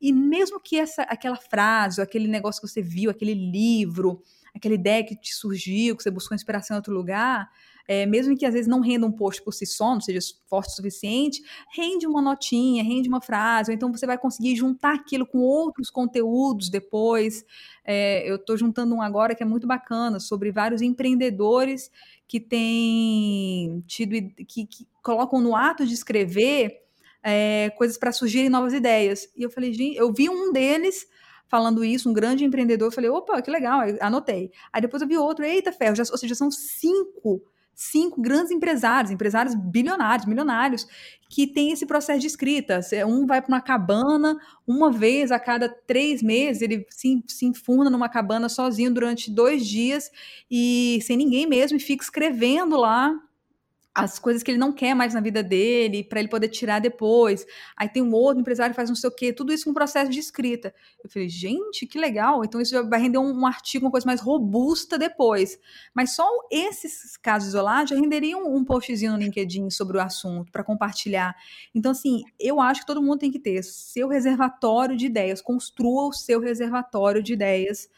E 0.00 0.12
mesmo 0.12 0.58
que 0.58 0.78
essa, 0.78 1.02
aquela 1.02 1.36
frase, 1.36 2.00
aquele 2.00 2.26
negócio 2.26 2.60
que 2.60 2.68
você 2.68 2.80
viu, 2.80 3.10
aquele 3.10 3.34
livro, 3.34 4.22
aquela 4.54 4.74
ideia 4.74 5.04
que 5.04 5.14
te 5.14 5.34
surgiu, 5.34 5.96
que 5.96 6.02
você 6.02 6.10
buscou 6.10 6.34
inspiração 6.34 6.74
em 6.74 6.78
outro 6.78 6.94
lugar, 6.94 7.50
é, 7.90 8.06
mesmo 8.06 8.36
que 8.36 8.46
às 8.46 8.54
vezes 8.54 8.68
não 8.68 8.78
renda 8.78 9.04
um 9.04 9.10
post 9.10 9.42
por 9.42 9.52
si 9.52 9.66
só, 9.66 9.94
não 9.94 10.00
seja 10.00 10.20
forte 10.46 10.68
o 10.68 10.76
suficiente, 10.76 11.42
rende 11.74 12.06
uma 12.06 12.22
notinha, 12.22 12.84
rende 12.84 13.08
uma 13.08 13.20
frase, 13.20 13.72
ou 13.72 13.74
então 13.74 13.92
você 13.92 14.06
vai 14.06 14.16
conseguir 14.16 14.54
juntar 14.54 14.94
aquilo 14.94 15.26
com 15.26 15.38
outros 15.40 15.90
conteúdos 15.90 16.70
depois. 16.70 17.44
É, 17.84 18.30
eu 18.30 18.36
estou 18.36 18.56
juntando 18.56 18.94
um 18.94 19.02
agora 19.02 19.34
que 19.34 19.42
é 19.42 19.46
muito 19.46 19.66
bacana, 19.66 20.20
sobre 20.20 20.52
vários 20.52 20.82
empreendedores 20.82 21.90
que 22.28 22.38
têm 22.38 23.82
tido, 23.88 24.12
que, 24.46 24.66
que 24.66 24.86
colocam 25.02 25.40
no 25.40 25.56
ato 25.56 25.84
de 25.84 25.92
escrever 25.92 26.84
é, 27.24 27.70
coisas 27.70 27.98
para 27.98 28.12
surgirem 28.12 28.48
novas 28.48 28.72
ideias. 28.72 29.28
E 29.36 29.42
eu 29.42 29.50
falei, 29.50 29.72
gente, 29.72 29.96
eu 29.96 30.12
vi 30.12 30.30
um 30.30 30.52
deles 30.52 31.08
falando 31.48 31.82
isso, 31.82 32.08
um 32.08 32.12
grande 32.12 32.44
empreendedor, 32.44 32.86
eu 32.86 32.92
falei, 32.92 33.10
opa, 33.10 33.42
que 33.42 33.50
legal, 33.50 33.80
anotei. 34.00 34.52
Aí 34.72 34.80
depois 34.80 35.02
eu 35.02 35.08
vi 35.08 35.18
outro, 35.18 35.44
eita 35.44 35.72
ferro, 35.72 35.96
já, 35.96 36.04
ou 36.08 36.16
seja, 36.16 36.36
são 36.36 36.52
cinco 36.52 37.42
cinco 37.80 38.20
grandes 38.20 38.50
empresários, 38.50 39.10
empresários 39.10 39.54
bilionários, 39.54 40.26
milionários, 40.26 40.86
que 41.30 41.46
têm 41.46 41.72
esse 41.72 41.86
processo 41.86 42.20
de 42.20 42.26
escrita. 42.26 42.80
Um 43.06 43.24
vai 43.26 43.40
para 43.40 43.48
uma 43.48 43.60
cabana, 43.60 44.36
uma 44.66 44.92
vez 44.92 45.32
a 45.32 45.38
cada 45.38 45.66
três 45.66 46.22
meses, 46.22 46.60
ele 46.60 46.86
se, 46.90 47.24
se 47.26 47.46
enfunda 47.46 47.88
numa 47.88 48.08
cabana 48.08 48.50
sozinho 48.50 48.92
durante 48.92 49.30
dois 49.30 49.66
dias 49.66 50.10
e 50.50 50.98
sem 51.02 51.16
ninguém 51.16 51.46
mesmo, 51.46 51.78
e 51.78 51.80
fica 51.80 52.04
escrevendo 52.04 52.76
lá 52.76 53.18
as 53.94 54.18
coisas 54.18 54.42
que 54.42 54.50
ele 54.50 54.58
não 54.58 54.72
quer 54.72 54.94
mais 54.94 55.14
na 55.14 55.20
vida 55.20 55.42
dele, 55.42 56.04
para 56.04 56.20
ele 56.20 56.28
poder 56.28 56.48
tirar 56.48 56.78
depois. 56.78 57.44
Aí 57.76 57.88
tem 57.88 58.02
um 58.02 58.12
outro 58.12 58.40
empresário 58.40 58.72
que 58.72 58.76
faz 58.76 58.88
não 58.88 58.96
sei 58.96 59.08
o 59.08 59.14
quê, 59.14 59.32
tudo 59.32 59.52
isso 59.52 59.64
com 59.64 59.70
um 59.70 59.74
processo 59.74 60.10
de 60.10 60.18
escrita. 60.20 60.72
Eu 61.02 61.10
falei, 61.10 61.28
gente, 61.28 61.86
que 61.86 61.98
legal. 61.98 62.44
Então 62.44 62.60
isso 62.60 62.88
vai 62.88 63.00
render 63.00 63.18
um, 63.18 63.40
um 63.40 63.46
artigo, 63.46 63.84
uma 63.86 63.90
coisa 63.90 64.06
mais 64.06 64.20
robusta 64.20 64.96
depois. 64.96 65.58
Mas 65.92 66.14
só 66.14 66.26
esses 66.50 67.16
casos 67.16 67.48
isolados 67.48 67.90
já 67.90 67.96
renderiam 67.96 68.54
um, 68.54 68.64
postzinho 68.64 69.12
no 69.12 69.18
LinkedIn 69.18 69.68
sobre 69.70 69.96
o 69.96 70.00
assunto, 70.00 70.52
para 70.52 70.62
compartilhar. 70.62 71.34
Então, 71.74 71.90
assim, 71.90 72.22
eu 72.38 72.60
acho 72.60 72.82
que 72.82 72.86
todo 72.86 73.02
mundo 73.02 73.18
tem 73.18 73.30
que 73.30 73.40
ter 73.40 73.62
seu 73.64 74.08
reservatório 74.08 74.96
de 74.96 75.06
ideias. 75.06 75.42
Construa 75.42 76.08
o 76.08 76.12
seu 76.12 76.40
reservatório 76.40 77.22
de 77.22 77.32
ideias 77.32 77.88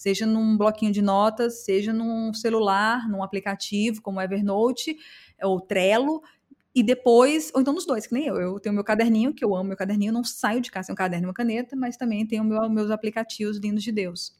seja 0.00 0.24
num 0.24 0.56
bloquinho 0.56 0.90
de 0.90 1.02
notas, 1.02 1.62
seja 1.62 1.92
num 1.92 2.32
celular, 2.32 3.06
num 3.06 3.22
aplicativo 3.22 4.00
como 4.00 4.18
Evernote, 4.18 4.96
ou 5.42 5.60
Trello, 5.60 6.22
e 6.74 6.82
depois, 6.82 7.52
ou 7.54 7.60
então 7.60 7.74
nos 7.74 7.84
dois, 7.84 8.06
que 8.06 8.14
nem 8.14 8.26
eu. 8.26 8.36
Eu 8.36 8.58
tenho 8.58 8.74
meu 8.74 8.82
caderninho, 8.82 9.34
que 9.34 9.44
eu 9.44 9.54
amo 9.54 9.68
meu 9.68 9.76
caderninho, 9.76 10.10
não 10.10 10.24
saio 10.24 10.62
de 10.62 10.70
casa 10.70 10.86
sem 10.86 10.94
um 10.94 10.96
caderno 10.96 11.26
e 11.26 11.28
uma 11.28 11.34
caneta, 11.34 11.76
mas 11.76 11.98
também 11.98 12.26
tenho 12.26 12.42
meu, 12.42 12.66
meus 12.70 12.90
aplicativos 12.90 13.58
lindos 13.58 13.84
de 13.84 13.92
Deus. 13.92 14.34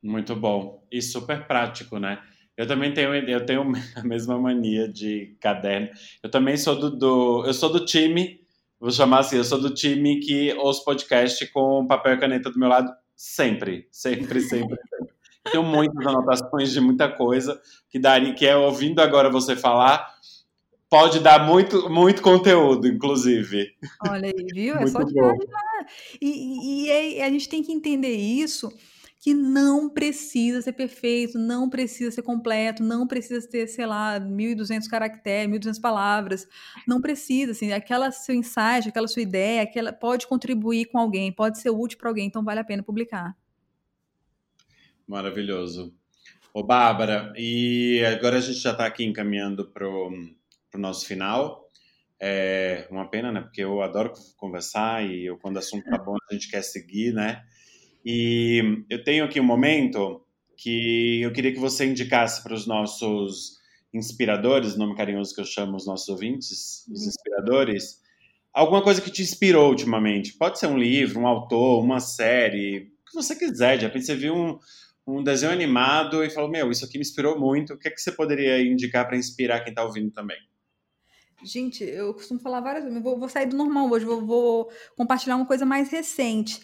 Muito 0.00 0.36
bom. 0.36 0.86
E 0.88 1.02
super 1.02 1.48
prático, 1.48 1.98
né? 1.98 2.22
Eu 2.56 2.68
também 2.68 2.94
tenho, 2.94 3.12
eu 3.12 3.44
tenho 3.44 3.64
a 3.96 4.04
mesma 4.04 4.38
mania 4.38 4.86
de 4.86 5.36
caderno. 5.40 5.88
Eu 6.22 6.30
também 6.30 6.56
sou 6.56 6.78
do, 6.78 6.88
do 6.88 7.44
eu 7.46 7.52
sou 7.52 7.68
do 7.68 7.84
time 7.84 8.42
Vou 8.82 8.90
chamar 8.90 9.20
assim, 9.20 9.36
eu 9.36 9.44
sou 9.44 9.60
do 9.60 9.72
time 9.72 10.18
que 10.18 10.52
ouço 10.54 10.84
podcast 10.84 11.46
com 11.52 11.86
papel 11.86 12.14
e 12.14 12.18
caneta 12.18 12.50
do 12.50 12.58
meu 12.58 12.68
lado 12.68 12.92
sempre, 13.16 13.88
sempre, 13.90 14.40
sempre, 14.40 14.78
sempre. 14.88 15.12
Tenho 15.50 15.64
muitas 15.64 16.06
anotações 16.06 16.72
de 16.72 16.80
muita 16.80 17.08
coisa 17.08 17.60
que 17.90 17.98
daria, 17.98 18.34
que 18.34 18.46
é 18.46 18.56
ouvindo 18.56 19.00
agora 19.00 19.28
você 19.28 19.56
falar, 19.56 20.14
pode 20.88 21.20
dar 21.20 21.46
muito, 21.46 21.88
muito 21.90 22.22
conteúdo, 22.22 22.86
inclusive. 22.86 23.74
Olha 24.06 24.26
aí, 24.26 24.46
viu? 24.52 24.76
É 24.76 24.86
só 24.86 25.04
tirar 25.04 25.34
E, 26.20 26.86
e, 26.86 27.16
e 27.16 27.22
a 27.22 27.30
gente 27.30 27.48
tem 27.48 27.62
que 27.62 27.72
entender 27.72 28.12
isso 28.12 28.72
que 29.22 29.32
não 29.32 29.88
precisa 29.88 30.60
ser 30.60 30.72
perfeito, 30.72 31.38
não 31.38 31.70
precisa 31.70 32.10
ser 32.10 32.22
completo, 32.22 32.82
não 32.82 33.06
precisa 33.06 33.48
ter, 33.48 33.68
sei 33.68 33.86
lá, 33.86 34.18
1.200 34.18 34.88
caracteres, 34.88 35.48
1.200 35.48 35.80
palavras, 35.80 36.48
não 36.88 37.00
precisa, 37.00 37.52
assim, 37.52 37.72
aquela 37.72 38.10
seu 38.10 38.34
insight, 38.34 38.88
aquela 38.88 39.06
sua 39.06 39.22
ideia, 39.22 39.62
aquela 39.62 39.92
pode 39.92 40.26
contribuir 40.26 40.86
com 40.86 40.98
alguém, 40.98 41.32
pode 41.32 41.60
ser 41.60 41.70
útil 41.70 41.98
para 41.98 42.08
alguém, 42.08 42.26
então 42.26 42.42
vale 42.42 42.58
a 42.58 42.64
pena 42.64 42.82
publicar. 42.82 43.36
Maravilhoso. 45.06 45.94
Ô, 46.52 46.64
Bárbara, 46.64 47.32
e 47.36 48.04
agora 48.04 48.38
a 48.38 48.40
gente 48.40 48.58
já 48.58 48.72
está 48.72 48.86
aqui 48.86 49.04
encaminhando 49.04 49.70
para 49.70 49.88
o 49.88 50.34
nosso 50.74 51.06
final. 51.06 51.70
É 52.18 52.88
uma 52.90 53.08
pena, 53.08 53.30
né? 53.30 53.40
Porque 53.40 53.62
eu 53.62 53.82
adoro 53.82 54.12
conversar 54.36 55.04
e 55.08 55.26
eu, 55.26 55.38
quando 55.38 55.56
o 55.56 55.58
assunto 55.60 55.88
tá 55.88 55.98
bom, 55.98 56.16
a 56.28 56.34
gente 56.34 56.50
quer 56.50 56.62
seguir, 56.62 57.14
né? 57.14 57.44
E 58.04 58.84
eu 58.90 59.02
tenho 59.04 59.24
aqui 59.24 59.40
um 59.40 59.44
momento 59.44 60.24
que 60.56 61.20
eu 61.22 61.32
queria 61.32 61.52
que 61.52 61.58
você 61.58 61.86
indicasse 61.86 62.42
para 62.42 62.54
os 62.54 62.66
nossos 62.66 63.60
inspiradores, 63.92 64.76
nome 64.76 64.96
carinhoso 64.96 65.34
que 65.34 65.40
eu 65.40 65.44
chamo 65.44 65.76
os 65.76 65.86
nossos 65.86 66.08
ouvintes, 66.08 66.86
os 66.88 67.02
uhum. 67.02 67.08
inspiradores, 67.08 68.00
alguma 68.52 68.82
coisa 68.82 69.00
que 69.00 69.10
te 69.10 69.22
inspirou 69.22 69.68
ultimamente. 69.68 70.34
Pode 70.34 70.58
ser 70.58 70.66
um 70.66 70.78
livro, 70.78 71.20
um 71.20 71.26
autor, 71.26 71.82
uma 71.82 72.00
série, 72.00 72.92
o 73.02 73.10
que 73.10 73.14
você 73.14 73.36
quiser. 73.36 73.78
De 73.78 73.86
repente 73.86 74.06
você 74.06 74.14
viu 74.14 74.34
um, 74.34 74.58
um 75.06 75.22
desenho 75.22 75.52
animado 75.52 76.24
e 76.24 76.30
falou: 76.30 76.50
Meu, 76.50 76.70
isso 76.70 76.84
aqui 76.84 76.98
me 76.98 77.02
inspirou 77.02 77.38
muito. 77.38 77.74
O 77.74 77.78
que, 77.78 77.88
é 77.88 77.90
que 77.90 78.00
você 78.00 78.12
poderia 78.12 78.60
indicar 78.62 79.06
para 79.06 79.16
inspirar 79.16 79.60
quem 79.60 79.70
está 79.70 79.84
ouvindo 79.84 80.10
também? 80.10 80.38
Gente, 81.44 81.82
eu 81.82 82.14
costumo 82.14 82.38
falar 82.38 82.60
várias 82.60 82.84
vezes, 82.84 83.02
vou, 83.02 83.18
vou 83.18 83.28
sair 83.28 83.46
do 83.46 83.56
normal 83.56 83.90
hoje, 83.90 84.04
vou, 84.04 84.24
vou 84.24 84.72
compartilhar 84.96 85.34
uma 85.36 85.46
coisa 85.46 85.66
mais 85.66 85.90
recente. 85.90 86.60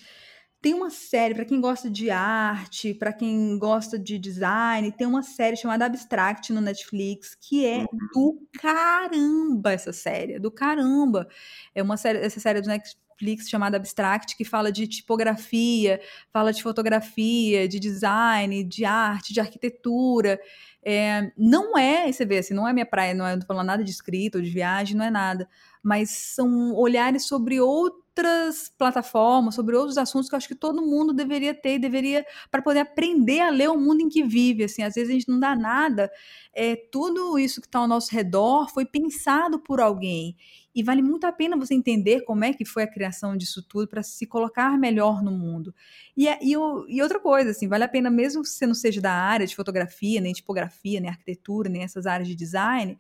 Tem 0.61 0.75
uma 0.75 0.91
série, 0.91 1.35
para 1.35 1.45
quem 1.45 1.61
gosta 1.61 1.89
de 1.89 2.11
arte, 2.11 2.93
para 2.93 3.13
quem 3.13 3.57
gosta 3.59 3.97
de 3.97 4.19
design, 4.19 4.91
tem 4.91 5.07
uma 5.07 5.23
série 5.23 5.57
chamada 5.57 5.87
Abstract 5.87 6.53
no 6.53 6.61
Netflix, 6.61 7.37
que 7.41 7.65
é 7.65 7.79
uhum. 7.79 7.87
do 8.13 8.49
caramba 8.61 9.73
essa 9.73 9.93
série, 9.93 10.41
do 10.41 10.51
caramba. 10.51 11.29
É 11.73 11.81
uma 11.81 11.97
série, 11.97 12.19
essa 12.19 12.41
série 12.41 12.61
do 12.61 12.67
Netflix 12.67 13.49
chamada 13.49 13.77
Abstract, 13.77 14.37
que 14.37 14.45
fala 14.45 14.73
de 14.73 14.89
tipografia, 14.89 16.01
fala 16.33 16.53
de 16.53 16.61
fotografia, 16.61 17.69
de 17.69 17.79
design, 17.79 18.65
de 18.65 18.85
arte, 18.85 19.33
de 19.33 19.39
arquitetura. 19.41 20.41
É, 20.83 21.31
não 21.37 21.79
é, 21.79 22.11
você 22.11 22.25
vê 22.25 22.39
assim, 22.39 22.55
não 22.55 22.67
é 22.67 22.73
minha 22.73 22.87
praia, 22.87 23.15
não 23.15 23.27
é 23.27 23.37
não 23.37 23.47
falando 23.47 23.67
nada 23.67 23.85
de 23.85 23.91
escrita 23.93 24.39
ou 24.39 24.43
de 24.43 24.51
viagem, 24.51 24.97
não 24.97 25.05
é 25.05 25.11
nada, 25.11 25.49
mas 25.83 26.11
são 26.11 26.75
olhares 26.75 27.27
sobre 27.27 27.61
outro 27.61 28.08
outras 28.19 28.69
plataformas, 28.77 29.55
sobre 29.55 29.77
outros 29.77 29.97
assuntos 29.97 30.29
que 30.29 30.35
eu 30.35 30.37
acho 30.37 30.49
que 30.49 30.55
todo 30.55 30.83
mundo 30.83 31.13
deveria 31.13 31.55
ter 31.55 31.77
e 31.77 31.79
deveria 31.79 32.27
para 32.51 32.61
poder 32.61 32.81
aprender 32.81 33.41
a 33.41 33.51
ler 33.51 33.71
o 33.71 33.79
mundo 33.79 34.01
em 34.01 34.09
que 34.09 34.25
vive. 34.25 34.65
Assim, 34.65 34.83
às 34.83 34.95
vezes 34.95 35.11
a 35.11 35.13
gente 35.13 35.29
não 35.29 35.39
dá 35.39 35.55
nada. 35.55 36.11
É, 36.53 36.75
tudo 36.91 37.39
isso 37.39 37.61
que 37.61 37.69
está 37.69 37.79
ao 37.79 37.87
nosso 37.87 38.13
redor 38.13 38.69
foi 38.73 38.85
pensado 38.85 39.61
por 39.61 39.81
alguém. 39.81 40.37
E 40.75 40.83
vale 40.83 41.03
muito 41.03 41.25
a 41.25 41.33
pena 41.33 41.57
você 41.57 41.75
entender 41.75 42.23
como 42.23 42.45
é 42.45 42.53
que 42.53 42.65
foi 42.65 42.83
a 42.83 42.91
criação 42.91 43.37
disso 43.37 43.63
tudo 43.63 43.89
para 43.89 44.03
se 44.03 44.27
colocar 44.27 44.77
melhor 44.79 45.23
no 45.23 45.31
mundo. 45.31 45.75
E, 46.17 46.29
é, 46.29 46.39
e, 46.43 46.53
e, 46.53 47.03
outra 47.03 47.21
coisa, 47.21 47.51
assim, 47.51 47.69
vale 47.69 47.85
a 47.85 47.89
pena, 47.89 48.11
mesmo 48.11 48.43
que 48.43 48.49
você 48.49 48.67
não 48.67 48.75
seja 48.75 49.01
da 49.01 49.13
área 49.13 49.47
de 49.47 49.57
fotografia, 49.57 50.21
nem 50.21 50.33
tipografia, 50.33 51.01
nem 51.01 51.11
arquitetura, 51.11 51.69
nem 51.69 51.83
essas 51.83 52.07
áreas 52.07 52.29
de 52.29 52.35
design, 52.35 52.99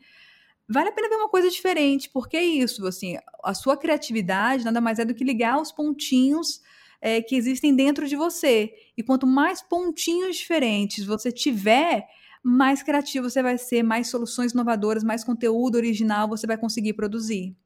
vale 0.68 0.90
a 0.90 0.92
pena 0.92 1.08
ver 1.08 1.16
uma 1.16 1.28
coisa 1.28 1.48
diferente, 1.48 2.10
porque 2.10 2.36
é 2.36 2.44
isso, 2.44 2.86
assim, 2.86 3.16
a 3.42 3.54
sua 3.54 3.76
criatividade 3.76 4.64
nada 4.64 4.80
mais 4.80 4.98
é 4.98 5.04
do 5.04 5.14
que 5.14 5.24
ligar 5.24 5.60
os 5.60 5.72
pontinhos 5.72 6.60
é, 7.00 7.22
que 7.22 7.34
existem 7.34 7.74
dentro 7.74 8.06
de 8.06 8.16
você. 8.16 8.72
E 8.96 9.02
quanto 9.02 9.26
mais 9.26 9.62
pontinhos 9.62 10.36
diferentes 10.36 11.04
você 11.04 11.32
tiver, 11.32 12.06
mais 12.42 12.82
criativo 12.82 13.28
você 13.28 13.42
vai 13.42 13.56
ser, 13.58 13.82
mais 13.82 14.08
soluções 14.08 14.52
inovadoras, 14.52 15.04
mais 15.04 15.24
conteúdo 15.24 15.76
original 15.76 16.28
você 16.28 16.46
vai 16.46 16.58
conseguir 16.58 16.94
produzir. 16.94 17.56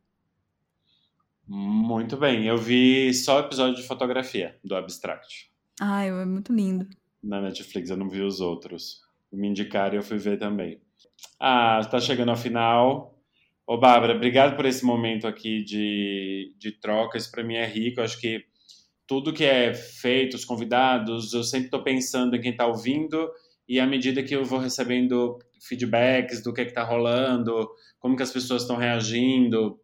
Muito 1.46 2.16
bem, 2.16 2.46
eu 2.46 2.56
vi 2.56 3.12
só 3.12 3.36
o 3.36 3.40
episódio 3.40 3.76
de 3.76 3.86
fotografia 3.86 4.58
do 4.64 4.74
Abstract. 4.76 5.50
Ah, 5.80 6.04
é 6.04 6.24
muito 6.24 6.52
lindo. 6.52 6.88
Na 7.22 7.40
Netflix, 7.40 7.90
eu 7.90 7.96
não 7.96 8.08
vi 8.08 8.20
os 8.20 8.40
outros. 8.40 9.02
Me 9.32 9.48
indicaram 9.48 9.94
e 9.94 9.98
eu 9.98 10.02
fui 10.02 10.18
ver 10.18 10.38
também. 10.38 10.80
Ah, 11.40 11.78
está 11.80 12.00
chegando 12.00 12.30
ao 12.30 12.36
final. 12.36 13.18
Ô, 13.66 13.78
Bárbara, 13.78 14.14
obrigado 14.14 14.56
por 14.56 14.66
esse 14.66 14.84
momento 14.84 15.26
aqui 15.26 15.62
de, 15.62 16.54
de 16.58 16.72
troca. 16.72 17.18
Isso 17.18 17.30
para 17.30 17.44
mim 17.44 17.54
é 17.54 17.66
rico. 17.66 18.00
Eu 18.00 18.04
acho 18.04 18.20
que 18.20 18.44
tudo 19.06 19.32
que 19.32 19.44
é 19.44 19.74
feito, 19.74 20.34
os 20.34 20.44
convidados, 20.44 21.32
eu 21.32 21.42
sempre 21.42 21.66
estou 21.66 21.82
pensando 21.82 22.36
em 22.36 22.40
quem 22.40 22.52
está 22.52 22.66
ouvindo 22.66 23.30
e 23.68 23.78
à 23.78 23.86
medida 23.86 24.22
que 24.22 24.34
eu 24.34 24.44
vou 24.44 24.58
recebendo 24.58 25.38
feedbacks 25.60 26.42
do 26.42 26.52
que 26.52 26.62
está 26.62 26.82
rolando, 26.82 27.68
como 27.98 28.16
que 28.16 28.22
as 28.22 28.32
pessoas 28.32 28.62
estão 28.62 28.76
reagindo, 28.76 29.78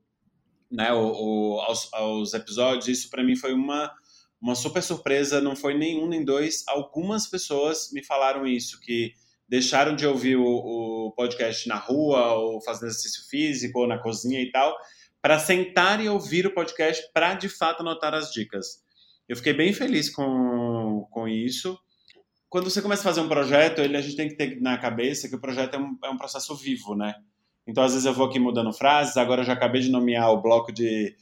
né, 0.71 0.93
o, 0.93 1.13
o, 1.13 1.61
aos, 1.61 1.93
aos 1.93 2.35
episódios, 2.35 2.89
isso 2.89 3.11
para 3.11 3.23
mim 3.23 3.37
foi 3.37 3.53
uma 3.53 3.93
uma 4.41 4.55
super 4.55 4.83
surpresa. 4.83 5.41
Não 5.41 5.57
foi 5.57 5.75
nenhum 5.77 6.09
nem 6.09 6.25
dois. 6.25 6.65
Algumas 6.69 7.27
pessoas 7.27 7.91
me 7.93 8.05
falaram 8.05 8.47
isso 8.47 8.81
que 8.81 9.13
deixaram 9.49 9.97
de 9.97 10.07
ouvir 10.07 10.37
o, 10.37 10.45
o 10.45 11.13
podcast 11.13 11.67
na 11.69 11.77
rua, 11.77 12.35
ou 12.35 12.61
fazendo 12.63 12.89
exercício 12.89 13.29
físico, 13.29 13.81
ou 13.81 13.87
na 13.87 13.99
cozinha 13.99 14.41
e 14.41 14.51
tal, 14.51 14.77
para 15.23 15.39
sentar 15.39 16.05
e 16.05 16.09
ouvir 16.09 16.47
o 16.47 16.55
podcast 16.55 17.03
para 17.13 17.35
de 17.35 17.49
fato 17.49 17.81
anotar 17.81 18.15
as 18.15 18.31
dicas. 18.31 18.83
Eu 19.29 19.37
fiquei 19.37 19.53
bem 19.53 19.73
feliz 19.73 20.11
com, 20.11 21.07
com 21.11 21.27
isso. 21.27 21.79
Quando 22.49 22.71
você 22.71 22.81
começa 22.81 23.03
a 23.03 23.05
fazer 23.05 23.21
um 23.21 23.29
projeto, 23.29 23.81
ele, 23.81 23.97
a 23.97 24.01
gente 24.01 24.17
tem 24.17 24.29
que 24.29 24.37
ter 24.37 24.61
na 24.61 24.79
cabeça 24.79 25.29
que 25.29 25.35
o 25.35 25.41
projeto 25.41 25.75
é 25.75 25.79
um, 25.79 25.99
é 26.05 26.11
um 26.11 26.17
processo 26.17 26.55
vivo, 26.57 26.95
né? 26.95 27.15
Então, 27.67 27.85
às 27.85 27.93
vezes, 27.93 28.07
eu 28.07 28.15
vou 28.15 28.27
aqui 28.27 28.39
mudando 28.39 28.73
frases. 28.73 29.19
Agora, 29.19 29.43
eu 29.43 29.45
já 29.45 29.53
acabei 29.53 29.83
de 29.83 29.91
nomear 29.91 30.31
o 30.33 30.41
bloco 30.41 30.73
de. 30.73 31.15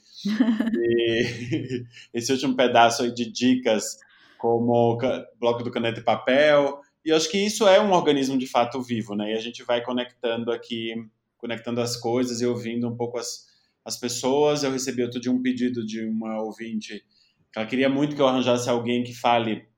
de 0.71 1.85
esse 2.15 2.31
último 2.31 2.55
pedaço 2.55 3.03
aí 3.03 3.13
de 3.13 3.31
dicas, 3.31 3.99
como 4.39 4.97
bloco 5.41 5.65
do 5.65 5.73
caneta 5.73 5.99
e 5.99 6.05
papel. 6.05 6.81
E 7.07 7.11
eu 7.11 7.17
acho 7.17 7.31
que 7.31 7.39
isso 7.39 7.69
é 7.69 7.81
um 7.81 7.93
organismo 7.93 8.37
de 8.37 8.49
fato 8.49 8.83
vivo, 8.83 9.15
né? 9.15 9.33
E 9.33 9.37
a 9.37 9.41
gente 9.41 9.63
vai 9.63 9.81
conectando 9.81 10.51
aqui, 10.51 10.93
conectando 11.39 11.81
as 11.81 11.97
coisas 11.97 12.41
e 12.41 12.47
ouvindo 12.47 12.89
um 12.89 12.97
pouco 12.97 13.17
as, 13.17 13.47
as 13.85 13.97
pessoas. 13.97 14.65
Eu 14.65 14.73
recebi 14.73 15.05
outro 15.05 15.21
dia 15.21 15.31
um 15.31 15.41
pedido 15.41 15.87
de 15.87 16.05
uma 16.05 16.43
ouvinte 16.43 17.05
que 17.53 17.59
ela 17.61 17.69
queria 17.69 17.89
muito 17.89 18.17
que 18.17 18.21
eu 18.21 18.27
arranjasse 18.27 18.69
alguém 18.69 19.05
que 19.05 19.15
fale 19.15 19.69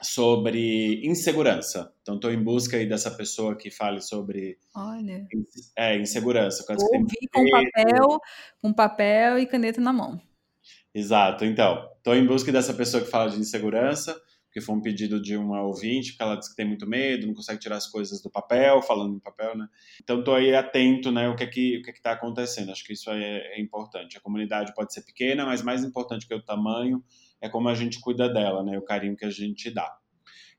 sobre 0.00 1.06
insegurança. 1.06 1.92
Então, 2.00 2.14
estou 2.14 2.32
em 2.32 2.42
busca 2.42 2.78
aí 2.78 2.88
dessa 2.88 3.10
pessoa 3.10 3.54
que 3.54 3.70
fale 3.70 4.00
sobre 4.00 4.58
Olha. 4.74 5.28
É, 5.76 5.98
insegurança. 5.98 6.64
Ouvir 6.70 7.28
com 7.30 7.50
papel, 7.50 8.20
com 8.62 8.72
papel 8.72 9.38
e 9.38 9.46
caneta 9.46 9.78
na 9.78 9.92
mão. 9.92 10.18
Exato. 10.94 11.44
Então, 11.44 11.86
estou 11.98 12.16
em 12.16 12.26
busca 12.26 12.50
dessa 12.50 12.72
pessoa 12.72 13.02
que 13.02 13.10
fala 13.10 13.28
de 13.28 13.38
insegurança 13.38 14.18
porque 14.56 14.64
foi 14.64 14.74
um 14.74 14.80
pedido 14.80 15.20
de 15.20 15.36
uma 15.36 15.60
ouvinte, 15.60 16.12
porque 16.12 16.22
ela 16.22 16.34
diz 16.34 16.48
que 16.48 16.56
tem 16.56 16.64
muito 16.64 16.88
medo, 16.88 17.26
não 17.26 17.34
consegue 17.34 17.60
tirar 17.60 17.76
as 17.76 17.86
coisas 17.86 18.22
do 18.22 18.30
papel, 18.30 18.80
falando 18.80 19.12
no 19.12 19.20
papel, 19.20 19.54
né? 19.54 19.68
Então, 20.02 20.20
estou 20.20 20.34
aí 20.34 20.54
atento, 20.54 21.12
né, 21.12 21.28
o 21.28 21.36
que 21.36 21.44
é 21.44 21.46
que 21.46 21.76
o 21.76 21.82
que 21.82 21.90
é 21.90 21.92
está 21.92 22.12
acontecendo. 22.12 22.72
Acho 22.72 22.82
que 22.82 22.94
isso 22.94 23.10
é, 23.10 23.38
é, 23.52 23.60
importante. 23.60 24.16
A 24.16 24.20
comunidade 24.20 24.72
pode 24.74 24.94
ser 24.94 25.02
pequena, 25.02 25.44
mas 25.44 25.60
mais 25.60 25.84
importante 25.84 26.26
que 26.26 26.34
o 26.34 26.42
tamanho 26.42 27.04
é 27.38 27.50
como 27.50 27.68
a 27.68 27.74
gente 27.74 28.00
cuida 28.00 28.30
dela, 28.30 28.62
né, 28.64 28.78
o 28.78 28.82
carinho 28.82 29.14
que 29.14 29.26
a 29.26 29.30
gente 29.30 29.70
dá. 29.70 29.94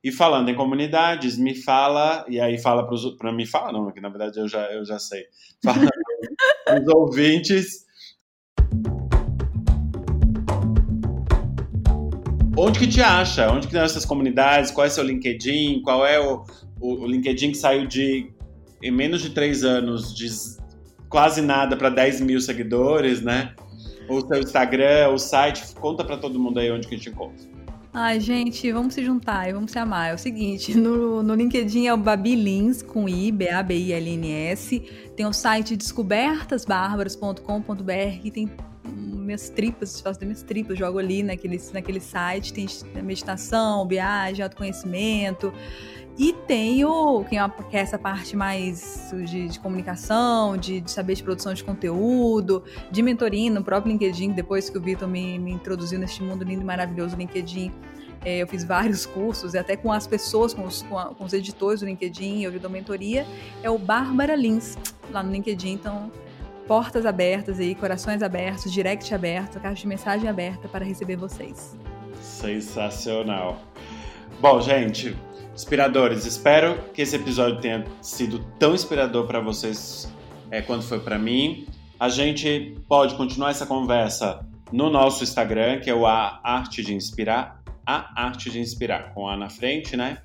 E 0.03 0.11
falando 0.11 0.49
em 0.49 0.55
comunidades, 0.55 1.35
me 1.35 1.55
fala, 1.55 2.23
e 2.29 2.39
aí 2.39 2.59
fala 2.59 2.87
para 3.17 3.33
mim, 3.33 3.47
fala 3.47 3.71
não, 3.71 3.91
que 3.91 3.99
na 3.99 4.09
verdade 4.09 4.39
eu 4.39 4.47
já, 4.47 4.71
eu 4.71 4.85
já 4.85 4.99
sei. 4.99 5.25
Fala 5.63 5.79
para 6.65 6.83
os 6.83 6.87
ouvintes 6.87 7.86
Onde 12.59 12.79
que 12.79 12.87
te 12.87 13.01
acha? 13.01 13.51
Onde 13.51 13.67
que 13.67 13.73
estão 13.73 13.83
essas 13.83 14.03
comunidades? 14.03 14.71
Qual 14.71 14.87
é 14.87 14.89
seu 14.89 15.03
LinkedIn? 15.03 15.83
Qual 15.83 16.03
é 16.03 16.19
o, 16.19 16.43
o, 16.81 17.03
o 17.03 17.05
LinkedIn 17.05 17.51
que 17.51 17.57
saiu 17.57 17.85
de 17.85 18.31
em 18.81 18.89
menos 18.89 19.21
de 19.21 19.29
três 19.29 19.63
anos 19.63 20.11
de 20.15 20.27
quase 21.07 21.39
nada 21.39 21.77
para 21.77 21.91
10 21.91 22.21
mil 22.21 22.41
seguidores, 22.41 23.21
né? 23.21 23.53
O 24.09 24.21
seu 24.21 24.39
Instagram, 24.39 25.09
o 25.09 25.19
site, 25.19 25.75
conta 25.75 26.03
para 26.03 26.17
todo 26.17 26.39
mundo 26.39 26.59
aí 26.59 26.71
onde 26.71 26.87
que 26.87 26.95
a 26.95 26.97
gente 26.97 27.09
encontra. 27.09 27.45
Ai, 27.93 28.19
gente, 28.19 28.71
vamos 28.71 28.95
se 28.95 29.05
juntar 29.05 29.47
e 29.47 29.53
vamos 29.53 29.71
se 29.71 29.77
amar. 29.77 30.09
É 30.09 30.15
o 30.15 30.17
seguinte, 30.17 30.75
no, 30.75 31.21
no 31.21 31.35
LinkedIn 31.35 31.85
é 31.85 31.93
o 31.93 31.97
Babi 31.97 32.33
Lins, 32.35 32.81
com 32.81 33.07
I, 33.07 33.31
B-A-B-I-L-N-S. 33.31 34.79
Tem 35.15 35.27
o 35.27 35.33
site 35.33 35.75
descobertasbarbaras.com.br, 35.75 38.21
que 38.21 38.31
tem 38.31 38.49
minhas 38.87 39.49
tripas, 39.49 39.99
faço 39.99 40.19
das 40.19 40.27
minhas 40.27 40.43
tripas, 40.43 40.77
jogo 40.77 40.99
ali 40.99 41.23
naquele, 41.23 41.61
naquele 41.73 41.99
site, 41.99 42.53
tem 42.53 42.67
meditação, 43.03 43.87
viagem, 43.87 44.43
autoconhecimento. 44.43 45.53
E 46.17 46.33
tenho, 46.33 47.23
quem 47.29 47.37
é, 47.37 47.51
essa 47.73 47.99
parte 47.99 48.35
mais 48.35 49.13
de, 49.25 49.49
de 49.49 49.59
comunicação, 49.59 50.57
de, 50.57 50.81
de, 50.81 50.89
saber 50.89 51.13
de 51.13 51.21
produção 51.21 51.53
de 51.53 51.63
conteúdo, 51.63 52.63
de 52.89 53.03
mentoria 53.03 53.51
no 53.51 53.63
próprio 53.63 53.91
LinkedIn, 53.91 54.31
depois 54.31 54.67
que 54.67 54.77
o 54.79 54.81
Vitor 54.81 55.07
me, 55.07 55.37
me 55.37 55.51
introduziu 55.51 55.99
neste 55.99 56.23
mundo 56.23 56.43
lindo 56.43 56.63
e 56.63 56.65
maravilhoso 56.65 57.15
do 57.15 57.19
LinkedIn. 57.19 57.71
É, 58.25 58.39
eu 58.39 58.47
fiz 58.47 58.63
vários 58.63 59.05
cursos, 59.05 59.53
até 59.53 59.77
com 59.77 59.91
as 59.91 60.07
pessoas, 60.07 60.55
com 60.55 60.65
os, 60.65 60.81
com, 60.81 60.97
a, 60.97 61.13
com 61.13 61.23
os 61.23 61.33
editores 61.33 61.81
do 61.81 61.85
LinkedIn, 61.85 62.41
eu 62.41 62.59
dou 62.59 62.69
mentoria. 62.69 63.23
É 63.61 63.69
o 63.69 63.77
Bárbara 63.77 64.35
Lins, 64.35 64.75
lá 65.11 65.21
no 65.21 65.31
LinkedIn. 65.31 65.73
Então, 65.73 66.11
portas 66.67 67.05
abertas 67.05 67.59
aí, 67.59 67.73
corações 67.73 68.21
abertos, 68.21 68.71
direct 68.71 69.13
aberto, 69.13 69.59
caixa 69.59 69.81
de 69.81 69.87
mensagem 69.87 70.29
aberta 70.29 70.67
para 70.67 70.83
receber 70.83 71.15
vocês. 71.15 71.77
Sensacional. 72.21 73.61
Bom, 74.41 74.59
gente, 74.61 75.15
inspiradores, 75.55 76.25
espero 76.25 76.77
que 76.93 77.01
esse 77.01 77.15
episódio 77.15 77.61
tenha 77.61 77.85
sido 78.01 78.45
tão 78.59 78.75
inspirador 78.75 79.25
para 79.25 79.39
vocês 79.39 80.11
é, 80.51 80.61
quanto 80.61 80.85
foi 80.85 80.99
para 80.99 81.17
mim. 81.17 81.65
A 81.99 82.09
gente 82.09 82.75
pode 82.87 83.15
continuar 83.15 83.51
essa 83.51 83.65
conversa 83.65 84.45
no 84.71 84.89
nosso 84.89 85.23
Instagram, 85.23 85.79
que 85.79 85.89
é 85.89 85.95
o 85.95 86.05
A 86.05 86.39
Arte 86.43 86.83
de 86.83 86.93
Inspirar, 86.93 87.63
A 87.85 88.25
Arte 88.25 88.51
de 88.51 88.59
Inspirar, 88.59 89.13
com 89.13 89.27
A 89.27 89.35
na 89.35 89.49
frente, 89.49 89.95
né? 89.95 90.19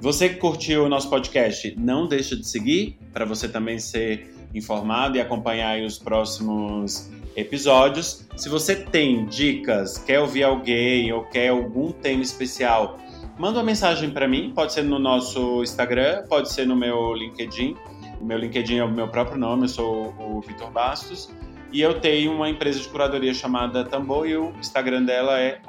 Você 0.00 0.28
que 0.28 0.36
curtiu 0.36 0.84
o 0.84 0.88
nosso 0.90 1.08
podcast, 1.08 1.74
não 1.78 2.06
deixa 2.06 2.36
de 2.36 2.46
seguir 2.46 2.98
para 3.14 3.24
você 3.24 3.48
também 3.48 3.78
ser 3.78 4.35
informado 4.56 5.16
e 5.16 5.20
acompanhar 5.20 5.80
os 5.80 5.98
próximos 5.98 7.10
episódios. 7.36 8.26
Se 8.36 8.48
você 8.48 8.74
tem 8.74 9.26
dicas, 9.26 9.98
quer 9.98 10.20
ouvir 10.20 10.44
alguém 10.44 11.12
ou 11.12 11.24
quer 11.24 11.48
algum 11.48 11.92
tema 11.92 12.22
especial, 12.22 12.98
manda 13.38 13.58
uma 13.58 13.64
mensagem 13.64 14.10
para 14.10 14.26
mim. 14.26 14.52
Pode 14.54 14.72
ser 14.72 14.82
no 14.82 14.98
nosso 14.98 15.62
Instagram, 15.62 16.24
pode 16.28 16.50
ser 16.50 16.66
no 16.66 16.74
meu 16.74 17.14
LinkedIn. 17.14 17.76
O 18.20 18.24
meu 18.24 18.38
LinkedIn 18.38 18.78
é 18.78 18.84
o 18.84 18.90
meu 18.90 19.08
próprio 19.08 19.38
nome, 19.38 19.64
eu 19.64 19.68
sou 19.68 20.14
o 20.18 20.40
Vitor 20.40 20.70
Bastos. 20.70 21.30
E 21.72 21.80
eu 21.82 22.00
tenho 22.00 22.32
uma 22.32 22.48
empresa 22.48 22.80
de 22.80 22.88
curadoria 22.88 23.34
chamada 23.34 23.84
Tambor 23.84 24.26
e 24.26 24.36
o 24.36 24.50
Instagram 24.58 25.02
dela 25.02 25.38
é 25.38 25.60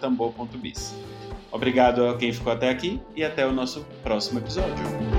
tambor.biz. 0.00 0.94
Obrigado 1.50 2.06
a 2.06 2.16
quem 2.16 2.32
ficou 2.32 2.52
até 2.52 2.68
aqui 2.68 3.00
e 3.16 3.24
até 3.24 3.46
o 3.46 3.52
nosso 3.52 3.84
próximo 4.02 4.38
episódio. 4.38 5.15